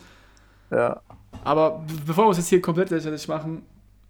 Ja, 0.71 1.01
Aber 1.45 1.79
be- 1.87 1.95
bevor 2.07 2.25
wir 2.25 2.29
uns 2.29 2.39
jetzt 2.39 2.49
hier 2.49 2.61
komplett 2.63 2.91
lächerlich 2.91 3.29
machen, 3.29 3.63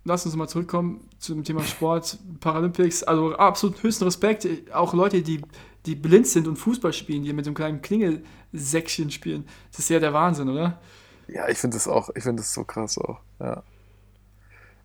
lass 0.07 0.25
uns 0.25 0.35
mal 0.37 0.49
zurückkommen 0.49 1.07
zum 1.19 1.45
Thema 1.45 1.63
Sport, 1.65 2.19
Paralympics. 2.41 3.03
Also 3.03 3.35
absolut 3.37 3.83
höchsten 3.83 4.05
Respekt. 4.05 4.47
Auch 4.73 4.95
Leute, 4.95 5.21
die, 5.23 5.43
die 5.85 5.95
blind 5.95 6.27
sind 6.27 6.47
und 6.49 6.57
Fußball 6.57 6.93
spielen, 6.93 7.23
die 7.25 7.33
mit 7.33 7.45
so 7.45 7.51
einem 7.51 7.55
kleinen 7.57 7.83
Klingelsäckchen 7.83 9.11
spielen. 9.11 9.47
Das 9.71 9.81
ist 9.81 9.89
ja 9.91 9.99
der 10.01 10.13
Wahnsinn, 10.13 10.49
oder? 10.49 10.81
ja, 11.29 11.49
ich 11.49 11.59
finde 11.59 11.77
das 11.77 11.89
auch, 11.89 12.09
ich 12.15 12.23
finde 12.23 12.41
das 12.43 12.55
so 12.55 12.63
krass 12.65 12.97
auch, 12.99 13.19
ja. 13.41 13.63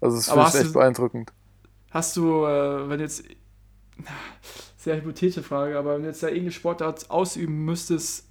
Also, 0.02 0.18
es 0.18 0.36
hast 0.36 0.56
echt 0.56 0.70
du- 0.70 0.74
beeindruckend. 0.74 1.32
Hast 1.92 2.18
du, 2.18 2.46
äh, 2.46 2.90
wenn 2.90 3.00
jetzt, 3.00 3.24
sehr 4.78 4.96
hypothetische 4.98 5.44
Frage, 5.44 5.78
aber 5.78 5.94
wenn 5.96 6.02
du 6.02 6.08
jetzt 6.08 6.24
da 6.24 6.28
irgendeine 6.28 6.52
Sportart 6.54 7.12
ausüben 7.12 7.64
müsstest, 7.66 8.26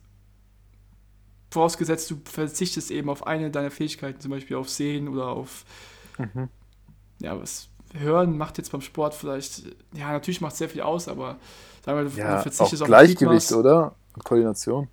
vorausgesetzt, 1.53 2.11
du 2.11 2.21
verzichtest 2.25 2.91
eben 2.91 3.09
auf 3.11 3.27
eine 3.27 3.51
deiner 3.51 3.71
Fähigkeiten, 3.71 4.21
zum 4.21 4.31
Beispiel 4.33 4.57
auf 4.57 4.69
Sehen 4.69 5.09
oder 5.09 5.29
auf, 5.29 5.65
Mhm. 6.19 6.49
Ja, 7.21 7.41
was 7.41 7.69
Hören 7.95 8.39
macht 8.39 8.59
jetzt 8.59 8.73
beim 8.73 8.81
Sport 8.83 9.15
vielleicht, 9.15 9.65
ja, 9.95 10.13
natürlich 10.13 10.41
macht 10.41 10.53
es 10.53 10.59
sehr 10.59 10.69
viel 10.69 10.83
aus, 10.83 11.09
aber 11.09 11.39
sagen 11.85 11.99
wir, 11.99 12.11
du, 12.11 12.11
Ja, 12.17 12.37
du 12.39 12.39
auch 12.39 12.43
verzichtest 12.43 12.83
auf 12.83 12.87
Gleichgewicht, 12.89 13.53
oder? 13.53 13.97
Und 14.15 14.25
Koordination. 14.25 14.89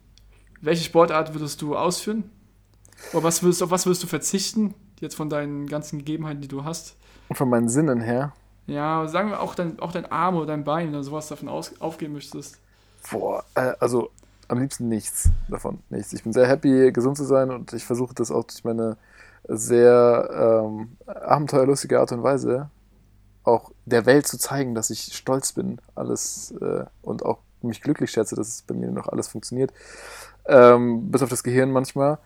Welche 0.62 0.84
Sportart 0.84 1.34
würdest 1.34 1.62
du 1.62 1.76
ausführen? 1.76 2.32
Oder 3.14 3.24
was 3.24 3.44
würdest, 3.44 3.64
auf 3.64 3.72
was 3.72 3.86
würdest 3.86 4.04
du 4.04 4.08
verzichten, 4.08 4.74
jetzt 5.00 5.16
von 5.16 5.30
deinen 5.30 5.68
ganzen 5.68 6.00
Gegebenheiten, 6.00 6.42
die 6.42 6.48
du 6.48 6.64
hast? 6.64 6.98
Und 7.30 7.36
von 7.38 7.50
meinen 7.50 7.70
Sinnen 7.70 8.02
her, 8.02 8.34
Ja, 8.68 9.08
sagen 9.08 9.30
wir 9.30 9.42
auch 9.42 9.56
dein, 9.56 9.80
auch 9.80 9.92
dein 9.92 10.12
Arm 10.12 10.36
oder 10.36 10.48
dein 10.48 10.64
Bein 10.64 10.90
oder 10.90 11.04
sowas 11.04 11.28
davon 11.28 11.48
aus, 11.50 11.80
aufgeben 11.80 12.14
möchtest. 12.14 12.60
boah, 13.10 13.44
äh, 13.56 13.74
also 13.80 14.12
am 14.48 14.60
liebsten 14.60 14.88
nichts 14.90 15.30
davon. 15.48 15.84
Nichts. 15.90 16.14
Ich 16.14 16.24
bin 16.24 16.34
sehr 16.34 16.48
happy, 16.48 16.92
gesund 16.92 17.18
zu 17.18 17.26
sein 17.26 17.52
und 17.52 17.74
ich 17.74 17.86
versuche 17.86 18.14
das 18.16 18.32
auch 18.32 18.44
durch 18.46 18.64
meine 18.64 18.98
sehr 19.48 20.64
ähm, 20.66 20.98
abenteuerlustige 21.06 22.00
Art 22.00 22.12
und 22.12 22.24
Weise 22.24 22.70
auch 23.44 23.72
der 23.86 24.06
Welt 24.06 24.28
zu 24.28 24.38
zeigen, 24.38 24.76
dass 24.76 24.90
ich 24.90 25.16
stolz 25.16 25.54
bin, 25.54 25.80
alles 25.96 26.52
äh, 26.60 26.84
und 27.02 27.24
auch 27.24 27.40
mich 27.62 27.82
glücklich 27.82 28.12
schätze, 28.12 28.36
dass 28.36 28.48
es 28.50 28.62
bei 28.62 28.76
mir 28.76 28.92
noch 28.92 29.08
alles 29.08 29.30
funktioniert. 29.30 29.72
Ähm, 30.46 31.10
bis 31.12 31.22
auf 31.22 31.30
das 31.30 31.44
Gehirn 31.44 31.72
manchmal. 31.72 32.18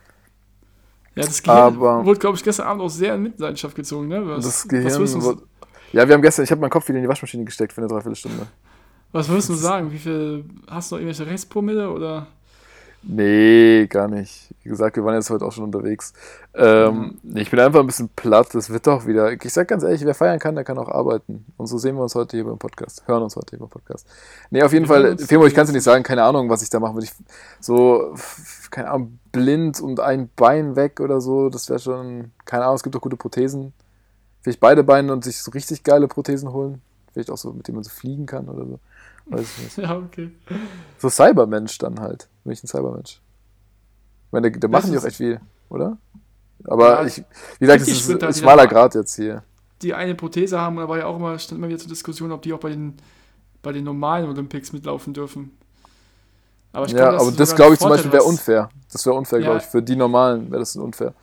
Ja, 1.15 1.23
das 1.23 1.43
Gehirn 1.43 1.57
Aber- 1.77 2.05
wurde, 2.05 2.19
glaube 2.19 2.37
ich, 2.37 2.43
gestern 2.43 2.67
Abend 2.67 2.81
auch 2.81 2.89
sehr 2.89 3.15
in 3.15 3.23
Mitleidenschaft 3.23 3.75
gezogen, 3.75 4.07
ne? 4.07 4.25
Was, 4.27 4.45
das 4.45 4.67
Gehirn 4.67 5.21
wurde, 5.21 5.43
Ja, 5.91 6.07
wir 6.07 6.15
haben 6.15 6.21
gestern, 6.21 6.43
ich 6.43 6.51
habe 6.51 6.61
meinen 6.61 6.69
Kopf 6.71 6.87
wieder 6.87 6.97
in 6.97 7.03
die 7.03 7.09
Waschmaschine 7.09 7.43
gesteckt 7.45 7.73
für 7.73 7.81
eine 7.81 7.87
Dreiviertelstunde. 7.87 8.47
was 9.11 9.29
würdest 9.29 9.49
du 9.49 9.53
sagen? 9.53 9.91
Wie 9.91 9.99
viel, 9.99 10.45
hast 10.67 10.91
du 10.91 10.95
noch 10.95 11.01
irgendwelche 11.01 11.29
Restpromille 11.31 11.91
oder? 11.91 12.27
Nee, 13.03 13.87
gar 13.87 14.07
nicht. 14.07 14.53
Wie 14.61 14.69
gesagt, 14.69 14.95
wir 14.95 15.03
waren 15.03 15.15
jetzt 15.15 15.31
heute 15.31 15.43
auch 15.43 15.51
schon 15.51 15.63
unterwegs. 15.63 16.13
Ähm, 16.53 17.17
nee, 17.23 17.41
ich 17.41 17.49
bin 17.49 17.59
einfach 17.59 17.79
ein 17.79 17.87
bisschen 17.87 18.09
platt. 18.09 18.53
Das 18.53 18.69
wird 18.69 18.85
doch 18.85 19.07
wieder. 19.07 19.31
Ich 19.31 19.53
sag 19.53 19.67
ganz 19.67 19.81
ehrlich, 19.81 20.05
wer 20.05 20.13
feiern 20.13 20.37
kann, 20.37 20.53
der 20.53 20.63
kann 20.63 20.77
auch 20.77 20.87
arbeiten. 20.87 21.45
Und 21.57 21.65
so 21.65 21.79
sehen 21.79 21.95
wir 21.95 22.03
uns 22.03 22.13
heute 22.13 22.37
hier 22.37 22.45
beim 22.45 22.59
Podcast. 22.59 23.03
Hören 23.07 23.23
uns 23.23 23.35
heute 23.35 23.51
hier 23.51 23.59
beim 23.59 23.69
Podcast. 23.69 24.05
Nee, 24.51 24.61
auf 24.61 24.71
jeden 24.71 24.87
Wir 24.87 24.93
Fall, 24.93 25.17
Femo, 25.17 25.47
ich 25.47 25.55
kann 25.55 25.63
es 25.63 25.69
dir 25.69 25.75
nicht 25.75 25.83
sagen. 25.83 26.03
Keine 26.03 26.23
Ahnung, 26.23 26.47
was 26.49 26.61
ich 26.61 26.69
da 26.69 26.79
machen 26.79 26.95
würde. 26.95 27.05
Ich, 27.05 27.13
so, 27.59 28.13
keine 28.69 28.91
Ahnung, 28.91 29.17
blind 29.31 29.81
und 29.81 29.99
ein 29.99 30.29
Bein 30.35 30.75
weg 30.75 30.99
oder 30.99 31.21
so. 31.21 31.49
Das 31.49 31.69
wäre 31.69 31.79
schon. 31.79 32.31
Keine 32.45 32.65
Ahnung, 32.65 32.75
es 32.75 32.83
gibt 32.83 32.93
doch 32.93 33.01
gute 33.01 33.17
Prothesen. 33.17 33.73
Vielleicht 34.43 34.59
beide 34.59 34.83
Beine 34.83 35.11
und 35.11 35.23
sich 35.23 35.41
so 35.41 35.49
richtig 35.51 35.83
geile 35.83 36.07
Prothesen 36.07 36.53
holen. 36.53 36.81
Vielleicht 37.13 37.31
auch 37.31 37.37
so, 37.37 37.51
mit 37.51 37.67
denen 37.67 37.75
man 37.75 37.83
so 37.83 37.89
fliegen 37.89 38.27
kann 38.27 38.47
oder 38.47 38.65
so. 38.65 38.79
Weiß 39.25 39.41
ich 39.57 39.63
nicht. 39.63 39.77
Ja, 39.77 39.97
okay. 39.97 40.31
So 40.97 41.09
Cybermensch 41.09 41.77
dann 41.77 41.99
halt. 41.99 42.27
Bin 42.43 42.53
ich 42.53 42.63
ein 42.63 42.67
Cybermensch. 42.67 43.21
Ich 44.27 44.31
meine, 44.31 44.51
da, 44.51 44.67
machen 44.67 44.91
die 44.91 44.97
auch 44.97 45.03
echt 45.03 45.17
viel, 45.17 45.39
oder? 45.69 45.97
Aber 46.65 47.01
Ja, 47.01 47.05
ich, 47.05 47.17
wie 47.17 47.65
gesagt, 47.65 47.81
es 47.81 47.87
richtig 47.87 48.09
ist 48.09 48.23
ein 48.23 48.33
schmaler 48.33 48.67
Grad 48.67 48.95
jetzt 48.95 49.15
hier. 49.15 49.43
Die 49.81 49.93
eine 49.93 50.15
Prothese 50.15 50.59
haben, 50.59 50.75
da 50.77 50.87
war 50.87 50.97
ja 50.99 51.05
auch 51.07 51.15
immer, 51.17 51.37
stand 51.39 51.59
immer 51.59 51.67
wieder 51.67 51.79
zur 51.79 51.89
Diskussion, 51.89 52.31
ob 52.31 52.41
die 52.43 52.53
auch 52.53 52.59
bei 52.59 52.69
den, 52.69 52.95
bei 53.63 53.71
den 53.71 53.83
normalen 53.83 54.29
Olympics 54.29 54.73
mitlaufen 54.73 55.13
dürfen. 55.13 55.51
Aber 56.73 56.85
ich 56.85 56.93
Ja, 56.93 57.09
glaube, 57.09 57.13
dass 57.17 57.27
aber 57.27 57.31
das 57.37 57.55
glaube 57.55 57.73
ich 57.73 57.79
zum 57.79 57.89
Beispiel 57.89 58.11
wäre 58.11 58.23
unfair. 58.23 58.69
Das 58.91 59.05
wäre 59.05 59.15
unfair, 59.15 59.39
Ja. 59.39 59.45
glaube 59.45 59.59
ich. 59.59 59.65
Für 59.65 59.81
die 59.81 59.95
Normalen 59.95 60.49
wäre 60.51 60.59
das 60.59 60.75
unfair. 60.75 61.13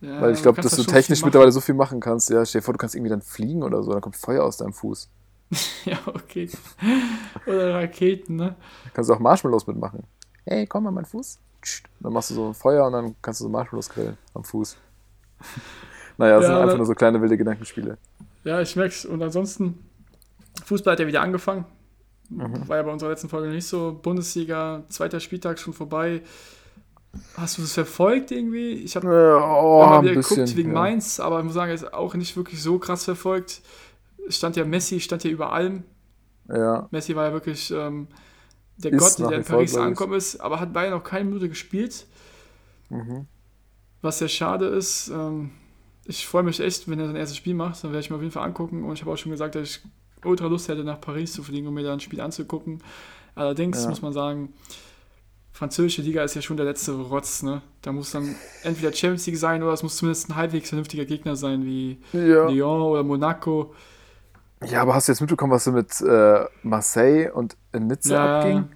Ja, 0.00 0.20
Weil 0.20 0.32
ich 0.32 0.42
glaube, 0.42 0.60
dass 0.60 0.72
da 0.72 0.82
du 0.82 0.84
technisch 0.84 1.24
mittlerweile 1.24 1.52
so 1.52 1.60
viel 1.60 1.74
machen 1.74 2.00
kannst. 2.00 2.28
Ja, 2.30 2.44
stell 2.44 2.60
dir 2.60 2.64
vor, 2.64 2.74
du 2.74 2.78
kannst 2.78 2.94
irgendwie 2.94 3.10
dann 3.10 3.22
fliegen 3.22 3.62
oder 3.62 3.82
so, 3.82 3.92
dann 3.92 4.00
kommt 4.00 4.16
Feuer 4.16 4.44
aus 4.44 4.56
deinem 4.56 4.72
Fuß. 4.72 5.08
Ja, 5.84 5.98
okay. 6.06 6.50
Oder 7.46 7.74
Raketen, 7.74 8.36
ne? 8.36 8.56
Kannst 8.92 9.08
du 9.08 9.14
auch 9.14 9.20
Marshmallows 9.20 9.66
mitmachen. 9.68 10.02
Hey, 10.44 10.66
komm 10.66 10.86
an 10.86 10.94
meinen 10.94 11.04
Fuß. 11.04 11.38
Dann 12.00 12.12
machst 12.12 12.30
du 12.30 12.34
so 12.34 12.48
ein 12.48 12.54
Feuer 12.54 12.86
und 12.86 12.92
dann 12.92 13.14
kannst 13.22 13.40
du 13.40 13.44
so 13.44 13.50
Marshmallows 13.50 13.88
grillen 13.88 14.18
am 14.34 14.44
Fuß. 14.44 14.76
Naja, 16.18 16.36
das 16.38 16.48
Ja, 16.48 16.54
sind 16.54 16.62
einfach 16.62 16.76
nur 16.78 16.86
so 16.86 16.94
kleine 16.94 17.20
wilde 17.20 17.36
Gedankenspiele. 17.36 17.98
Ja, 18.44 18.62
ich 18.62 18.74
merk's. 18.74 19.04
Und 19.04 19.22
ansonsten, 19.22 19.78
Fußball 20.64 20.92
hat 20.92 21.00
ja 21.00 21.06
wieder 21.06 21.20
angefangen. 21.20 21.66
Mhm. 22.30 22.66
War 22.68 22.78
ja 22.78 22.82
bei 22.82 22.90
unserer 22.90 23.10
letzten 23.10 23.28
Folge 23.28 23.48
nicht 23.48 23.66
so. 23.66 23.98
Bundesliga, 24.02 24.84
zweiter 24.88 25.20
Spieltag 25.20 25.58
schon 25.58 25.74
vorbei. 25.74 26.22
Hast 27.36 27.58
du 27.58 27.62
das 27.62 27.72
verfolgt 27.74 28.30
irgendwie? 28.30 28.72
Ich 28.72 28.96
habe 28.96 29.06
Äh, 29.08 29.42
oh, 29.42 29.82
ein 29.82 30.04
wieder 30.04 30.14
geguckt 30.14 30.56
wegen 30.56 30.70
ja. 30.70 30.74
Mainz, 30.74 31.20
aber 31.20 31.38
ich 31.38 31.44
muss 31.44 31.54
sagen, 31.54 31.72
ist 31.72 31.92
auch 31.92 32.14
nicht 32.14 32.36
wirklich 32.36 32.62
so 32.62 32.78
krass 32.78 33.04
verfolgt. 33.04 33.60
Stand 34.28 34.56
ja 34.56 34.64
Messi, 34.64 35.00
stand 35.00 35.24
ja 35.24 35.30
über 35.30 35.52
allem. 35.52 35.84
Ja, 36.48 36.86
Messi 36.90 37.14
war 37.16 37.26
ja 37.26 37.32
wirklich 37.32 37.70
ähm, 37.70 38.08
der 38.76 38.92
Ist 38.92 39.18
Gott, 39.18 39.30
der 39.30 39.38
in 39.38 39.44
Paris 39.44 39.76
angekommen 39.76 40.14
ist, 40.14 40.40
aber 40.40 40.60
hat 40.60 40.72
beinahe 40.72 40.90
noch 40.98 41.04
keine 41.04 41.24
Minute 41.24 41.48
gespielt. 41.48 42.06
mhm. 42.90 43.26
Was 44.02 44.18
sehr 44.18 44.28
schade 44.28 44.66
ist. 44.66 45.08
Ähm, 45.08 45.50
ich 46.04 46.26
freue 46.26 46.42
mich 46.44 46.60
echt, 46.60 46.88
wenn 46.88 47.00
er 47.00 47.06
sein 47.06 47.16
erstes 47.16 47.36
Spiel 47.38 47.54
macht. 47.54 47.82
Dann 47.82 47.90
werde 47.90 48.00
ich 48.04 48.10
mir 48.10 48.16
auf 48.16 48.22
jeden 48.22 48.32
Fall 48.32 48.44
angucken. 48.44 48.84
Und 48.84 48.92
ich 48.94 49.00
habe 49.00 49.10
auch 49.12 49.16
schon 49.16 49.32
gesagt, 49.32 49.54
dass 49.56 49.68
ich 49.68 49.80
ultra 50.24 50.46
Lust 50.46 50.68
hätte, 50.68 50.84
nach 50.84 51.00
Paris 51.00 51.32
zu 51.32 51.42
fliegen, 51.42 51.66
um 51.66 51.74
mir 51.74 51.82
da 51.82 51.92
ein 51.92 52.00
Spiel 52.00 52.20
anzugucken. 52.20 52.80
Allerdings 53.34 53.82
Ja. 53.82 53.88
muss 53.88 54.02
man 54.02 54.12
sagen, 54.12 54.52
französische 55.52 56.02
Liga 56.02 56.22
ist 56.22 56.34
ja 56.34 56.42
schon 56.42 56.56
der 56.56 56.66
letzte 56.66 56.92
Rotz. 56.92 57.42
Ne? 57.42 57.62
Da 57.82 57.90
muss 57.92 58.10
dann 58.12 58.36
entweder 58.62 58.92
Champions 58.92 59.26
League 59.26 59.38
sein 59.38 59.62
oder 59.62 59.72
es 59.72 59.82
muss 59.82 59.96
zumindest 59.96 60.28
ein 60.28 60.36
halbwegs 60.36 60.68
vernünftiger 60.68 61.04
Gegner 61.06 61.34
sein, 61.34 61.64
wie 61.64 61.98
ja. 62.12 62.48
Lyon 62.48 62.82
oder 62.82 63.02
Monaco. 63.02 63.74
Ja, 64.66 64.82
aber 64.82 64.94
hast 64.94 65.08
du 65.08 65.12
jetzt 65.12 65.20
mitbekommen, 65.20 65.52
was 65.52 65.64
so 65.64 65.72
mit 65.72 66.00
äh, 66.00 66.44
Marseille 66.62 67.30
und 67.32 67.56
Nizza 67.72 68.14
Ja, 68.14 68.38
abging? 68.38 68.68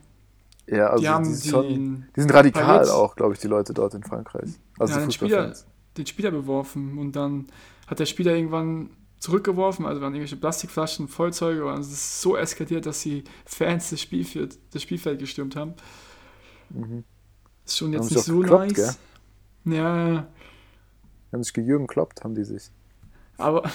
Ja, 0.66 0.86
also 0.88 1.02
die 1.02 1.08
haben 1.08 1.24
die, 1.24 1.30
sind 1.34 1.50
schon, 1.50 2.06
die 2.14 2.20
sind 2.20 2.32
radikal 2.32 2.84
Payet- 2.84 2.90
auch, 2.90 3.16
glaube 3.16 3.34
ich, 3.34 3.40
die 3.40 3.48
Leute 3.48 3.74
dort 3.74 3.94
in 3.94 4.02
Frankreich. 4.04 4.50
Also 4.78 4.92
Ja, 4.94 4.98
die 5.00 5.06
den 5.06 5.12
Spieler- 5.12 5.52
den 5.96 6.06
Spieler 6.06 6.30
beworfen 6.30 6.96
und 6.98 7.16
dann 7.16 7.46
hat 7.88 7.98
der 7.98 8.06
Spieler 8.06 8.34
irgendwann 8.36 8.90
zurückgeworfen, 9.18 9.84
also 9.84 10.00
waren 10.00 10.14
irgendwelche 10.14 10.36
Plastikflaschen, 10.36 11.08
Vollzeuge 11.08 11.66
und 11.66 11.80
es 11.80 11.90
ist 11.92 12.20
so 12.22 12.36
eskaliert, 12.36 12.86
dass 12.86 13.00
die 13.02 13.24
Fans 13.44 13.90
das 13.90 14.00
Spielfeld, 14.00 14.56
das 14.72 14.82
Spielfeld 14.82 15.18
gestürmt 15.18 15.56
haben. 15.56 15.74
Mhm. 16.70 17.04
Ist 17.66 17.76
schon 17.78 17.92
jetzt 17.92 18.10
nicht 18.10 18.24
so 18.24 18.38
gekloppt, 18.38 18.76
nice. 18.78 18.98
Ja, 19.64 20.26
Haben 21.32 21.42
sich 21.42 21.52
gejürgen 21.52 21.86
kloppt, 21.88 22.22
haben 22.24 22.34
die 22.36 22.44
sich. 22.44 22.70
aber 23.36 23.68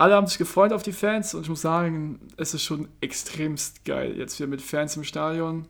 alle 0.00 0.14
haben 0.14 0.26
sich 0.26 0.38
gefreut 0.38 0.72
auf 0.72 0.82
die 0.82 0.92
Fans 0.92 1.34
und 1.34 1.42
ich 1.42 1.50
muss 1.50 1.60
sagen, 1.60 2.20
es 2.38 2.54
ist 2.54 2.62
schon 2.62 2.88
extremst 3.02 3.84
geil. 3.84 4.16
Jetzt 4.16 4.38
wieder 4.38 4.48
mit 4.48 4.62
Fans 4.62 4.96
im 4.96 5.04
Stadion. 5.04 5.66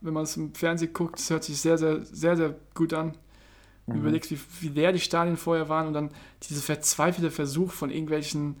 Wenn 0.00 0.14
man 0.14 0.22
es 0.22 0.36
im 0.36 0.54
Fernsehen 0.54 0.92
guckt, 0.92 1.18
es 1.18 1.28
hört 1.30 1.42
sich 1.42 1.60
sehr, 1.60 1.76
sehr, 1.78 2.04
sehr, 2.04 2.36
sehr 2.36 2.54
gut 2.74 2.92
an. 2.92 3.16
Mhm. 3.86 3.96
überlegst, 3.96 4.30
wie, 4.30 4.38
wie 4.60 4.68
leer 4.68 4.92
die 4.92 5.00
Stadien 5.00 5.36
vorher 5.36 5.68
waren 5.68 5.88
und 5.88 5.94
dann 5.94 6.10
diese 6.44 6.60
verzweifelte 6.60 7.32
Versuch 7.32 7.72
von 7.72 7.90
irgendwelchen 7.90 8.60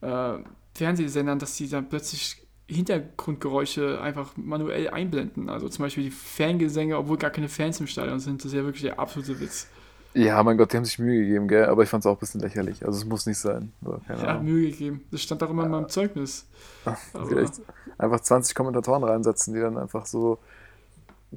äh, 0.00 0.32
Fernsehsendern, 0.74 1.38
dass 1.38 1.56
die 1.56 1.68
dann 1.68 1.88
plötzlich 1.88 2.42
Hintergrundgeräusche 2.68 4.00
einfach 4.00 4.36
manuell 4.36 4.90
einblenden. 4.90 5.48
Also 5.48 5.68
zum 5.68 5.84
Beispiel 5.84 6.02
die 6.02 6.10
Fangesänge, 6.10 6.98
obwohl 6.98 7.18
gar 7.18 7.30
keine 7.30 7.48
Fans 7.48 7.78
im 7.78 7.86
Stadion 7.86 8.18
sind. 8.18 8.40
Das 8.40 8.46
ist 8.46 8.56
ja 8.56 8.64
wirklich 8.64 8.82
der 8.82 8.98
absolute 8.98 9.38
Witz. 9.38 9.68
Ja, 10.14 10.42
mein 10.42 10.56
Gott, 10.56 10.72
die 10.72 10.78
haben 10.78 10.84
sich 10.84 10.98
Mühe 10.98 11.20
gegeben, 11.26 11.46
gell? 11.48 11.66
Aber 11.66 11.82
ich 11.82 11.88
fand 11.88 12.02
es 12.02 12.06
auch 12.06 12.16
ein 12.16 12.18
bisschen 12.18 12.40
lächerlich. 12.40 12.84
Also 12.86 12.98
es 12.98 13.04
muss 13.04 13.26
nicht 13.26 13.38
sein. 13.38 13.72
So, 13.84 14.00
Ja. 14.08 14.38
Mühe 14.38 14.70
gegeben. 14.70 15.04
Das 15.10 15.20
stand 15.20 15.42
auch 15.42 15.50
immer 15.50 15.64
in 15.64 15.70
meinem 15.70 15.88
Zeugnis. 15.88 16.46
Vielleicht 17.12 17.60
einfach 17.98 18.20
20 18.20 18.54
Kommentatoren 18.54 19.04
reinsetzen, 19.04 19.52
die 19.52 19.60
dann 19.60 19.76
einfach 19.76 20.06
so 20.06 20.38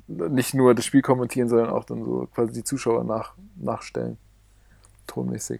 nicht 0.08 0.54
nur 0.54 0.76
das 0.76 0.86
Spiel 0.86 1.02
kommentieren, 1.02 1.50
sondern 1.50 1.70
auch 1.70 1.84
dann 1.84 2.06
so 2.06 2.28
quasi 2.34 2.54
die 2.54 2.64
Zuschauer 2.64 3.04
nach, 3.04 3.34
nachstellen. 3.56 4.18
Tonmäßig. 5.08 5.60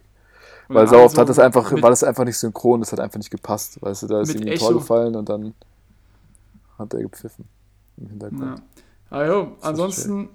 Und 0.68 0.76
Weil 0.76 0.86
so 0.86 0.96
oft 0.96 1.18
hat 1.18 1.28
es 1.28 1.38
einfach, 1.38 1.72
war 1.72 1.90
das 1.90 2.04
einfach 2.04 2.24
nicht 2.24 2.38
synchron, 2.38 2.80
das 2.80 2.92
hat 2.92 3.00
einfach 3.00 3.18
nicht 3.18 3.30
gepasst. 3.30 3.82
Weißt 3.82 4.04
du, 4.04 4.06
da 4.06 4.20
ist 4.20 4.30
irgendwie 4.30 4.52
ein. 4.52 4.58
Tor 4.58 4.74
gefallen 4.74 5.16
und 5.16 5.28
dann 5.28 5.54
hat 6.78 6.94
er 6.94 7.00
gepfiffen 7.02 7.44
im 7.96 8.08
Hintergrund. 8.08 8.42
Ja. 8.42 8.54
Ah, 9.10 9.26
jo, 9.26 9.56
ansonsten, 9.60 10.28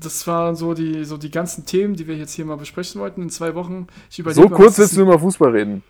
das 0.00 0.26
waren 0.26 0.56
so 0.56 0.74
die, 0.74 1.04
so 1.04 1.16
die 1.16 1.30
ganzen 1.30 1.64
Themen, 1.66 1.94
die 1.94 2.06
wir 2.06 2.16
jetzt 2.16 2.32
hier 2.32 2.44
mal 2.44 2.56
besprechen 2.56 3.00
wollten 3.00 3.22
in 3.22 3.30
zwei 3.30 3.54
Wochen. 3.54 3.86
Ich 4.10 4.16
So 4.16 4.42
mal, 4.42 4.50
kurz 4.50 4.78
willst 4.78 4.94
du 4.96 5.00
nur 5.00 5.08
über 5.14 5.18
Fußball 5.18 5.50
reden. 5.50 5.82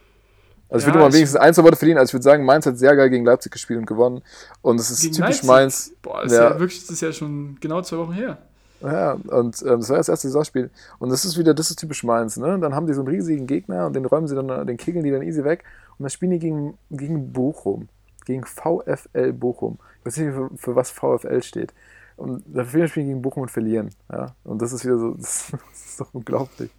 Also 0.71 0.83
ich 0.83 0.89
Ja, 0.89 0.95
würde 0.95 0.99
mal 1.05 1.09
ich- 1.09 1.15
wenigstens 1.15 1.41
ein, 1.41 1.55
zwei 1.55 1.63
Worte 1.65 1.77
verlieren. 1.77 1.99
Also 1.99 2.11
ich 2.11 2.15
würde 2.15 2.25
sagen, 2.25 2.45
Mainz 2.45 2.67
hat 2.67 2.79
sehr 2.79 2.95
geil 2.95 3.09
gegen 3.11 3.25
Leipzig 3.25 3.53
gespielt 3.53 3.79
und 3.79 3.87
gewonnen. 3.87 4.23
Und 4.61 4.79
es 4.79 4.91
ist 4.91 5.01
Gegen 5.01 5.15
typisch 5.15 5.29
Leipzig? 5.43 5.47
Mainz. 5.49 5.93
Boah, 6.03 6.23
das 6.23 6.33
ist 6.33 6.39
Ja. 6.39 6.51
ja 6.51 6.61
wirklich, 6.61 6.81
das 6.81 6.91
ist 6.91 7.01
ja 7.01 7.13
schon 7.13 7.57
genau 7.61 7.81
zwei 7.83 7.97
Wochen 7.99 8.13
her. 8.13 8.39
Ja, 8.81 9.13
und 9.15 9.61
ähm, 9.63 9.81
das 9.81 9.89
war 9.89 9.97
das 9.97 10.09
erste 10.09 10.29
Saisonspiel. 10.29 10.71
Und 10.99 11.09
das 11.11 11.25
ist 11.25 11.37
wieder, 11.39 11.53
das 11.55 11.71
ist 11.71 11.79
typisch 11.81 12.05
Mainz, 12.05 12.37
ne? 12.37 12.59
Dann 12.61 12.75
haben 12.75 12.87
die 12.87 12.93
so 12.95 13.01
einen 13.01 13.09
riesigen 13.09 13.47
Gegner 13.47 13.87
und 13.87 13.97
den 13.97 14.05
räumen 14.05 14.29
sie 14.29 14.35
dann, 14.37 14.67
den 14.67 14.77
kickeln 14.77 15.03
die 15.05 15.11
dann 15.11 15.23
easy 15.23 15.43
weg. 15.43 15.65
Und 15.99 16.05
dann 16.05 16.11
spielen 16.11 16.31
die 16.33 16.39
gegen, 16.39 16.79
gegen 16.91 17.33
Bochum. 17.33 17.89
Gegen 18.27 18.45
VfL 18.45 19.33
Bochum. 19.33 19.79
Ich 20.01 20.07
weiß 20.07 20.17
nicht, 20.19 20.35
für, 20.35 20.51
für 20.55 20.77
was 20.77 20.91
VfL 20.91 21.43
steht. 21.43 21.73
Und 22.19 22.43
dafür 22.49 22.89
spielen 22.89 23.07
gegen 23.07 23.23
Bochum 23.23 23.45
und 23.45 23.51
verlieren. 23.51 23.91
Ja? 24.11 24.35
Und 24.43 24.61
das 24.61 24.73
ist 24.73 24.85
wieder 24.85 24.99
so, 24.99 25.15
das, 25.17 25.53
ist 25.73 26.01
doch 26.01 26.13
unglaublich. 26.13 26.71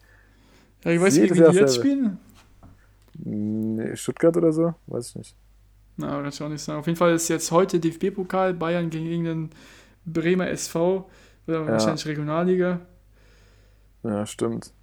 Ja, 0.83 0.91
ich 0.91 1.01
weiß 1.01 1.17
nicht, 1.17 1.33
wie 1.33 1.41
die 1.41 1.57
jetzt 1.57 1.75
spielen. 1.75 2.19
Nee, 3.13 3.95
Stuttgart 3.95 4.35
oder 4.35 4.51
so? 4.51 4.73
Weiß 4.87 5.09
ich 5.09 5.15
nicht. 5.15 5.35
Na, 5.95 6.09
kann 6.09 6.27
ich 6.27 6.43
auch 6.43 6.49
nicht 6.49 6.61
sagen. 6.61 6.79
Auf 6.79 6.87
jeden 6.87 6.97
Fall 6.97 7.13
ist 7.13 7.29
jetzt 7.29 7.51
heute 7.51 7.79
DFB-Pokal, 7.79 8.53
Bayern 8.53 8.89
gegen 8.89 9.05
irgendeinen 9.05 9.49
Bremer 10.05 10.49
SV 10.49 11.09
oder 11.47 11.67
wahrscheinlich 11.67 12.05
Regionalliga. 12.05 12.81
Ja, 14.03 14.25
stimmt. 14.25 14.73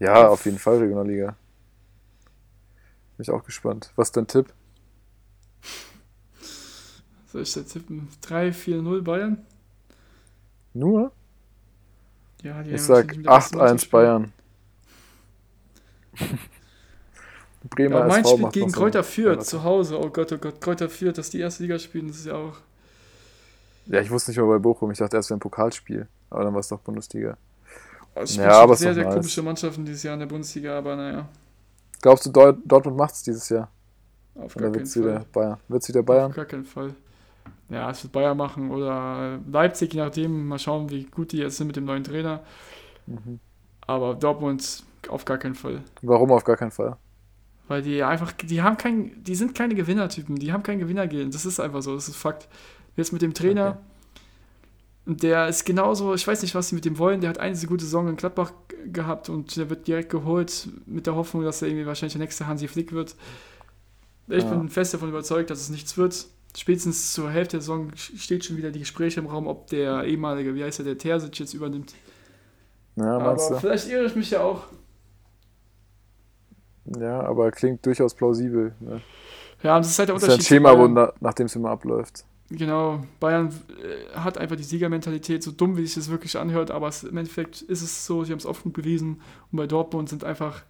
Ja, 0.00 0.28
auf 0.28 0.44
jeden 0.44 0.58
Fall 0.58 0.78
Regionalliga. 0.78 1.36
Bin 3.16 3.22
ich 3.22 3.30
auch 3.30 3.44
gespannt. 3.44 3.92
Was 3.96 4.08
ist 4.08 4.16
dein 4.16 4.26
Tipp? 4.26 4.52
Soll 7.36 7.42
ich 7.42 7.52
da 7.52 7.60
tippen? 7.60 8.08
3-4-0 8.22 9.02
Bayern? 9.02 9.44
Nur? 10.72 11.12
Ja, 12.42 12.62
die 12.62 12.70
Ich 12.70 12.82
sag 12.82 13.08
wahrscheinlich 13.08 13.16
mit 13.16 13.26
der 13.26 13.32
ersten 13.34 13.58
8-1 13.58 13.58
Mannschaft 13.60 13.90
Bayern. 13.90 14.32
Bremer 17.70 18.00
Ja, 18.00 18.06
Mainz 18.06 18.32
SV 18.32 18.36
spielt 18.36 18.52
gegen 18.52 18.72
Kräuter 18.72 19.04
Fürth 19.04 19.44
zu 19.44 19.62
Hause. 19.64 19.98
Oh 20.00 20.08
Gott, 20.10 20.32
oh 20.32 20.38
Gott, 20.38 20.60
Kräuter 20.62 20.88
Fürth, 20.88 21.18
dass 21.18 21.30
die 21.30 21.40
erste 21.40 21.62
Liga 21.64 21.78
spielen, 21.78 22.08
das 22.08 22.18
ist 22.18 22.26
ja 22.26 22.34
auch. 22.36 22.56
Ja, 23.86 24.00
ich 24.00 24.10
wusste 24.10 24.30
nicht 24.30 24.38
mal 24.38 24.46
bei 24.46 24.58
Bochum. 24.58 24.90
Ich 24.92 24.98
dachte 24.98 25.16
erst 25.16 25.30
wäre 25.30 25.36
ein 25.36 25.40
Pokalspiel. 25.40 26.08
Aber 26.30 26.44
dann 26.44 26.54
war 26.54 26.60
es 26.60 26.68
doch 26.68 26.80
Bundesliga. 26.80 27.36
Oh, 28.14 28.20
es 28.20 28.36
Ja, 28.36 28.52
aber 28.62 28.76
sehr, 28.76 28.94
sehr 28.94 29.04
nice. 29.04 29.14
komische 29.14 29.42
Mannschaften 29.42 29.84
dieses 29.84 30.02
Jahr 30.02 30.14
in 30.14 30.20
der 30.20 30.26
Bundesliga, 30.26 30.78
aber 30.78 30.96
naja, 30.96 31.28
Glaubst 32.00 32.26
du, 32.26 32.30
Dort 32.30 32.58
Dortmund 32.64 32.96
macht 32.96 33.14
es 33.14 33.22
dieses 33.22 33.48
Jahr? 33.50 33.70
auf 34.34 34.56
gar 34.56 34.72
wird 34.72 34.86
keinen 34.86 34.94
wieder 34.94 35.20
Fall. 35.20 35.26
Bayern? 35.32 35.58
Wird 35.68 35.82
es 35.82 35.88
wieder 35.88 36.02
Bayern? 36.02 36.30
Auf 36.30 36.36
gar 36.36 36.44
keinen 36.44 36.64
Fall. 36.64 36.94
Ja, 37.68 37.90
es 37.90 38.02
wird 38.04 38.12
Bayern 38.12 38.36
machen 38.36 38.70
oder 38.70 39.40
Leipzig, 39.50 39.92
je 39.94 40.00
nachdem. 40.00 40.46
Mal 40.46 40.58
schauen, 40.58 40.88
wie 40.90 41.04
gut 41.04 41.32
die 41.32 41.38
jetzt 41.38 41.56
sind 41.56 41.66
mit 41.66 41.76
dem 41.76 41.84
neuen 41.84 42.04
Trainer. 42.04 42.42
Mhm. 43.06 43.40
Aber 43.80 44.14
Dortmund 44.14 44.84
auf 45.08 45.24
gar 45.24 45.38
keinen 45.38 45.54
Fall. 45.54 45.82
Warum 46.02 46.30
auf 46.32 46.44
gar 46.44 46.56
keinen 46.56 46.70
Fall? 46.70 46.96
Weil 47.68 47.82
die 47.82 48.02
einfach, 48.02 48.32
die 48.32 48.62
haben 48.62 48.76
kein, 48.76 49.22
die 49.24 49.34
sind 49.34 49.54
keine 49.54 49.74
Gewinnertypen, 49.74 50.36
die 50.36 50.52
haben 50.52 50.62
kein 50.62 50.78
Gewinnergehen. 50.78 51.30
Das 51.32 51.44
ist 51.46 51.58
einfach 51.58 51.82
so, 51.82 51.94
das 51.94 52.08
ist 52.08 52.16
Fakt. 52.16 52.48
Jetzt 52.96 53.12
mit 53.12 53.22
dem 53.22 53.34
Trainer, 53.34 53.78
Okay. 55.06 55.16
der 55.22 55.48
ist 55.48 55.64
genauso, 55.64 56.14
ich 56.14 56.26
weiß 56.26 56.42
nicht, 56.42 56.54
was 56.54 56.68
sie 56.68 56.74
mit 56.76 56.84
dem 56.84 56.98
wollen. 56.98 57.20
Der 57.20 57.30
hat 57.30 57.38
eine 57.38 57.52
diese 57.54 57.66
gute 57.66 57.84
Saison 57.84 58.08
in 58.08 58.16
Gladbach 58.16 58.52
gehabt 58.92 59.28
und 59.28 59.56
der 59.56 59.68
wird 59.70 59.86
direkt 59.88 60.10
geholt 60.10 60.68
mit 60.86 61.06
der 61.06 61.16
Hoffnung, 61.16 61.42
dass 61.44 61.62
er 61.62 61.68
irgendwie 61.68 61.86
wahrscheinlich 61.86 62.12
der 62.14 62.22
nächste 62.22 62.46
Hansi 62.46 62.68
Flick 62.68 62.92
wird. 62.92 63.16
Ich 64.28 64.44
Ja. 64.44 64.50
bin 64.50 64.68
fest 64.68 64.94
davon 64.94 65.08
überzeugt, 65.08 65.50
dass 65.50 65.60
es 65.60 65.70
nichts 65.70 65.96
wird. 65.96 66.26
Spätestens 66.56 67.12
zur 67.12 67.30
Hälfte 67.30 67.56
der 67.58 67.60
Saison 67.60 67.90
steht 67.96 68.44
schon 68.44 68.56
wieder 68.56 68.70
die 68.70 68.78
Gespräche 68.80 69.20
im 69.20 69.26
Raum, 69.26 69.46
ob 69.46 69.66
der 69.68 70.04
ehemalige, 70.04 70.54
wie 70.54 70.64
heißt 70.64 70.78
der, 70.78 70.86
der 70.86 70.98
Terzic 70.98 71.38
jetzt 71.38 71.54
übernimmt. 71.54 71.94
Ja, 72.96 73.18
Aber 73.18 73.38
vielleicht 73.60 73.88
irre 73.88 74.06
ich 74.06 74.16
mich 74.16 74.30
ja 74.30 74.40
auch. 74.42 74.64
du? 76.84 77.00
Ja, 77.00 77.20
aber 77.22 77.50
klingt 77.50 77.84
durchaus 77.86 78.14
plausibel. 78.14 78.74
Ne? 78.80 79.02
Ja, 79.62 79.78
das 79.78 79.88
ist 79.90 79.98
halt 79.98 80.08
der 80.08 80.14
Das 80.14 80.22
ist 80.22 80.28
ja 80.28 80.34
ein 80.34 80.40
Unterschied. 80.40 80.46
Schema, 80.46 80.76
wo, 80.78 80.88
Bayern. 80.88 81.12
nach 81.20 81.34
dem 81.34 81.46
es 81.46 81.56
immer 81.56 81.70
abläuft. 81.70 82.24
Genau, 82.48 83.00
Bayern 83.18 83.48
äh, 83.82 84.16
hat 84.18 84.38
einfach 84.38 84.54
die 84.56 84.62
Siegermentalität, 84.62 85.42
so 85.42 85.50
dumm 85.50 85.76
wie 85.76 85.84
sich 85.84 85.96
das 85.96 86.10
wirklich 86.10 86.38
anhört, 86.38 86.70
aber 86.70 86.86
es, 86.88 87.02
im 87.02 87.16
Endeffekt 87.16 87.62
ist 87.62 87.82
es 87.82 88.06
so, 88.06 88.22
sie 88.22 88.30
haben 88.32 88.38
es 88.38 88.46
oft 88.46 88.62
genug 88.62 88.74
bewiesen 88.76 89.20
und 89.50 89.56
bei 89.56 89.66
Dortmund 89.66 90.08
sind 90.08 90.22
einfach, 90.22 90.62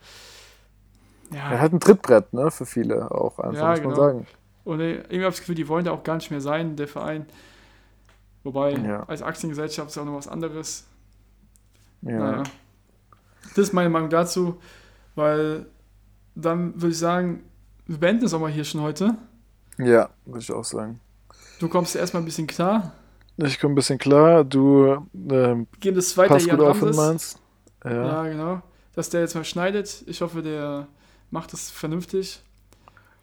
ja, 1.33 1.51
Er 1.51 1.61
hat 1.61 1.73
ein 1.73 1.81
Trittbrett, 1.81 2.33
ne, 2.33 2.51
für 2.51 2.67
viele 2.67 3.11
auch 3.11 3.39
einfach, 3.39 3.55
Ja, 3.55 3.71
muss 3.71 3.83
man 3.83 3.95
genau. 3.95 3.95
sagen. 3.95 4.27
Und 4.67 4.81
äh, 4.81 4.97
irgendwie 4.97 5.21
habe 5.21 5.29
ich 5.29 5.35
das 5.37 5.41
Gefühl, 5.41 5.55
die 5.55 5.69
wollen 5.69 5.85
da 5.85 5.93
auch 5.93 6.03
gar 6.03 6.17
nicht 6.17 6.31
mehr 6.31 6.41
sein, 6.41 6.77
der 6.77 6.89
Verein. 6.89 7.25
Wobei, 8.43 8.73
Ja. 8.73 9.05
als 9.05 9.23
Aktiengesellschaft 9.23 9.89
ist 9.91 9.97
ja 9.97 10.03
auch 10.03 10.07
noch 10.07 10.17
was 10.17 10.29
anderes. 10.29 10.85
Ja. 12.03 12.19
Naja. 12.19 12.43
Das 13.55 13.59
ist 13.59 13.73
meine 13.73 13.89
Meinung 13.91 14.11
dazu, 14.11 14.61
weil 15.15 15.67
dann 16.35 16.75
würde 16.75 16.93
ich 16.93 16.99
sagen, 16.99 17.45
wir 17.87 17.99
beenden 17.99 18.25
es 18.27 18.35
auch 18.35 18.41
mal 18.41 18.51
hier 18.51 18.65
schon 18.65 18.81
heute. 18.83 19.15
Ja, 19.79 20.11
würde 20.25 20.41
ich 20.41 20.53
auch 20.53 20.65
sagen. 20.65 21.01
Du 21.61 21.69
kommst 21.69 21.97
erstmal 21.97 22.23
ein 22.23 22.27
bisschen 22.27 22.47
klar. 22.47 22.93
Ich 23.37 23.61
komme 23.61 23.73
ein 23.73 23.77
bisschen 23.77 23.99
klar, 23.99 24.45
du 24.45 25.07
ähm, 25.31 25.67
Geben 25.81 25.97
das 25.97 26.17
weiter 26.17 26.35
passt 26.35 26.49
gut 26.49 26.61
auf 26.61 26.83
in. 26.83 26.95
Mainz. 26.97 27.39
Ja. 27.85 27.93
Ja, 27.93 28.23
genau. 28.25 28.63
Dass 28.95 29.11
der 29.11 29.21
jetzt 29.21 29.35
mal 29.35 29.45
schneidet. 29.45 30.03
Ich 30.07 30.21
hoffe, 30.23 30.43
der 30.43 30.87
macht 31.31 31.53
das 31.53 31.71
vernünftig. 31.71 32.43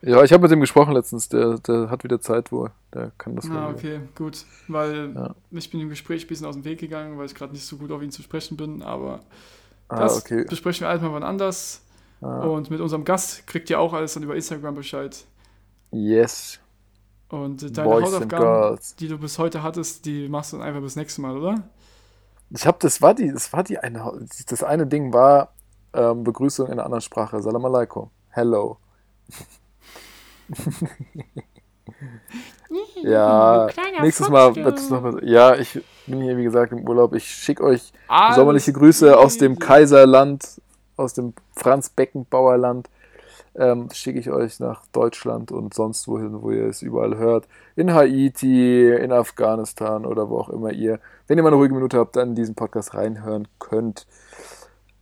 Ja, 0.05 0.23
ich 0.23 0.33
habe 0.33 0.41
mit 0.43 0.51
dem 0.51 0.59
gesprochen 0.59 0.93
letztens, 0.93 1.29
der, 1.29 1.57
der 1.59 1.89
hat 1.89 2.03
wieder 2.03 2.19
Zeit 2.19 2.51
wohl. 2.51 2.71
Der 2.93 3.11
kann 3.17 3.35
das 3.35 3.49
Ah, 3.49 3.69
okay, 3.69 4.01
gut. 4.15 4.45
Weil 4.67 5.13
Ja. 5.15 5.35
ich 5.51 5.69
bin 5.71 5.79
im 5.79 5.89
Gespräch 5.89 6.25
ein 6.25 6.27
bisschen 6.27 6.45
aus 6.45 6.55
dem 6.55 6.65
Weg 6.65 6.79
gegangen, 6.79 7.17
weil 7.17 7.25
ich 7.25 7.35
gerade 7.35 7.53
nicht 7.53 7.65
so 7.65 7.77
gut 7.77 7.91
auf 7.91 8.01
ihn 8.01 8.11
zu 8.11 8.21
sprechen 8.21 8.57
bin. 8.57 8.81
Aber 8.81 9.21
Ah, 9.87 9.99
das 10.01 10.17
okay. 10.17 10.43
besprechen 10.45 10.81
wir 10.81 10.89
alles 10.89 11.01
mal 11.01 11.13
wann 11.13 11.23
anders. 11.23 11.81
Ah, 12.21 12.41
Und 12.41 12.69
mit 12.69 12.81
unserem 12.81 13.05
Gast 13.05 13.47
kriegt 13.47 13.69
ihr 13.69 13.79
auch 13.79 13.93
alles 13.93 14.13
dann 14.13 14.23
über 14.23 14.35
Instagram 14.35 14.75
Bescheid. 14.75 15.25
yes, 15.91 16.59
Und 17.29 17.77
deine 17.77 17.89
Boys 17.89 18.05
Hausaufgaben, 18.05 18.79
die 18.99 19.07
du 19.07 19.17
bis 19.17 19.39
heute 19.39 19.63
hattest, 19.63 20.05
die 20.05 20.29
machst 20.29 20.53
du 20.53 20.57
dann 20.57 20.65
einfach 20.67 20.81
bis 20.81 20.95
nächste 20.95 21.21
Mal, 21.21 21.37
oder? 21.37 21.63
Ich 22.49 22.65
habe, 22.67 22.77
das 22.79 23.01
war 23.01 23.13
die, 23.15 23.31
das 23.31 23.51
war 23.53 23.63
die 23.63 23.79
eine, 23.79 24.27
das 24.47 24.63
eine 24.63 24.85
Ding 24.87 25.11
war 25.13 25.53
ähm, 25.93 26.23
Begrüßung 26.23 26.67
in 26.67 26.73
einer 26.73 26.85
anderen 26.85 27.01
Sprache. 27.01 27.41
Salam 27.41 27.65
alaikum. 27.65 28.09
Hello. 28.29 28.77
ja, 33.03 33.67
nächstes 34.01 34.29
Mal 34.29 34.55
wird 34.55 34.77
es 34.77 34.89
noch 34.89 35.03
was. 35.03 35.15
Ja, 35.21 35.55
ich 35.55 35.81
bin 36.07 36.21
hier, 36.21 36.37
wie 36.37 36.43
gesagt, 36.43 36.71
im 36.71 36.87
Urlaub. 36.87 37.13
Ich 37.13 37.25
schicke 37.25 37.63
euch 37.63 37.91
Alles 38.07 38.35
sommerliche 38.35 38.73
Grüße 38.73 39.17
aus 39.17 39.37
dem. 39.37 39.59
Kaiserland, 39.59 40.61
aus 40.97 41.13
dem 41.13 41.33
Franz 41.55 41.89
Beckenbauerland. 41.89 42.89
Ähm, 43.55 43.89
schicke 43.93 44.19
ich 44.19 44.31
euch 44.31 44.59
nach 44.59 44.83
Deutschland 44.93 45.51
und 45.51 45.75
sonst 45.75 46.07
wohin, 46.07 46.41
wo 46.41 46.49
ihr 46.49 46.65
es 46.65 46.81
überall 46.81 47.17
hört. 47.17 47.47
In 47.75 47.93
Haiti, 47.93 48.91
in 48.91 49.11
Afghanistan 49.11 50.07
oder 50.07 50.29
wo 50.29 50.39
auch 50.39 50.49
immer 50.49 50.71
ihr, 50.71 50.99
wenn 51.27 51.37
ihr 51.37 51.43
mal 51.43 51.49
eine 51.49 51.57
ruhige 51.57 51.75
Minute 51.75 51.99
habt, 51.99 52.15
dann 52.15 52.29
in 52.29 52.35
diesen 52.35 52.55
Podcast 52.55 52.95
reinhören 52.95 53.47
könnt. 53.59 54.07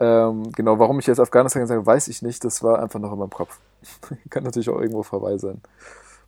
Ähm, 0.01 0.51
genau, 0.51 0.79
warum 0.79 0.99
ich 0.99 1.07
jetzt 1.07 1.19
Afghanistan 1.19 1.61
gesagt 1.61 1.77
habe, 1.77 1.85
weiß 1.85 2.09
ich 2.09 2.21
nicht. 2.23 2.43
Das 2.43 2.61
war 2.61 2.79
einfach 2.79 2.99
noch 2.99 3.13
in 3.13 3.19
meinem 3.19 3.29
Kopf. 3.29 3.59
Kann 4.29 4.43
natürlich 4.43 4.69
auch 4.69 4.79
irgendwo 4.79 5.03
vorbei 5.03 5.37
sein, 5.37 5.61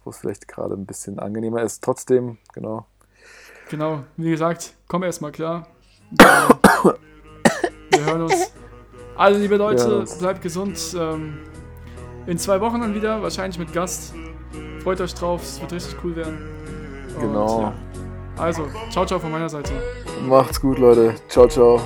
wo 0.03 0.09
es 0.09 0.17
vielleicht 0.17 0.47
gerade 0.47 0.73
ein 0.75 0.85
bisschen 0.85 1.19
angenehmer 1.19 1.61
ist. 1.63 1.83
Trotzdem, 1.83 2.37
genau. 2.53 2.85
Genau, 3.69 4.03
wie 4.17 4.29
gesagt, 4.31 4.73
komm 4.87 5.03
erstmal 5.03 5.31
klar. 5.31 5.67
Wir 6.11 8.05
hören 8.05 8.23
uns. 8.23 8.51
Alle 9.15 9.37
liebe 9.37 9.57
Leute, 9.57 9.99
uns. 9.99 10.17
bleibt 10.17 10.41
gesund. 10.41 10.79
Ähm, 10.97 11.39
in 12.25 12.37
zwei 12.37 12.59
Wochen 12.61 12.81
dann 12.81 12.95
wieder, 12.95 13.21
wahrscheinlich 13.21 13.59
mit 13.59 13.73
Gast. 13.73 14.13
Freut 14.83 14.99
euch 15.01 15.13
drauf, 15.13 15.41
es 15.43 15.61
wird 15.61 15.71
richtig 15.73 15.95
cool 16.03 16.15
werden. 16.15 16.37
Und, 17.15 17.21
Genau. 17.21 17.61
ja. 17.61 17.73
Also, 18.37 18.67
ciao, 18.89 19.05
ciao 19.05 19.19
von 19.19 19.31
meiner 19.31 19.49
Seite. 19.49 19.71
Macht's 20.27 20.59
gut, 20.59 20.79
Leute. 20.79 21.15
Ciao, 21.29 21.47
ciao. 21.47 21.79